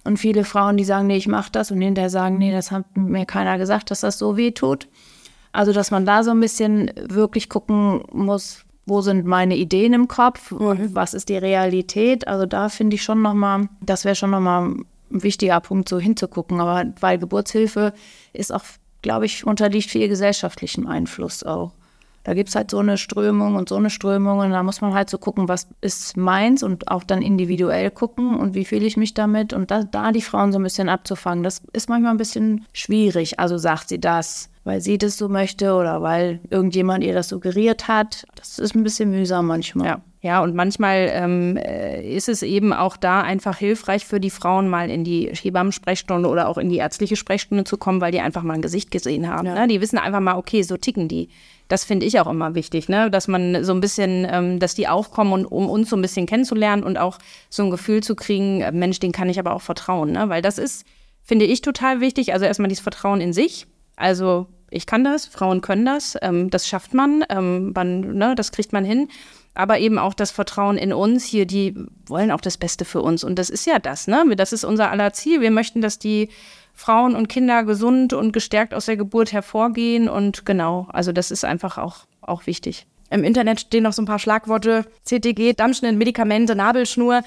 Und 0.03 0.17
viele 0.17 0.45
Frauen, 0.45 0.77
die 0.77 0.85
sagen, 0.85 1.07
nee, 1.07 1.17
ich 1.17 1.27
mache 1.27 1.51
das 1.51 1.71
und 1.71 1.81
hinterher 1.81 2.09
sagen, 2.09 2.37
nee, 2.37 2.51
das 2.51 2.71
hat 2.71 2.85
mir 2.95 3.25
keiner 3.25 3.57
gesagt, 3.57 3.91
dass 3.91 3.99
das 3.99 4.17
so 4.17 4.37
weh 4.37 4.51
tut. 4.51 4.87
Also, 5.51 5.73
dass 5.73 5.91
man 5.91 6.05
da 6.05 6.23
so 6.23 6.31
ein 6.31 6.39
bisschen 6.39 6.91
wirklich 7.09 7.49
gucken 7.49 8.03
muss, 8.11 8.63
wo 8.85 9.01
sind 9.01 9.25
meine 9.25 9.55
Ideen 9.55 9.93
im 9.93 10.07
Kopf, 10.07 10.51
mhm. 10.51 10.93
was 10.93 11.13
ist 11.13 11.29
die 11.29 11.37
Realität. 11.37 12.27
Also 12.27 12.45
da 12.45 12.69
finde 12.69 12.95
ich 12.95 13.03
schon 13.03 13.21
nochmal, 13.21 13.69
das 13.81 14.03
wäre 14.03 14.15
schon 14.15 14.31
nochmal 14.31 14.69
ein 14.69 14.85
wichtiger 15.09 15.59
Punkt, 15.59 15.87
so 15.87 15.99
hinzugucken. 15.99 16.59
Aber 16.59 16.85
weil 16.99 17.19
Geburtshilfe 17.19 17.93
ist 18.33 18.51
auch, 18.53 18.63
glaube 19.01 19.27
ich, 19.27 19.45
unterliegt 19.45 19.89
viel 19.89 20.07
gesellschaftlichem 20.07 20.87
Einfluss 20.87 21.43
auch 21.43 21.71
da 22.29 22.35
gibt 22.35 22.49
es 22.49 22.55
halt 22.55 22.69
so 22.69 22.77
eine 22.77 22.99
Strömung 22.99 23.55
und 23.55 23.69
so 23.69 23.75
eine 23.75 23.89
Strömung 23.89 24.37
und 24.37 24.51
da 24.51 24.61
muss 24.61 24.81
man 24.81 24.93
halt 24.93 25.09
so 25.09 25.17
gucken, 25.17 25.47
was 25.47 25.67
ist 25.81 26.15
meins 26.15 26.61
und 26.61 26.87
auch 26.87 27.03
dann 27.03 27.23
individuell 27.23 27.89
gucken 27.89 28.35
und 28.35 28.53
wie 28.53 28.65
fühle 28.65 28.85
ich 28.85 28.97
mich 28.97 29.15
damit 29.15 29.51
und 29.51 29.71
da, 29.71 29.81
da 29.81 30.11
die 30.11 30.21
Frauen 30.21 30.51
so 30.51 30.59
ein 30.59 30.63
bisschen 30.63 30.89
abzufangen, 30.89 31.43
das 31.43 31.63
ist 31.73 31.89
manchmal 31.89 32.11
ein 32.11 32.17
bisschen 32.17 32.67
schwierig. 32.71 33.39
Also 33.39 33.57
sagt 33.57 33.89
sie 33.89 33.99
das, 33.99 34.51
weil 34.63 34.81
sie 34.81 34.97
das 34.97 35.17
so 35.17 35.29
möchte 35.29 35.73
oder 35.73 36.01
weil 36.01 36.39
irgendjemand 36.49 37.03
ihr 37.03 37.13
das 37.13 37.29
suggeriert 37.29 37.87
hat. 37.87 38.25
Das 38.35 38.59
ist 38.59 38.75
ein 38.75 38.83
bisschen 38.83 39.11
mühsam 39.11 39.47
manchmal. 39.47 39.87
Ja. 39.87 40.01
Ja, 40.21 40.43
und 40.43 40.53
manchmal 40.53 41.09
ähm, 41.13 41.55
äh, 41.55 42.01
ist 42.01 42.27
es 42.27 42.43
eben 42.43 42.73
auch 42.73 42.97
da 42.97 43.21
einfach 43.21 43.57
hilfreich 43.57 44.05
für 44.05 44.19
die 44.19 44.29
Frauen, 44.29 44.67
mal 44.67 44.89
in 44.89 45.05
die 45.05 45.31
Hebammensprechstunde 45.33 46.27
oder 46.27 46.49
auch 46.49 46.57
in 46.57 46.67
die 46.67 46.75
ärztliche 46.75 47.15
Sprechstunde 47.15 47.63
zu 47.63 47.77
kommen, 47.77 48.01
weil 48.01 48.11
die 48.11 48.19
einfach 48.19 48.43
mal 48.43 48.55
ein 48.55 48.61
Gesicht 48.61 48.91
gesehen 48.91 49.29
haben. 49.29 49.47
Ja. 49.47 49.55
Ne? 49.55 49.67
Die 49.69 49.79
wissen 49.79 49.97
einfach 49.97 50.19
mal, 50.19 50.35
okay, 50.35 50.61
so 50.63 50.75
ticken 50.75 51.07
die. 51.07 51.29
Das 51.69 51.85
finde 51.85 52.05
ich 52.05 52.19
auch 52.19 52.27
immer 52.27 52.53
wichtig, 52.53 52.89
ne? 52.89 53.09
dass 53.09 53.29
man 53.29 53.63
so 53.63 53.71
ein 53.71 53.79
bisschen, 53.79 54.27
ähm, 54.29 54.59
dass 54.59 54.75
die 54.75 54.89
aufkommen, 54.89 55.31
und, 55.31 55.45
um 55.45 55.69
uns 55.69 55.89
so 55.89 55.95
ein 55.95 56.01
bisschen 56.01 56.25
kennenzulernen 56.25 56.83
und 56.83 56.97
auch 56.97 57.17
so 57.49 57.63
ein 57.63 57.69
Gefühl 57.69 58.03
zu 58.03 58.15
kriegen, 58.15 58.59
äh, 58.59 58.73
Mensch, 58.73 58.99
den 58.99 59.13
kann 59.13 59.29
ich 59.29 59.39
aber 59.39 59.53
auch 59.53 59.61
vertrauen. 59.61 60.11
Ne? 60.11 60.27
Weil 60.27 60.41
das 60.41 60.57
ist, 60.57 60.85
finde 61.23 61.45
ich, 61.45 61.61
total 61.61 62.01
wichtig. 62.01 62.33
Also 62.33 62.45
erstmal 62.45 62.67
dieses 62.67 62.83
Vertrauen 62.83 63.21
in 63.21 63.31
sich. 63.31 63.67
Also 63.99 64.47
ich 64.71 64.85
kann 64.85 65.03
das, 65.03 65.25
Frauen 65.25 65.61
können 65.61 65.85
das, 65.85 66.17
ähm, 66.21 66.49
das 66.49 66.67
schafft 66.67 66.93
man, 66.93 67.23
ähm, 67.29 67.73
man 67.75 68.01
ne, 68.17 68.33
das 68.35 68.51
kriegt 68.51 68.73
man 68.73 68.85
hin. 68.85 69.09
Aber 69.55 69.79
eben 69.79 69.97
auch 69.97 70.13
das 70.13 70.31
Vertrauen 70.31 70.77
in 70.77 70.93
uns 70.93 71.25
hier, 71.25 71.45
die 71.45 71.75
wollen 72.05 72.31
auch 72.31 72.39
das 72.39 72.57
Beste 72.57 72.85
für 72.85 73.01
uns. 73.01 73.23
Und 73.23 73.37
das 73.37 73.49
ist 73.49 73.65
ja 73.65 73.77
das, 73.77 74.07
ne? 74.07 74.23
Das 74.37 74.53
ist 74.53 74.63
unser 74.63 74.89
aller 74.89 75.11
Ziel. 75.11 75.41
Wir 75.41 75.51
möchten, 75.51 75.81
dass 75.81 75.99
die 75.99 76.29
Frauen 76.73 77.15
und 77.15 77.27
Kinder 77.27 77.65
gesund 77.65 78.13
und 78.13 78.31
gestärkt 78.31 78.73
aus 78.73 78.85
der 78.85 78.95
Geburt 78.95 79.33
hervorgehen. 79.33 80.07
Und 80.07 80.45
genau, 80.45 80.87
also 80.93 81.11
das 81.11 81.29
ist 81.29 81.43
einfach 81.43 81.77
auch, 81.77 82.05
auch 82.21 82.45
wichtig. 82.45 82.87
Im 83.09 83.23
Internet 83.23 83.59
stehen 83.59 83.83
noch 83.83 83.93
so 83.93 84.01
ein 84.01 84.05
paar 84.05 84.19
Schlagworte, 84.19 84.85
CTG, 85.03 85.53
Dammschnitt, 85.53 85.97
Medikamente, 85.97 86.55
Nabelschnur. 86.55 87.23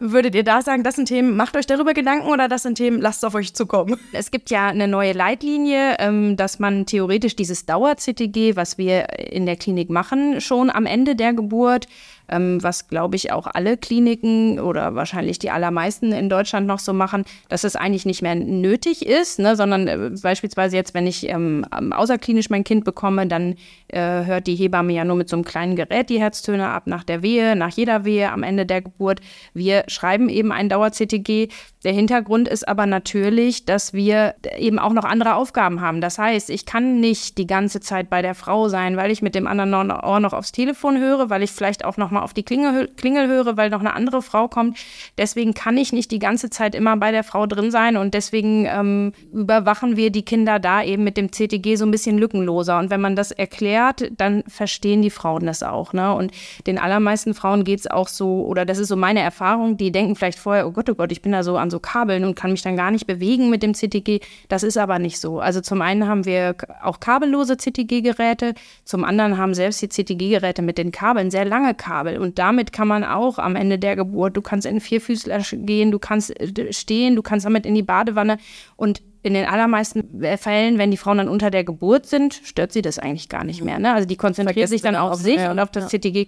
Würdet 0.00 0.36
ihr 0.36 0.44
da 0.44 0.62
sagen, 0.62 0.84
das 0.84 0.94
sind 0.94 1.06
Themen, 1.06 1.36
macht 1.36 1.56
euch 1.56 1.66
darüber 1.66 1.92
Gedanken 1.92 2.28
oder 2.28 2.46
das 2.46 2.62
sind 2.62 2.76
Themen, 2.76 3.00
lasst 3.00 3.18
es 3.18 3.24
auf 3.24 3.34
euch 3.34 3.52
zukommen? 3.52 3.98
Es 4.12 4.30
gibt 4.30 4.48
ja 4.48 4.68
eine 4.68 4.86
neue 4.86 5.12
Leitlinie, 5.12 5.96
ähm, 5.98 6.36
dass 6.36 6.60
man 6.60 6.86
theoretisch 6.86 7.34
dieses 7.34 7.66
Dauer-CTG, 7.66 8.54
was 8.54 8.78
wir 8.78 9.08
in 9.18 9.44
der 9.44 9.56
Klinik 9.56 9.90
machen, 9.90 10.40
schon 10.40 10.70
am 10.70 10.86
Ende 10.86 11.16
der 11.16 11.32
Geburt 11.32 11.88
was 12.28 12.88
glaube 12.88 13.16
ich 13.16 13.32
auch 13.32 13.46
alle 13.46 13.76
Kliniken 13.76 14.60
oder 14.60 14.94
wahrscheinlich 14.94 15.38
die 15.38 15.50
allermeisten 15.50 16.12
in 16.12 16.28
Deutschland 16.28 16.66
noch 16.66 16.78
so 16.78 16.92
machen, 16.92 17.24
dass 17.48 17.64
es 17.64 17.76
eigentlich 17.76 18.06
nicht 18.06 18.22
mehr 18.22 18.34
nötig 18.34 19.06
ist, 19.06 19.38
ne, 19.38 19.56
sondern 19.56 19.88
äh, 19.88 20.10
beispielsweise 20.22 20.76
jetzt, 20.76 20.94
wenn 20.94 21.06
ich 21.06 21.28
ähm, 21.28 21.64
außerklinisch 21.72 22.50
mein 22.50 22.64
Kind 22.64 22.84
bekomme, 22.84 23.26
dann 23.26 23.54
äh, 23.88 24.24
hört 24.24 24.46
die 24.46 24.56
Hebamme 24.56 24.92
ja 24.92 25.04
nur 25.04 25.16
mit 25.16 25.28
so 25.28 25.36
einem 25.36 25.44
kleinen 25.44 25.76
Gerät 25.76 26.10
die 26.10 26.20
Herztöne 26.20 26.68
ab 26.68 26.86
nach 26.86 27.04
der 27.04 27.22
Wehe, 27.22 27.56
nach 27.56 27.70
jeder 27.70 28.04
Wehe, 28.04 28.30
am 28.30 28.42
Ende 28.42 28.66
der 28.66 28.82
Geburt. 28.82 29.20
Wir 29.54 29.84
schreiben 29.88 30.28
eben 30.28 30.52
ein 30.52 30.68
Dauer-CTG. 30.68 31.48
Der 31.84 31.92
Hintergrund 31.92 32.48
ist 32.48 32.66
aber 32.66 32.86
natürlich, 32.86 33.64
dass 33.64 33.92
wir 33.92 34.34
eben 34.58 34.78
auch 34.78 34.92
noch 34.92 35.04
andere 35.04 35.34
Aufgaben 35.34 35.80
haben. 35.80 36.00
Das 36.00 36.18
heißt, 36.18 36.50
ich 36.50 36.66
kann 36.66 37.00
nicht 37.00 37.38
die 37.38 37.46
ganze 37.46 37.80
Zeit 37.80 38.10
bei 38.10 38.20
der 38.20 38.34
Frau 38.34 38.68
sein, 38.68 38.96
weil 38.96 39.10
ich 39.10 39.22
mit 39.22 39.34
dem 39.34 39.46
anderen 39.46 39.90
Ohr 39.90 40.20
noch 40.20 40.32
aufs 40.32 40.52
Telefon 40.52 40.98
höre, 40.98 41.30
weil 41.30 41.42
ich 41.42 41.52
vielleicht 41.52 41.84
auch 41.84 41.96
noch 41.96 42.10
mal 42.10 42.17
auf 42.22 42.34
die 42.34 42.42
Klingel, 42.42 42.88
Klingel 42.96 43.28
höre, 43.28 43.56
weil 43.56 43.70
noch 43.70 43.80
eine 43.80 43.94
andere 43.94 44.22
Frau 44.22 44.48
kommt. 44.48 44.78
Deswegen 45.16 45.54
kann 45.54 45.76
ich 45.76 45.92
nicht 45.92 46.10
die 46.10 46.18
ganze 46.18 46.50
Zeit 46.50 46.74
immer 46.74 46.96
bei 46.96 47.12
der 47.12 47.24
Frau 47.24 47.46
drin 47.46 47.70
sein 47.70 47.96
und 47.96 48.14
deswegen 48.14 48.66
ähm, 48.66 49.12
überwachen 49.32 49.96
wir 49.96 50.10
die 50.10 50.24
Kinder 50.24 50.58
da 50.58 50.82
eben 50.82 51.04
mit 51.04 51.16
dem 51.16 51.30
CTG 51.30 51.76
so 51.76 51.84
ein 51.84 51.90
bisschen 51.90 52.18
lückenloser. 52.18 52.78
Und 52.78 52.90
wenn 52.90 53.00
man 53.00 53.16
das 53.16 53.30
erklärt, 53.30 54.10
dann 54.16 54.42
verstehen 54.46 55.02
die 55.02 55.10
Frauen 55.10 55.46
das 55.46 55.62
auch. 55.62 55.92
Ne? 55.92 56.14
Und 56.14 56.32
den 56.66 56.78
allermeisten 56.78 57.34
Frauen 57.34 57.64
geht 57.64 57.80
es 57.80 57.86
auch 57.86 58.08
so, 58.08 58.44
oder 58.46 58.64
das 58.64 58.78
ist 58.78 58.88
so 58.88 58.96
meine 58.96 59.20
Erfahrung, 59.20 59.76
die 59.76 59.92
denken 59.92 60.16
vielleicht 60.16 60.38
vorher, 60.38 60.66
oh 60.66 60.72
Gott, 60.72 60.88
oh 60.90 60.94
Gott, 60.94 61.12
ich 61.12 61.22
bin 61.22 61.32
da 61.32 61.42
so 61.42 61.56
an 61.56 61.70
so 61.70 61.80
Kabeln 61.80 62.24
und 62.24 62.34
kann 62.34 62.52
mich 62.52 62.62
dann 62.62 62.76
gar 62.76 62.90
nicht 62.90 63.06
bewegen 63.06 63.50
mit 63.50 63.62
dem 63.62 63.74
CTG. 63.74 64.20
Das 64.48 64.62
ist 64.62 64.76
aber 64.76 64.98
nicht 64.98 65.18
so. 65.18 65.40
Also 65.40 65.60
zum 65.60 65.82
einen 65.82 66.06
haben 66.06 66.24
wir 66.24 66.54
auch 66.82 67.00
kabellose 67.00 67.56
CTG-Geräte, 67.56 68.54
zum 68.84 69.04
anderen 69.04 69.38
haben 69.38 69.54
selbst 69.54 69.82
die 69.82 69.88
CTG-Geräte 69.88 70.62
mit 70.62 70.78
den 70.78 70.92
Kabeln 70.92 71.30
sehr 71.30 71.44
lange 71.44 71.74
Kabel 71.74 72.07
und 72.16 72.38
damit 72.38 72.72
kann 72.72 72.88
man 72.88 73.04
auch 73.04 73.38
am 73.38 73.56
Ende 73.56 73.78
der 73.78 73.96
Geburt, 73.96 74.36
du 74.36 74.42
kannst 74.42 74.66
in 74.66 74.80
Vierfüßler 74.80 75.40
gehen, 75.52 75.90
du 75.90 75.98
kannst 75.98 76.38
äh, 76.40 76.72
stehen, 76.72 77.16
du 77.16 77.22
kannst 77.22 77.44
damit 77.44 77.66
in 77.66 77.74
die 77.74 77.82
Badewanne 77.82 78.38
und 78.76 79.02
in 79.22 79.34
den 79.34 79.46
allermeisten 79.46 80.22
Fällen, 80.38 80.78
wenn 80.78 80.90
die 80.90 80.96
Frauen 80.96 81.18
dann 81.18 81.28
unter 81.28 81.50
der 81.50 81.64
Geburt 81.64 82.06
sind, 82.06 82.40
stört 82.44 82.72
sie 82.72 82.82
das 82.82 82.98
eigentlich 82.98 83.28
gar 83.28 83.44
nicht 83.44 83.62
mehr. 83.62 83.78
Ne? 83.78 83.92
Also 83.92 84.06
die 84.06 84.16
konzentriert 84.16 84.54
Vergesst 84.54 84.70
sich 84.70 84.82
dann 84.82 84.94
auf 84.94 85.16
sich 85.16 85.36
ja, 85.36 85.50
und 85.50 85.58
auf 85.58 85.70
das 85.70 85.92
ja. 85.92 85.98
CTG 85.98 86.24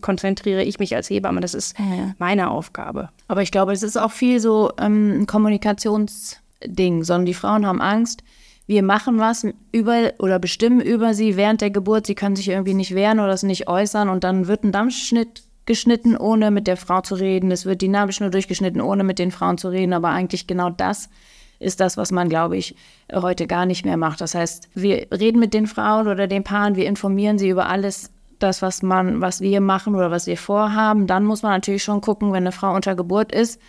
konzentriere 0.00 0.62
ich 0.62 0.78
mich 0.78 0.96
als 0.96 1.10
Hebamme. 1.10 1.40
Das 1.42 1.54
ist 1.54 1.78
ja. 1.78 2.14
meine 2.18 2.50
Aufgabe. 2.50 3.10
Aber 3.28 3.42
ich 3.42 3.52
glaube, 3.52 3.72
es 3.72 3.82
ist 3.82 3.98
auch 3.98 4.10
viel 4.10 4.40
so 4.40 4.72
ähm, 4.80 5.20
ein 5.20 5.26
Kommunikationsding, 5.26 7.04
sondern 7.04 7.26
die 7.26 7.34
Frauen 7.34 7.66
haben 7.66 7.82
Angst, 7.82 8.24
wir 8.70 8.84
machen 8.84 9.18
was 9.18 9.44
über 9.72 10.12
oder 10.20 10.38
bestimmen 10.38 10.80
über 10.80 11.12
sie 11.12 11.36
während 11.36 11.60
der 11.60 11.72
Geburt, 11.72 12.06
sie 12.06 12.14
können 12.14 12.36
sich 12.36 12.48
irgendwie 12.48 12.74
nicht 12.74 12.94
wehren 12.94 13.18
oder 13.18 13.32
es 13.32 13.42
nicht 13.42 13.66
äußern 13.66 14.08
und 14.08 14.22
dann 14.22 14.46
wird 14.46 14.62
ein 14.62 14.70
Dampfschnitt 14.70 15.42
geschnitten, 15.66 16.16
ohne 16.16 16.52
mit 16.52 16.68
der 16.68 16.76
Frau 16.76 17.00
zu 17.00 17.16
reden. 17.16 17.50
Es 17.50 17.66
wird 17.66 17.82
dynamisch 17.82 18.20
nur 18.20 18.30
durchgeschnitten, 18.30 18.80
ohne 18.80 19.02
mit 19.02 19.18
den 19.18 19.32
Frauen 19.32 19.58
zu 19.58 19.70
reden. 19.70 19.92
Aber 19.92 20.10
eigentlich 20.10 20.46
genau 20.46 20.70
das 20.70 21.10
ist 21.58 21.80
das, 21.80 21.96
was 21.96 22.12
man, 22.12 22.28
glaube 22.28 22.56
ich, 22.56 22.76
heute 23.12 23.48
gar 23.48 23.66
nicht 23.66 23.84
mehr 23.84 23.96
macht. 23.96 24.20
Das 24.20 24.36
heißt, 24.36 24.68
wir 24.74 25.08
reden 25.10 25.40
mit 25.40 25.52
den 25.52 25.66
Frauen 25.66 26.06
oder 26.06 26.28
den 26.28 26.44
Paaren, 26.44 26.76
wir 26.76 26.86
informieren 26.86 27.38
sie 27.38 27.48
über 27.48 27.68
alles, 27.68 28.12
das, 28.38 28.62
was 28.62 28.84
man, 28.84 29.20
was 29.20 29.40
wir 29.40 29.60
machen 29.60 29.96
oder 29.96 30.12
was 30.12 30.28
wir 30.28 30.36
vorhaben. 30.36 31.08
Dann 31.08 31.24
muss 31.24 31.42
man 31.42 31.50
natürlich 31.50 31.82
schon 31.82 32.00
gucken, 32.02 32.30
wenn 32.30 32.44
eine 32.44 32.52
Frau 32.52 32.72
unter 32.72 32.94
Geburt 32.94 33.32
ist, 33.32 33.60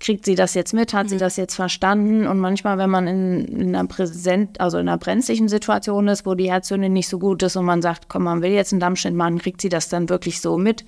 kriegt 0.00 0.24
sie 0.24 0.34
das 0.34 0.54
jetzt 0.54 0.72
mit, 0.74 0.94
hat 0.94 1.06
mhm. 1.06 1.10
sie 1.10 1.18
das 1.18 1.36
jetzt 1.36 1.54
verstanden? 1.54 2.26
Und 2.26 2.38
manchmal, 2.38 2.78
wenn 2.78 2.90
man 2.90 3.06
in, 3.06 3.44
in, 3.46 3.74
einer 3.74 3.88
präsent, 3.88 4.60
also 4.60 4.78
in 4.78 4.88
einer 4.88 4.98
brenzlichen 4.98 5.48
Situation 5.48 6.08
ist, 6.08 6.26
wo 6.26 6.34
die 6.34 6.50
Herzhöhne 6.50 6.88
nicht 6.88 7.08
so 7.08 7.18
gut 7.18 7.42
ist 7.42 7.56
und 7.56 7.64
man 7.64 7.82
sagt, 7.82 8.08
komm, 8.08 8.24
man 8.24 8.42
will 8.42 8.52
jetzt 8.52 8.72
einen 8.72 8.80
Dammschnitt 8.80 9.14
machen, 9.14 9.38
kriegt 9.38 9.60
sie 9.60 9.68
das 9.68 9.88
dann 9.88 10.08
wirklich 10.08 10.40
so 10.40 10.56
mit? 10.56 10.84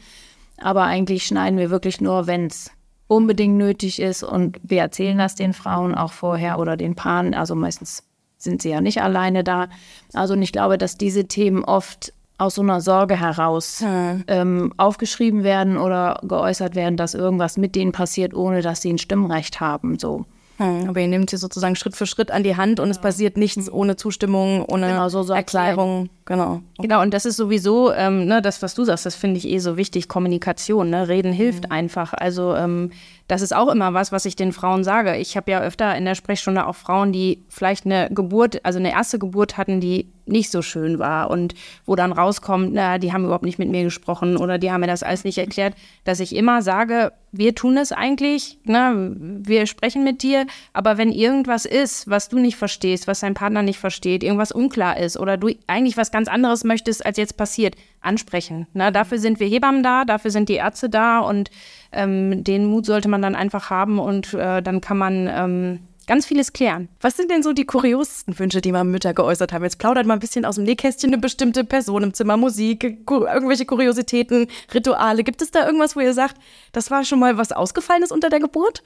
Aber 0.58 0.84
eigentlich 0.84 1.26
schneiden 1.26 1.58
wir 1.58 1.70
wirklich 1.70 2.00
nur, 2.00 2.26
wenn 2.26 2.46
es 2.46 2.70
unbedingt 3.08 3.56
nötig 3.56 4.00
ist. 4.00 4.22
Und 4.22 4.60
wir 4.62 4.80
erzählen 4.80 5.18
das 5.18 5.34
den 5.34 5.52
Frauen 5.52 5.94
auch 5.94 6.12
vorher 6.12 6.58
oder 6.58 6.76
den 6.76 6.94
Paaren. 6.94 7.34
Also 7.34 7.54
meistens 7.54 8.04
sind 8.36 8.62
sie 8.62 8.70
ja 8.70 8.80
nicht 8.80 9.02
alleine 9.02 9.42
da. 9.42 9.68
Also 10.12 10.34
und 10.34 10.42
ich 10.42 10.52
glaube, 10.52 10.78
dass 10.78 10.96
diese 10.96 11.26
Themen 11.26 11.64
oft 11.64 12.12
aus 12.40 12.54
so 12.54 12.62
einer 12.62 12.80
Sorge 12.80 13.18
heraus 13.18 13.80
hm. 13.80 14.24
ähm, 14.26 14.72
aufgeschrieben 14.76 15.44
werden 15.44 15.76
oder 15.76 16.20
geäußert 16.22 16.74
werden, 16.74 16.96
dass 16.96 17.14
irgendwas 17.14 17.56
mit 17.56 17.76
denen 17.76 17.92
passiert, 17.92 18.34
ohne 18.34 18.62
dass 18.62 18.80
sie 18.80 18.92
ein 18.92 18.98
Stimmrecht 18.98 19.60
haben. 19.60 19.98
So. 19.98 20.24
Hm, 20.60 20.90
aber 20.90 21.00
ihr 21.00 21.08
nehmt 21.08 21.30
sie 21.30 21.38
sozusagen 21.38 21.74
Schritt 21.74 21.96
für 21.96 22.04
Schritt 22.04 22.30
an 22.30 22.42
die 22.42 22.54
Hand 22.54 22.80
und 22.80 22.88
ja. 22.88 22.92
es 22.92 22.98
passiert 22.98 23.38
nichts 23.38 23.66
hm. 23.66 23.74
ohne 23.74 23.96
Zustimmung, 23.96 24.64
ohne 24.66 24.88
genau, 24.88 25.08
so 25.08 25.32
Erklärung. 25.32 26.10
Genau. 26.26 26.60
Genau, 26.78 27.02
und 27.02 27.12
das 27.12 27.24
ist 27.24 27.36
sowieso, 27.36 27.92
ähm, 27.92 28.26
ne, 28.26 28.42
das, 28.42 28.62
was 28.62 28.74
du 28.74 28.84
sagst, 28.84 29.04
das 29.04 29.14
finde 29.14 29.38
ich 29.38 29.48
eh 29.48 29.58
so 29.58 29.76
wichtig, 29.76 30.06
Kommunikation. 30.06 30.90
Ne? 30.90 31.08
Reden 31.08 31.32
hilft 31.32 31.64
mhm. 31.64 31.72
einfach. 31.72 32.12
Also 32.12 32.54
ähm, 32.54 32.90
das 33.26 33.42
ist 33.42 33.54
auch 33.54 33.68
immer 33.68 33.94
was, 33.94 34.12
was 34.12 34.26
ich 34.26 34.36
den 34.36 34.52
Frauen 34.52 34.84
sage. 34.84 35.16
Ich 35.16 35.36
habe 35.36 35.50
ja 35.50 35.60
öfter 35.60 35.96
in 35.96 36.04
der 36.04 36.14
Sprechstunde 36.14 36.66
auch 36.66 36.76
Frauen, 36.76 37.12
die 37.12 37.42
vielleicht 37.48 37.86
eine 37.86 38.10
Geburt, 38.10 38.64
also 38.64 38.78
eine 38.78 38.92
erste 38.92 39.18
Geburt 39.18 39.56
hatten, 39.56 39.80
die 39.80 40.12
nicht 40.30 40.50
so 40.50 40.62
schön 40.62 40.98
war 40.98 41.30
und 41.30 41.54
wo 41.86 41.96
dann 41.96 42.12
rauskommt, 42.12 42.72
na, 42.72 42.98
die 42.98 43.12
haben 43.12 43.24
überhaupt 43.24 43.44
nicht 43.44 43.58
mit 43.58 43.70
mir 43.70 43.84
gesprochen 43.84 44.36
oder 44.36 44.58
die 44.58 44.70
haben 44.70 44.80
mir 44.80 44.86
das 44.86 45.02
alles 45.02 45.24
nicht 45.24 45.38
erklärt, 45.38 45.74
dass 46.04 46.20
ich 46.20 46.34
immer 46.34 46.62
sage, 46.62 47.12
wir 47.32 47.54
tun 47.54 47.76
es 47.76 47.92
eigentlich, 47.92 48.58
ne, 48.64 49.14
wir 49.18 49.66
sprechen 49.66 50.02
mit 50.02 50.22
dir, 50.22 50.46
aber 50.72 50.98
wenn 50.98 51.12
irgendwas 51.12 51.64
ist, 51.64 52.08
was 52.10 52.28
du 52.28 52.38
nicht 52.38 52.56
verstehst, 52.56 53.06
was 53.06 53.20
dein 53.20 53.34
Partner 53.34 53.62
nicht 53.62 53.78
versteht, 53.78 54.22
irgendwas 54.22 54.52
unklar 54.52 54.96
ist 54.96 55.16
oder 55.16 55.36
du 55.36 55.50
eigentlich 55.66 55.96
was 55.96 56.10
ganz 56.10 56.28
anderes 56.28 56.64
möchtest, 56.64 57.04
als 57.04 57.16
jetzt 57.18 57.36
passiert, 57.36 57.76
ansprechen. 58.00 58.66
Ne? 58.72 58.90
Dafür 58.90 59.18
sind 59.18 59.40
wir 59.40 59.46
Hebammen 59.46 59.82
da, 59.82 60.04
dafür 60.04 60.30
sind 60.30 60.48
die 60.48 60.54
Ärzte 60.54 60.88
da 60.88 61.20
und 61.20 61.50
ähm, 61.92 62.42
den 62.44 62.66
Mut 62.66 62.86
sollte 62.86 63.08
man 63.08 63.22
dann 63.22 63.34
einfach 63.34 63.70
haben 63.70 63.98
und 63.98 64.34
äh, 64.34 64.62
dann 64.62 64.80
kann 64.80 64.98
man 64.98 65.28
ähm, 65.32 65.80
ganz 66.06 66.26
vieles 66.26 66.52
klären. 66.52 66.88
Was 67.00 67.16
sind 67.16 67.30
denn 67.30 67.42
so 67.42 67.52
die 67.52 67.64
kuriosesten 67.64 68.38
Wünsche, 68.38 68.60
die 68.60 68.72
mal 68.72 68.84
Mütter 68.84 69.14
geäußert 69.14 69.52
haben? 69.52 69.64
Jetzt 69.64 69.78
plaudert 69.78 70.06
mal 70.06 70.14
ein 70.14 70.20
bisschen 70.20 70.44
aus 70.44 70.56
dem 70.56 70.64
Nähkästchen 70.64 71.10
eine 71.10 71.20
bestimmte 71.20 71.64
Person 71.64 72.02
im 72.02 72.14
Zimmer, 72.14 72.36
Musik, 72.36 73.06
kur 73.06 73.32
irgendwelche 73.32 73.66
Kuriositäten, 73.66 74.48
Rituale. 74.74 75.24
Gibt 75.24 75.42
es 75.42 75.50
da 75.50 75.66
irgendwas, 75.66 75.96
wo 75.96 76.00
ihr 76.00 76.14
sagt, 76.14 76.36
das 76.72 76.90
war 76.90 77.04
schon 77.04 77.20
mal 77.20 77.36
was 77.38 77.52
Ausgefallenes 77.52 78.12
unter 78.12 78.30
der 78.30 78.40
Geburt? 78.40 78.82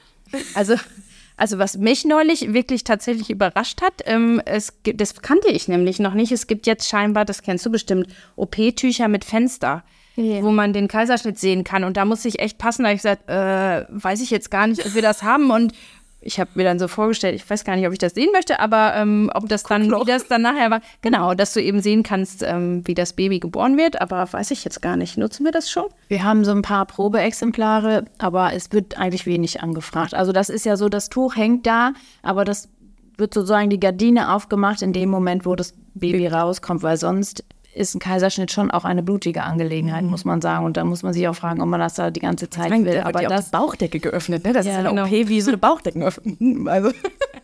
Also 0.54 0.76
also 1.36 1.58
was 1.58 1.76
mich 1.76 2.04
neulich 2.04 2.52
wirklich 2.52 2.84
tatsächlich 2.84 3.30
überrascht 3.30 3.82
hat, 3.82 4.02
ähm, 4.06 4.40
es 4.44 4.82
gibt, 4.82 5.00
das 5.00 5.20
kannte 5.20 5.48
ich 5.48 5.66
nämlich 5.66 5.98
noch 5.98 6.14
nicht. 6.14 6.30
Es 6.30 6.46
gibt 6.46 6.66
jetzt 6.66 6.88
scheinbar, 6.88 7.24
das 7.24 7.42
kennst 7.42 7.66
du 7.66 7.70
bestimmt, 7.70 8.08
OP-Tücher 8.36 9.08
mit 9.08 9.24
Fenster. 9.24 9.82
Yeah. 10.16 10.44
wo 10.44 10.52
man 10.52 10.72
den 10.72 10.86
Kaiserschnitt 10.86 11.40
sehen 11.40 11.64
kann. 11.64 11.82
Und 11.82 11.96
da 11.96 12.04
muss 12.04 12.24
ich 12.24 12.38
echt 12.38 12.56
passen, 12.56 12.84
da 12.84 12.90
habe 12.90 12.94
ich 12.94 13.02
gesagt, 13.02 13.28
äh, 13.28 13.84
weiß 13.88 14.20
ich 14.20 14.30
jetzt 14.30 14.48
gar 14.48 14.68
nicht, 14.68 14.86
ob 14.86 14.94
wir 14.94 15.02
das 15.02 15.24
haben. 15.24 15.50
Und 15.50 15.72
ich 16.24 16.40
habe 16.40 16.50
mir 16.54 16.64
dann 16.64 16.78
so 16.78 16.88
vorgestellt, 16.88 17.34
ich 17.34 17.48
weiß 17.48 17.64
gar 17.64 17.76
nicht, 17.76 17.86
ob 17.86 17.92
ich 17.92 17.98
das 17.98 18.14
sehen 18.14 18.30
möchte, 18.32 18.58
aber 18.60 18.94
ähm, 18.96 19.30
ob 19.34 19.48
das 19.48 19.62
dann, 19.62 19.90
wie 19.90 20.04
das 20.04 20.26
dann 20.26 20.42
nachher 20.42 20.70
war. 20.70 20.80
Genau, 21.02 21.34
dass 21.34 21.52
du 21.52 21.62
eben 21.62 21.80
sehen 21.80 22.02
kannst, 22.02 22.42
ähm, 22.42 22.82
wie 22.86 22.94
das 22.94 23.12
Baby 23.12 23.38
geboren 23.40 23.76
wird, 23.76 24.00
aber 24.00 24.32
weiß 24.32 24.50
ich 24.50 24.64
jetzt 24.64 24.82
gar 24.82 24.96
nicht. 24.96 25.18
Nutzen 25.18 25.44
wir 25.44 25.52
das 25.52 25.70
schon? 25.70 25.84
Wir 26.08 26.24
haben 26.24 26.44
so 26.44 26.52
ein 26.52 26.62
paar 26.62 26.86
Probeexemplare, 26.86 28.04
aber 28.18 28.52
es 28.54 28.72
wird 28.72 28.98
eigentlich 28.98 29.26
wenig 29.26 29.62
angefragt. 29.62 30.14
Also 30.14 30.32
das 30.32 30.48
ist 30.48 30.64
ja 30.64 30.76
so, 30.76 30.88
das 30.88 31.10
Tuch 31.10 31.36
hängt 31.36 31.66
da, 31.66 31.92
aber 32.22 32.44
das 32.44 32.68
wird 33.16 33.34
sozusagen 33.34 33.70
die 33.70 33.80
Gardine 33.80 34.32
aufgemacht 34.32 34.82
in 34.82 34.92
dem 34.92 35.10
Moment, 35.10 35.46
wo 35.46 35.54
das 35.54 35.74
Baby 35.94 36.26
rauskommt, 36.26 36.82
weil 36.82 36.96
sonst 36.96 37.44
ist 37.74 37.94
ein 37.94 37.98
Kaiserschnitt 37.98 38.52
schon 38.52 38.70
auch 38.70 38.84
eine 38.84 39.02
blutige 39.02 39.42
Angelegenheit, 39.42 40.04
mhm. 40.04 40.10
muss 40.10 40.24
man 40.24 40.40
sagen. 40.40 40.64
Und 40.64 40.76
da 40.76 40.84
muss 40.84 41.02
man 41.02 41.12
sich 41.12 41.26
auch 41.28 41.34
fragen, 41.34 41.60
ob 41.60 41.68
man 41.68 41.80
das 41.80 41.94
da 41.94 42.10
die 42.10 42.20
ganze 42.20 42.48
Zeit 42.50 42.70
Nein, 42.70 42.84
will. 42.84 43.00
Aber 43.00 43.22
das 43.22 43.46
die 43.46 43.50
Bauchdecke 43.50 44.00
geöffnet, 44.00 44.44
ne? 44.44 44.52
Das 44.52 44.66
ja, 44.66 44.72
ist 44.72 44.78
eine 44.78 44.90
genau. 44.90 45.04
OP 45.04 45.10
wie 45.10 45.40
so 45.40 45.50
eine 45.50 45.58
Bauchdecke 45.58 46.00
öffnen. 46.04 46.68
Also. 46.74 46.90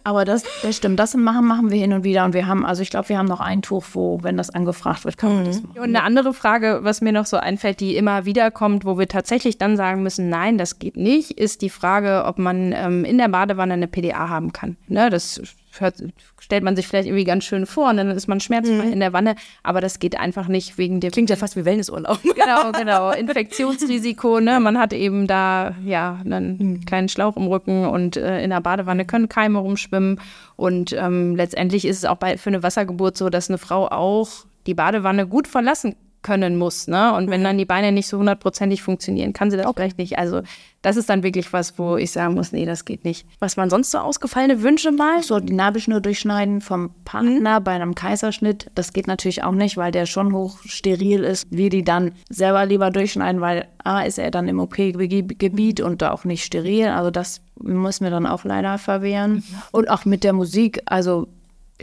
Aber 0.03 0.25
das, 0.25 0.45
das 0.63 0.77
stimmt. 0.77 0.99
Das 0.99 1.15
machen, 1.15 1.47
machen 1.47 1.71
wir 1.71 1.79
hin 1.79 1.93
und 1.93 2.05
wieder. 2.05 2.25
Und 2.25 2.33
wir 2.33 2.47
haben, 2.47 2.65
also 2.65 2.81
ich 2.83 2.91
glaube, 2.91 3.09
wir 3.11 3.19
haben 3.19 3.27
noch 3.27 3.41
ein 3.41 3.61
Tuch, 3.61 3.85
wo, 3.93 4.23
wenn 4.23 4.37
das 4.37 4.51
angefragt 4.51 5.05
wird, 5.05 5.19
kann 5.19 5.35
man 5.35 5.45
das 5.45 5.61
mhm. 5.61 5.69
machen. 5.69 5.79
Und 5.79 5.89
eine 5.89 6.03
andere 6.03 6.33
Frage, 6.33 6.81
was 6.83 7.01
mir 7.01 7.13
noch 7.13 7.27
so 7.27 7.37
einfällt, 7.37 7.81
die 7.81 7.97
immer 7.97 8.25
wieder 8.25 8.51
kommt, 8.51 8.85
wo 8.85 8.99
wir 8.99 9.09
tatsächlich 9.09 9.59
dann 9.59 9.77
sagen 9.77 10.03
müssen, 10.03 10.29
nein, 10.29 10.59
das 10.59 10.79
geht 10.79 10.97
nicht, 10.97 11.33
ist 11.33 11.61
die 11.63 11.71
Frage, 11.71 12.25
ob 12.25 12.39
man 12.39 12.73
ähm, 12.73 13.05
in 13.05 13.19
der 13.19 13.29
Badewanne 13.29 13.75
eine 13.75 13.89
PDA 13.89 14.29
haben 14.29 14.53
kann. 14.53 14.77
Ne? 14.89 15.11
Das 15.11 15.41
hört, 15.79 16.03
stellt 16.41 16.65
man 16.65 16.77
sich 16.77 16.89
vielleicht 16.89 17.07
irgendwie 17.07 17.25
ganz 17.25 17.45
schön 17.45 17.67
vor 17.67 17.91
und 17.91 17.99
dann 17.99 18.11
ist 18.11 18.27
man 18.27 18.41
schmerzfrei 18.41 18.87
mhm. 18.87 18.93
in 18.93 19.01
der 19.01 19.13
Wanne, 19.13 19.37
aber 19.63 19.81
das 19.81 19.99
geht 19.99 20.19
einfach 20.19 20.49
nicht 20.49 20.79
wegen 20.79 21.01
dem. 21.01 21.11
Klingt 21.13 21.31
ja 21.31 21.37
fast 21.37 21.57
wie 21.57 21.65
Wellnessurlaub. 21.65 22.19
Genau, 22.41 22.73
genau. 22.73 23.11
Infektionsrisiko, 23.11 24.41
ne? 24.41 24.61
Man 24.61 24.79
hat 24.79 24.95
eben 24.95 25.27
da 25.27 25.75
ja 25.85 26.19
einen 26.25 26.57
mhm. 26.59 26.85
kleinen 26.87 27.09
Schlauch 27.09 27.37
im 27.37 27.47
Rücken 27.47 27.85
und 27.87 28.17
äh, 28.17 28.43
in 28.43 28.51
der 28.51 28.61
Badewanne 28.61 29.05
können 29.05 29.29
Keime 29.29 29.59
rumschwimmen. 29.59 30.21
Und 30.57 30.93
ähm, 30.95 31.37
letztendlich 31.37 31.85
ist 31.85 31.99
es 31.99 32.05
auch 32.07 32.17
bei, 32.17 32.39
für 32.39 32.49
eine 32.49 32.63
Wassergeburt 32.63 33.17
so, 33.17 33.29
dass 33.29 33.51
eine 33.51 33.59
Frau 33.59 33.89
auch 33.89 34.31
die 34.67 34.75
Badewanne 34.75 35.27
gut 35.27 35.49
verlassen 35.49 35.97
können 36.23 36.57
muss. 36.57 36.87
Ne? 36.87 37.15
Und 37.15 37.31
wenn 37.31 37.43
dann 37.43 37.59
die 37.59 37.65
Beine 37.65 37.93
nicht 37.93 38.09
so 38.09 38.19
hundertprozentig 38.19 38.83
funktionieren, 38.83 39.33
kann 39.33 39.51
sie 39.51 39.57
das 39.57 39.71
vielleicht 39.75 39.99
nicht. 39.99 40.19
Also 40.19 40.43
das 40.83 40.97
ist 40.97 41.11
dann 41.11 41.23
wirklich 41.23 41.53
was, 41.53 41.79
wo 41.79 41.97
ich 41.97 42.11
sagen 42.11 42.35
muss, 42.35 42.53
nee, 42.53 42.65
das 42.65 42.85
geht 42.85 43.05
nicht. 43.05 43.27
Was 43.39 43.57
waren 43.57 43.71
sonst 43.71 43.91
so 43.91 43.99
ausgefallene 43.99 44.63
Wünsche 44.63 44.93
mal? 44.93 45.23
So 45.23 45.39
die 45.41 45.53
Nabelschnur 45.53 46.01
durchschneiden 46.01 46.61
vom 46.61 46.91
Partner 47.05 47.61
bei 47.61 47.73
einem 47.73 47.95
Kaiserschnitt, 47.95 48.71
das 48.75 48.93
geht 48.93 49.07
natürlich 49.07 49.43
auch 49.43 49.53
nicht, 49.53 49.77
weil 49.77 49.93
der 49.93 50.07
schon 50.07 50.33
hoch 50.35 50.59
steril 50.65 51.23
ist. 51.23 51.47
Wir 51.51 51.71
die 51.71 51.85
dann 51.85 52.13
selber 52.29 52.65
lieber 52.67 52.91
durchschneiden, 52.91 53.41
weil 53.41 53.69
A 53.85 54.03
ist 54.03 54.19
er 54.19 54.31
dann 54.31 54.49
im 54.49 54.59
OP-Gebiet 54.59 55.81
und 55.81 56.03
auch 56.03 56.25
nicht 56.25 56.45
steril. 56.45 56.89
Also 56.89 57.11
das 57.11 57.43
müssen 57.59 58.05
wir 58.05 58.11
dann 58.11 58.27
auch 58.27 58.45
leider 58.45 58.79
verwehren. 58.79 59.45
Und 59.73 59.91
auch 59.91 60.05
mit 60.05 60.25
der 60.25 60.33
Musik, 60.33 60.83
also 60.87 61.29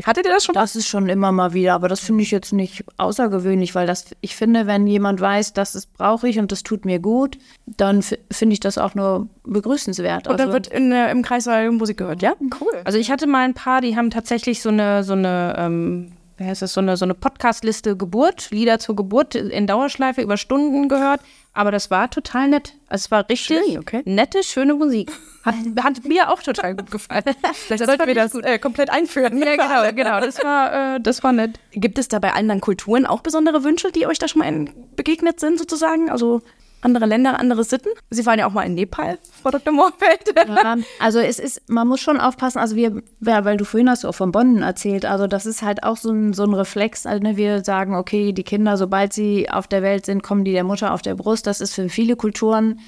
Hattet 0.05 0.25
ihr 0.25 0.31
das 0.31 0.45
schon? 0.45 0.53
das 0.53 0.75
ist 0.75 0.87
schon 0.87 1.09
immer 1.09 1.31
mal 1.31 1.53
wieder, 1.53 1.73
aber 1.73 1.87
das 1.87 1.99
finde 1.99 2.23
ich 2.23 2.31
jetzt 2.31 2.53
nicht 2.53 2.83
außergewöhnlich, 2.97 3.75
weil 3.75 3.87
das, 3.87 4.05
ich 4.21 4.35
finde, 4.35 4.67
wenn 4.67 4.87
jemand 4.87 5.19
weiß, 5.21 5.53
das 5.53 5.75
ist 5.75 5.93
brauche 5.93 6.27
ich 6.27 6.39
und 6.39 6.51
das 6.51 6.63
tut 6.63 6.85
mir 6.85 6.99
gut, 6.99 7.37
dann 7.65 8.01
finde 8.01 8.53
ich 8.53 8.59
das 8.59 8.77
auch 8.77 8.95
nur 8.95 9.27
begrüßenswert. 9.43 10.27
Und 10.27 10.39
dann 10.39 10.49
Also- 10.49 10.53
wird 10.53 10.67
in, 10.67 10.91
äh, 10.91 11.11
im 11.11 11.21
Kreissaal 11.21 11.71
Musik 11.71 11.97
gehört, 11.97 12.21
ja? 12.21 12.33
Cool. 12.61 12.81
Also 12.83 12.97
ich 12.99 13.11
hatte 13.11 13.27
mal 13.27 13.43
ein 13.45 13.53
paar, 13.53 13.81
die 13.81 13.95
haben 13.95 14.09
tatsächlich 14.09 14.61
so 14.61 14.69
eine, 14.69 15.03
so 15.03 15.13
eine, 15.13 15.55
ähm, 15.57 16.11
wie 16.37 16.45
heißt 16.45 16.61
das, 16.61 16.73
so 16.73 16.81
eine, 16.81 16.97
so 16.97 17.05
eine 17.05 17.15
Podcast-Liste 17.15 17.97
Geburt, 17.97 18.51
Lieder 18.51 18.79
zur 18.79 18.95
Geburt 18.95 19.35
in 19.35 19.67
Dauerschleife 19.67 20.21
über 20.21 20.37
Stunden 20.37 20.87
gehört. 20.87 21.21
Aber 21.53 21.71
das 21.71 21.89
war 21.89 22.11
total 22.11 22.49
nett. 22.49 22.75
Also 22.87 23.05
es 23.05 23.11
war 23.11 23.27
richtig 23.27 23.57
Schön, 23.57 23.79
okay. 23.79 24.03
nette, 24.05 24.43
schöne 24.43 24.75
Musik. 24.75 25.11
Hat, 25.43 25.55
hat 25.83 26.05
mir 26.05 26.29
auch 26.31 26.43
total 26.43 26.75
gut 26.75 26.91
gefallen. 26.91 27.23
Vielleicht 27.53 27.83
sollten 27.83 28.05
wir 28.05 28.13
das 28.13 28.35
äh, 28.35 28.59
komplett 28.59 28.91
einführen. 28.91 29.39
Ja, 29.39 29.55
genau, 29.55 29.91
genau. 29.95 30.19
Das 30.19 30.43
war, 30.43 30.95
äh, 30.95 31.01
das 31.01 31.23
war 31.23 31.31
nett. 31.31 31.59
Gibt 31.71 31.97
es 31.97 32.07
da 32.07 32.19
bei 32.19 32.33
anderen 32.33 32.61
Kulturen 32.61 33.07
auch 33.07 33.21
besondere 33.21 33.63
Wünsche, 33.63 33.91
die 33.91 34.05
euch 34.05 34.19
da 34.19 34.27
schon 34.27 34.39
mal 34.39 34.65
begegnet 34.95 35.39
sind, 35.39 35.57
sozusagen? 35.57 36.11
Also 36.11 36.43
andere 36.81 37.05
Länder, 37.05 37.39
andere 37.39 37.63
Sitten? 37.63 37.89
Sie 38.09 38.25
waren 38.25 38.39
ja 38.39 38.47
auch 38.47 38.53
mal 38.53 38.63
in 38.63 38.75
Nepal, 38.75 39.17
Frau 39.41 39.49
Dr. 39.51 39.73
Moorfeld. 39.73 40.33
Ja, 40.47 40.75
also 40.99 41.19
es 41.19 41.39
ist, 41.39 41.67
man 41.69 41.87
muss 41.87 41.99
schon 41.99 42.19
aufpassen, 42.19 42.59
also 42.59 42.75
wir, 42.75 43.01
ja, 43.21 43.43
weil 43.45 43.57
du 43.57 43.65
vorhin 43.65 43.89
hast 43.89 44.03
du 44.03 44.07
auch 44.07 44.15
von 44.15 44.31
Bonn 44.31 44.61
erzählt, 44.61 45.05
also 45.05 45.27
das 45.27 45.45
ist 45.45 45.61
halt 45.63 45.83
auch 45.83 45.97
so 45.97 46.11
ein, 46.11 46.33
so 46.33 46.43
ein 46.43 46.53
Reflex, 46.53 47.05
also 47.05 47.21
ne, 47.23 47.35
wir 47.37 47.63
sagen, 47.63 47.95
okay, 47.95 48.31
die 48.31 48.43
Kinder, 48.43 48.77
sobald 48.77 49.13
sie 49.13 49.49
auf 49.49 49.67
der 49.67 49.81
Welt 49.81 50.05
sind, 50.05 50.23
kommen 50.23 50.45
die 50.45 50.51
der 50.53 50.63
Mutter 50.63 50.93
auf 50.93 51.01
der 51.01 51.15
Brust, 51.15 51.47
das 51.47 51.61
ist 51.61 51.73
für 51.73 51.89
viele 51.89 52.15
Kulturen 52.15 52.79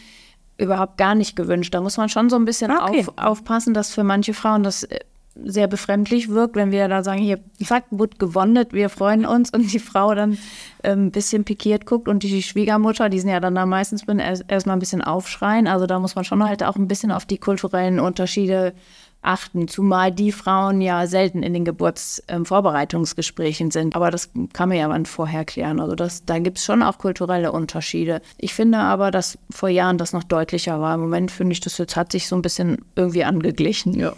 überhaupt 0.57 0.97
gar 0.97 1.15
nicht 1.15 1.35
gewünscht. 1.37 1.73
Da 1.73 1.79
muss 1.81 1.95
man 1.97 2.09
schon 2.09 2.29
so 2.29 2.35
ein 2.35 2.43
bisschen 2.45 2.69
Ah, 2.69 2.85
Okay. 2.89 3.05
auf, 3.07 3.13
aufpassen, 3.17 3.73
dass 3.73 3.93
für 3.93 4.03
manche 4.03 4.33
Frauen 4.33 4.61
das 4.63 4.83
äh, 4.83 4.99
sehr 5.45 5.67
befremdlich 5.67 6.29
wirkt, 6.29 6.55
wenn 6.55 6.71
wir 6.71 6.87
da 6.87 7.03
sagen, 7.03 7.19
hier, 7.19 7.39
zack, 7.63 7.85
wurde 7.91 8.17
gewonnen, 8.17 8.65
wir 8.71 8.89
freuen 8.89 9.25
uns 9.25 9.51
und 9.51 9.71
die 9.71 9.79
Frau 9.79 10.15
dann 10.15 10.37
ähm, 10.83 11.07
ein 11.07 11.11
bisschen 11.11 11.43
pikiert 11.43 11.85
guckt 11.85 12.07
und 12.07 12.23
die 12.23 12.43
Schwiegermutter, 12.43 13.09
die 13.09 13.19
sind 13.19 13.29
ja 13.29 13.39
dann 13.39 13.55
da 13.55 13.65
meistens 13.65 14.05
bin, 14.05 14.19
erst 14.19 14.45
erstmal 14.47 14.75
ein 14.75 14.79
bisschen 14.79 15.01
aufschreien. 15.01 15.67
Also 15.67 15.85
da 15.85 15.99
muss 15.99 16.15
man 16.15 16.25
schon 16.25 16.43
halt 16.43 16.63
auch 16.63 16.75
ein 16.75 16.87
bisschen 16.87 17.11
auf 17.11 17.25
die 17.25 17.37
kulturellen 17.37 17.99
Unterschiede 17.99 18.73
achten, 19.21 19.67
zumal 19.67 20.11
die 20.11 20.31
Frauen 20.31 20.81
ja 20.81 21.05
selten 21.05 21.43
in 21.43 21.53
den 21.53 21.65
Geburtsvorbereitungsgesprächen 21.65 23.71
sind. 23.71 23.95
Aber 23.95 24.11
das 24.11 24.29
kann 24.53 24.69
man 24.69 24.77
ja 24.77 24.87
dann 24.87 25.05
vorher 25.05 25.45
klären. 25.45 25.79
Also 25.79 25.95
das, 25.95 26.25
da 26.25 26.39
gibt 26.39 26.57
es 26.57 26.65
schon 26.65 26.81
auch 26.81 26.97
kulturelle 26.97 27.51
Unterschiede. 27.51 28.21
Ich 28.37 28.53
finde 28.53 28.77
aber, 28.77 29.11
dass 29.11 29.37
vor 29.49 29.69
Jahren 29.69 29.97
das 29.97 30.13
noch 30.13 30.23
deutlicher 30.23 30.79
war. 30.79 30.95
Im 30.95 31.01
Moment 31.01 31.31
finde 31.31 31.53
ich, 31.53 31.59
das 31.59 31.77
jetzt 31.77 31.95
hat 31.95 32.11
sich 32.11 32.27
so 32.27 32.35
ein 32.35 32.41
bisschen 32.41 32.77
irgendwie 32.95 33.25
angeglichen. 33.25 33.99
Ja. 33.99 34.13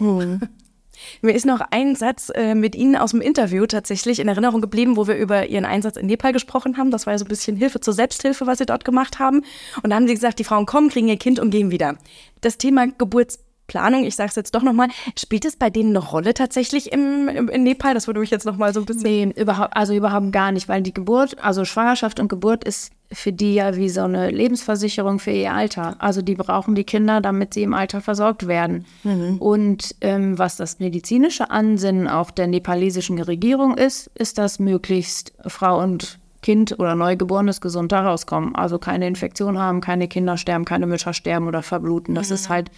Mir 1.20 1.34
ist 1.34 1.46
noch 1.46 1.60
ein 1.70 1.94
Satz 1.94 2.30
äh, 2.34 2.54
mit 2.54 2.74
Ihnen 2.74 2.96
aus 2.96 3.10
dem 3.10 3.20
Interview 3.20 3.66
tatsächlich 3.66 4.20
in 4.20 4.28
Erinnerung 4.28 4.60
geblieben, 4.60 4.96
wo 4.96 5.06
wir 5.06 5.16
über 5.16 5.46
Ihren 5.46 5.64
Einsatz 5.64 5.96
in 5.96 6.06
Nepal 6.06 6.32
gesprochen 6.32 6.76
haben. 6.76 6.90
Das 6.90 7.06
war 7.06 7.14
ja 7.14 7.18
so 7.18 7.24
ein 7.24 7.28
bisschen 7.28 7.56
Hilfe 7.56 7.80
zur 7.80 7.94
Selbsthilfe, 7.94 8.46
was 8.46 8.58
Sie 8.58 8.66
dort 8.66 8.84
gemacht 8.84 9.18
haben. 9.18 9.42
Und 9.82 9.90
da 9.90 9.96
haben 9.96 10.06
Sie 10.06 10.14
gesagt, 10.14 10.38
die 10.38 10.44
Frauen 10.44 10.66
kommen, 10.66 10.88
kriegen 10.88 11.08
ihr 11.08 11.16
Kind 11.16 11.38
und 11.38 11.50
gehen 11.50 11.70
wieder. 11.70 11.96
Das 12.40 12.58
Thema 12.58 12.86
Geburtsplanung, 13.72 14.04
ich 14.04 14.16
sage 14.16 14.30
es 14.30 14.36
jetzt 14.36 14.54
doch 14.54 14.62
nochmal, 14.62 14.88
spielt 15.18 15.44
es 15.44 15.56
bei 15.56 15.70
denen 15.70 15.90
eine 15.90 16.04
Rolle 16.04 16.34
tatsächlich 16.34 16.92
im, 16.92 17.28
im, 17.28 17.48
in 17.48 17.62
Nepal? 17.62 17.94
Das 17.94 18.06
würde 18.06 18.20
mich 18.20 18.30
jetzt 18.30 18.46
nochmal 18.46 18.72
so 18.72 18.80
ein 18.80 18.86
bisschen... 18.86 19.30
Nee, 19.30 19.40
überhaupt, 19.40 19.76
also 19.76 19.94
überhaupt 19.94 20.32
gar 20.32 20.52
nicht, 20.52 20.68
weil 20.68 20.82
die 20.82 20.94
Geburt, 20.94 21.36
also 21.42 21.64
Schwangerschaft 21.64 22.20
und 22.20 22.28
Geburt 22.28 22.64
ist 22.64 22.92
für 23.10 23.32
die 23.32 23.54
ja 23.54 23.76
wie 23.76 23.90
so 23.90 24.02
eine 24.02 24.30
Lebensversicherung 24.30 25.18
für 25.18 25.32
ihr 25.32 25.52
Alter. 25.52 25.96
Also 25.98 26.22
die 26.22 26.34
brauchen 26.34 26.74
die 26.74 26.84
Kinder, 26.84 27.20
damit 27.20 27.52
sie 27.52 27.62
im 27.62 27.74
Alter 27.74 28.00
versorgt 28.00 28.46
werden. 28.46 28.86
Und 29.38 29.94
ähm, 30.00 30.38
was 30.38 30.56
das 30.56 30.78
medizinische 30.78 31.50
Ansinnen 31.50 32.08
auch 32.08 32.30
der 32.30 32.46
nepalesischen 32.46 33.20
Regierung 33.20 33.76
ist, 33.76 34.10
ist, 34.14 34.38
dass 34.38 34.58
möglichst 34.58 35.34
Frau 35.46 35.82
und 35.82 36.20
Kind 36.40 36.78
oder 36.78 36.94
Neugeborenes 36.94 37.60
gesund 37.60 37.92
da 37.92 38.00
rauskommen. 38.00 38.54
Also 38.54 38.78
keine 38.78 39.06
Infektion 39.06 39.58
haben, 39.58 39.82
keine 39.82 40.08
Kinder 40.08 40.38
sterben, 40.38 40.64
keine 40.64 40.86
Mütter 40.86 41.12
sterben 41.12 41.46
oder 41.48 41.62
verbluten. 41.62 42.14
Das 42.14 42.30
ist 42.30 42.48
halt 42.48 42.70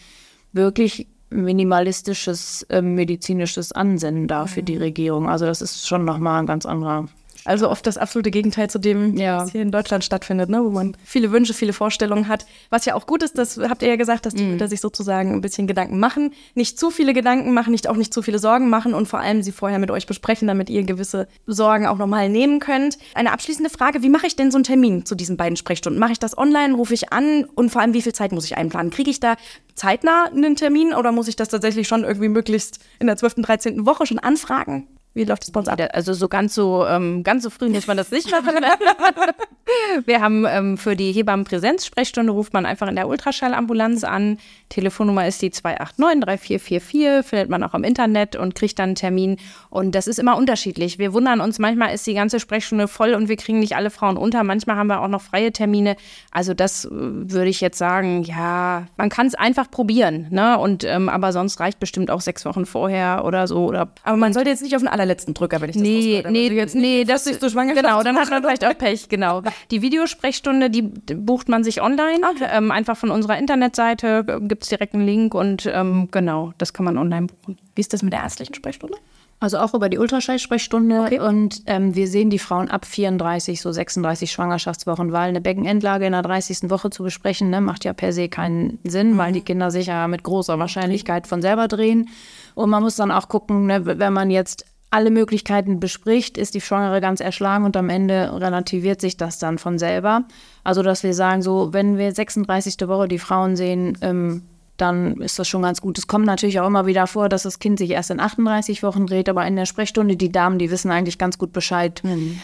wirklich 0.55 1.07
minimalistisches 1.31 2.63
äh, 2.71 2.81
medizinisches 2.81 3.73
Ansinnen 3.73 4.29
da 4.29 4.47
für 4.47 4.63
die 4.63 4.77
Regierung. 4.77 5.29
Also 5.29 5.47
das 5.47 5.61
ist 5.61 5.87
schon 5.87 6.05
nochmal 6.05 6.41
ein 6.41 6.47
ganz 6.47 6.65
anderer. 6.65 7.09
Also 7.45 7.69
oft 7.71 7.87
das 7.87 7.99
absolute 7.99 8.31
Gegenteil 8.31 8.71
zu 8.71 8.79
dem, 8.79 9.17
Ja. 9.17 9.39
was 9.43 9.53
hier 9.53 9.63
in 9.63 9.71
Deutschland 9.71 10.03
stattfindet, 10.05 10.49
ne? 10.49 10.65
wo 10.65 10.71
man 10.71 10.97
viele 11.05 11.31
Wünsche, 11.33 11.53
viele 11.55 11.73
Vorstellungen 11.73 12.29
hat. 12.29 12.47
Was 12.71 12.85
ja 12.87 12.95
auch 12.95 13.07
gut 13.07 13.23
ist, 13.23 13.37
das 13.37 13.59
habt 13.59 13.83
ihr 13.83 13.89
ja 13.89 13.97
gesagt, 13.97 14.25
dass 14.27 14.35
die 14.35 14.45
Mütter 14.45 14.69
sich 14.69 14.81
sozusagen 14.81 15.33
ein 15.33 15.41
bisschen 15.41 15.67
Gedanken 15.67 15.99
machen. 15.99 16.33
Nicht 16.55 16.79
zu 16.79 16.91
viele 16.91 17.13
Gedanken 17.13 17.53
machen, 17.53 17.73
nicht 17.73 17.89
auch 17.89 17.97
nicht 17.97 18.15
zu 18.15 18.23
viele 18.23 18.39
Sorgen 18.39 18.71
machen 18.71 18.95
und 18.95 19.07
vor 19.07 19.21
allem 19.21 19.43
sie 19.43 19.53
vorher 19.53 19.79
mit 19.79 19.91
euch 19.91 20.07
besprechen, 20.07 20.49
damit 20.49 20.71
ihr 20.71 20.83
gewisse 20.85 21.29
Sorgen 21.47 21.87
auch 21.87 21.99
nochmal 21.99 22.29
nehmen 22.29 22.61
könnt. 22.61 22.99
Eine 23.15 23.33
abschließende 23.33 23.71
Frage, 23.71 24.03
wie 24.03 24.09
mache 24.09 24.27
ich 24.27 24.37
denn 24.37 24.51
so 24.51 24.57
einen 24.57 24.65
Termin 24.65 25.05
zu 25.05 25.15
diesen 25.15 25.37
beiden 25.37 25.57
Sprechstunden? 25.57 26.01
Mache 26.01 26.13
ich 26.13 26.19
das 26.19 26.39
online, 26.39 26.75
rufe 26.75 26.95
ich 26.95 27.13
an 27.13 27.45
und 27.55 27.71
vor 27.71 27.83
allem, 27.83 27.93
wie 27.95 28.03
viel 28.03 28.15
Zeit 28.15 28.33
muss 28.33 28.45
ich 28.47 28.57
einplanen? 28.57 28.91
Kriege 28.91 29.11
ich 29.11 29.21
da 29.21 29.37
zeitnah 29.75 30.27
einen 30.27 30.57
Termin 30.57 30.95
oder 30.95 31.13
muss 31.13 31.29
ich 31.29 31.37
das 31.37 31.49
tatsächlich 31.49 31.89
schon 31.89 32.05
irgendwie 32.05 32.29
möglichst 32.29 32.79
in 33.01 33.07
der 33.07 33.17
12., 33.17 33.35
13. 33.43 33.87
Woche 33.87 34.07
schon 34.07 34.19
anfragen? 34.19 34.89
Wie 35.15 35.25
läuft 35.25 35.45
das 35.45 35.53
bei 35.53 35.61
uns 35.61 35.69
ab? 35.69 35.81
Also 35.93 36.13
so 36.13 36.29
ganz 36.29 36.55
so 36.55 36.85
ähm, 36.87 37.23
ganz 37.23 37.45
so 37.45 37.51
früh 37.51 37.69
muss 37.69 37.87
man 37.87 37.97
das 37.97 38.11
nicht 38.11 38.31
machen. 38.31 38.55
Wir 40.05 40.21
haben 40.21 40.45
ähm, 40.47 40.77
für 40.77 40.97
die 40.97 41.13
Hebammenpräsenzsprechstunde 41.13 42.33
ruft 42.33 42.53
man 42.53 42.67
einfach 42.67 42.89
in 42.89 42.97
der 42.97 43.09
Ultraschallambulanz 43.09 44.05
an. 44.05 44.39
Telefonnummer 44.69 45.27
ist 45.27 45.41
die 45.41 45.51
289 45.51 46.25
3444, 46.25 47.29
findet 47.29 47.49
man 47.49 47.63
auch 47.63 47.75
im 47.75 47.85
Internet 47.85 48.37
und 48.37 48.55
kriegt 48.55 48.79
dann 48.79 48.91
einen 48.91 48.95
Termin. 48.97 49.37
Und 49.71 49.95
das 49.95 50.07
ist 50.07 50.19
immer 50.19 50.37
unterschiedlich. 50.37 50.99
Wir 50.99 51.13
wundern 51.13 51.41
uns, 51.41 51.59
manchmal 51.59 51.95
ist 51.95 52.07
die 52.07 52.15
ganze 52.15 52.41
Sprechstunde 52.41 52.89
voll 52.89 53.15
und 53.15 53.29
wir 53.29 53.37
kriegen 53.37 53.61
nicht 53.61 53.77
alle 53.77 53.91
Frauen 53.91 54.17
unter. 54.17 54.43
Manchmal 54.43 54.77
haben 54.77 54.89
wir 54.89 55.01
auch 55.01 55.09
noch 55.09 55.23
freie 55.23 55.53
Termine. 55.53 55.97
Also 56.31 56.55
das 56.55 56.85
äh, 56.85 56.91
würde 56.91 57.49
ich 57.49 57.61
jetzt 57.61 57.79
sagen, 57.79 58.23
ja, 58.25 58.87
man 58.97 59.09
kann 59.09 59.27
es 59.27 59.35
einfach 59.35 59.71
probieren. 59.71 60.27
Ne? 60.31 60.59
Und 60.59 60.85
ähm, 60.85 61.09
aber 61.09 61.33
sonst 61.33 61.61
reicht 61.61 61.79
bestimmt 61.79 62.11
auch 62.11 62.21
sechs 62.21 62.45
Wochen 62.45 62.67
vorher 62.67 63.25
oder 63.25 63.47
so. 63.47 63.65
Oder 63.67 63.93
Aber 64.03 64.17
man 64.17 64.33
sollte 64.33 64.51
jetzt 64.51 64.63
nicht 64.63 64.75
auf 64.75 64.83
den 64.83 64.89
allerletzten 65.05 65.35
Drücker, 65.35 65.61
wenn 65.61 65.71
ich 65.71 65.77
das 65.77 65.83
Nee, 65.83 66.17
raushöre. 66.19 66.33
nee, 66.33 66.45
Also 66.45 66.55
jetzt 66.55 66.75
nee, 66.75 67.05
das 67.05 67.27
ist 67.27 67.41
so 67.41 67.49
schwanger. 67.51 67.75
Genau, 67.75 68.03
dann 68.03 68.17
hat 68.17 68.31
man 68.31 68.43
vielleicht 68.43 68.65
auch 68.65 68.77
Pech, 68.77 69.09
genau. 69.09 69.43
Die 69.71 69.83
Videosprechstunde, 69.83 70.71
die 70.71 70.83
bucht 70.83 71.49
man 71.49 71.63
sich 71.65 71.83
online, 71.83 72.21
ähm, 72.51 72.71
einfach 72.71 72.97
von 72.97 73.11
unserer 73.11 73.39
Internetseite, 73.39 74.25
gibt 74.43 74.63
es 74.65 74.69
direkt 74.71 74.95
einen 74.95 75.07
Link 75.07 75.35
und 75.35 75.71
ähm, 75.73 76.09
genau, 76.11 76.53
das 76.59 76.73
kann 76.73 76.85
man 76.85 76.99
online 76.99 77.27
buchen. 77.27 77.59
Wie 77.75 77.81
ist 77.81 77.93
das 77.93 78.03
mit 78.03 78.13
der 78.13 78.21
ärztlichen 78.23 78.55
Sprechstunde? 78.55 78.97
Also 79.41 79.59
auch 79.59 79.75
über 79.75 79.89
die 79.89 79.99
Ultraschallsprechstunde. 79.99 81.23
Und 81.23 81.63
ähm, 81.67 81.95
wir 81.95 82.07
sehen 82.09 82.31
die 82.31 82.39
Frauen 82.39 82.71
ab 82.71 82.87
34, 82.87 83.61
so 83.61 83.73
36 83.73 84.31
Schwangerschaftswochen, 84.31 85.13
weil 85.13 85.29
eine 85.29 85.41
Beckenendlage 85.41 86.07
in 86.07 86.13
der 86.13 86.23
30. 86.23 86.71
Woche 86.71 86.89
zu 86.89 87.03
besprechen, 87.03 87.51
ne, 87.51 87.61
macht 87.61 87.85
ja 87.85 87.93
per 87.93 88.13
se 88.13 88.29
keinen 88.29 88.79
Sinn, 88.85 89.19
weil 89.19 89.33
die 89.33 89.41
Kinder 89.43 89.71
sich 89.71 89.87
ja 89.89 90.09
mit 90.09 90.23
großer 90.23 90.59
Wahrscheinlichkeit 90.59 91.27
von 91.27 91.43
selber 91.43 91.69
drehen. 91.69 92.09
Und 92.55 92.71
man 92.71 92.83
muss 92.83 92.97
dann 92.97 93.11
auch 93.11 93.29
gucken, 93.29 93.67
ne, 93.67 93.85
wenn 93.85 94.13
man 94.13 94.31
jetzt 94.31 94.65
alle 94.95 95.11
Möglichkeiten 95.11 95.81
bespricht, 95.81 96.39
ist 96.39 96.55
die 96.55 96.61
Schwangere 96.61 97.01
ganz 97.01 97.21
erschlagen 97.21 97.65
und 97.65 97.77
am 97.77 97.89
Ende 97.91 98.31
relativiert 98.41 99.01
sich 99.01 99.17
das 99.17 99.41
dann 99.41 99.59
von 99.59 99.77
selber. 99.77 100.25
Also, 100.63 100.83
dass 100.83 101.03
wir 101.03 101.15
sagen, 101.15 101.43
so, 101.43 101.73
wenn 101.73 101.99
wir 101.99 102.15
36. 102.15 102.77
Woche 102.87 103.09
die 103.09 103.19
Frauen 103.19 103.57
sehen, 103.57 103.99
ähm, 104.03 104.43
dann 104.77 105.21
ist 105.21 105.39
das 105.39 105.49
schon 105.49 105.63
ganz 105.63 105.81
gut. 105.81 105.99
Es 105.99 106.07
kommt 106.07 106.27
natürlich 106.27 106.61
auch 106.61 106.67
immer 106.67 106.87
wieder 106.87 107.07
vor, 107.07 107.29
dass 107.29 107.43
das 107.43 107.59
Kind 107.59 107.79
sich 107.79 107.91
erst 107.91 108.11
in 108.11 108.21
38 108.21 108.83
Wochen 108.83 109.07
dreht, 109.07 109.29
aber 109.29 109.47
in 109.47 109.57
der 109.57 109.67
Sprechstunde, 109.67 110.17
die 110.17 110.31
Damen, 110.31 110.59
die 110.59 110.71
wissen 110.71 110.91
eigentlich 110.91 111.19
ganz 111.19 111.39
gut 111.39 111.53
Bescheid. 111.53 112.01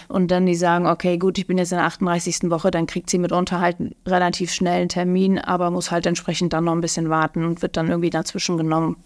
Und 0.09 0.31
dann 0.31 0.47
die 0.47 0.55
sagen, 0.55 0.87
okay, 0.87 1.19
gut, 1.19 1.39
ich 1.39 1.47
bin 1.47 1.59
jetzt 1.59 1.73
in 1.73 1.79
der 1.79 1.87
38. 1.87 2.51
Woche, 2.51 2.71
dann 2.71 2.87
kriegt 2.87 3.11
sie 3.11 3.19
mitunter 3.19 3.61
halt 3.61 3.77
relativ 4.07 4.53
schnell 4.53 4.81
einen 4.81 4.89
Termin, 4.89 5.39
aber 5.39 5.71
muss 5.71 5.91
halt 5.91 6.07
entsprechend 6.07 6.53
dann 6.53 6.65
noch 6.65 6.73
ein 6.73 6.81
bisschen 6.81 7.11
warten 7.11 7.45
und 7.45 7.63
wird 7.63 7.77
dann 7.77 7.89
irgendwie 7.89 8.11
dazwischen 8.11 8.57
genommen. 8.57 8.97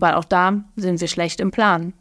Weil 0.00 0.14
auch 0.14 0.24
da 0.24 0.64
sind 0.76 1.00
wir 1.00 1.08
schlecht 1.08 1.40
im 1.40 1.50
Plan. 1.50 1.94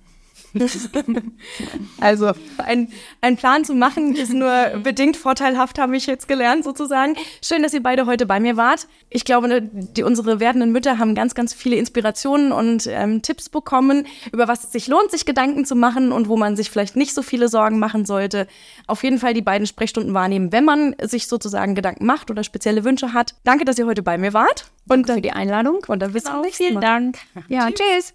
also 2.00 2.32
ein, 2.58 2.90
ein 3.22 3.38
Plan 3.38 3.66
zu 3.66 3.74
machen 3.74 4.16
ist 4.16 4.34
nur 4.34 4.52
bedingt 4.84 5.18
vorteilhaft, 5.18 5.80
habe 5.80 5.96
ich 5.96 6.08
jetzt 6.08 6.28
gelernt 6.28 6.64
sozusagen. 6.64 7.16
Schön, 7.44 7.64
dass 7.64 7.74
ihr 7.74 7.84
beide 7.84 8.06
heute 8.06 8.26
bei 8.26 8.40
mir 8.40 8.58
wart. 8.58 8.88
Ich 9.10 9.26
glaube, 9.26 9.48
ne, 9.48 9.62
die, 9.62 10.04
unsere 10.04 10.40
werdenden 10.40 10.72
Mütter 10.72 10.98
haben 10.98 11.16
ganz, 11.16 11.36
ganz 11.36 11.54
viele 11.54 11.76
Inspirationen 11.76 12.52
und 12.52 12.88
ähm, 12.88 13.22
Tipps 13.22 13.50
bekommen, 13.50 14.08
über 14.32 14.48
was 14.48 14.64
es 14.64 14.72
sich 14.72 14.88
lohnt, 14.88 15.12
sich 15.12 15.26
Gedanken 15.26 15.66
zu 15.66 15.76
machen 15.76 16.12
und 16.12 16.30
wo 16.30 16.38
man 16.38 16.56
sich 16.56 16.70
vielleicht 16.70 16.96
nicht 16.96 17.14
so 17.14 17.22
viele 17.22 17.48
Sorgen 17.48 17.80
machen 17.80 18.06
sollte. 18.06 18.48
Auf 18.88 19.04
jeden 19.04 19.20
Fall 19.20 19.34
die 19.34 19.42
beiden 19.42 19.68
Sprechstunden 19.68 20.14
wahrnehmen, 20.14 20.52
wenn 20.52 20.66
man 20.66 20.96
sich 21.02 21.28
sozusagen 21.28 21.76
Gedanken 21.76 22.06
macht 22.06 22.32
oder 22.32 22.44
spezielle 22.44 22.84
Wünsche 22.84 23.14
hat. 23.14 23.36
Danke, 23.44 23.66
dass 23.66 23.78
ihr 23.78 23.86
heute 23.86 24.04
bei 24.04 24.18
mir 24.18 24.34
wart. 24.34 24.72
Und 24.88 25.08
Danke 25.08 25.14
für 25.14 25.22
die 25.22 25.32
Einladung. 25.32 25.80
Und 25.88 26.00
dann 26.00 26.14
bis 26.14 26.24
zum 26.24 26.42
nächsten 26.42 26.64
Mal. 26.64 26.70
Vielen 26.70 26.82
Dank. 26.82 27.18
Ja, 27.48 27.70
tschüss. 27.72 28.14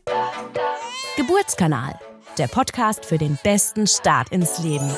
Geburtskanal 1.16 1.98
der 2.38 2.48
Podcast 2.48 3.04
für 3.04 3.18
den 3.18 3.38
besten 3.42 3.86
Start 3.86 4.30
ins 4.30 4.58
Leben. 4.58 4.90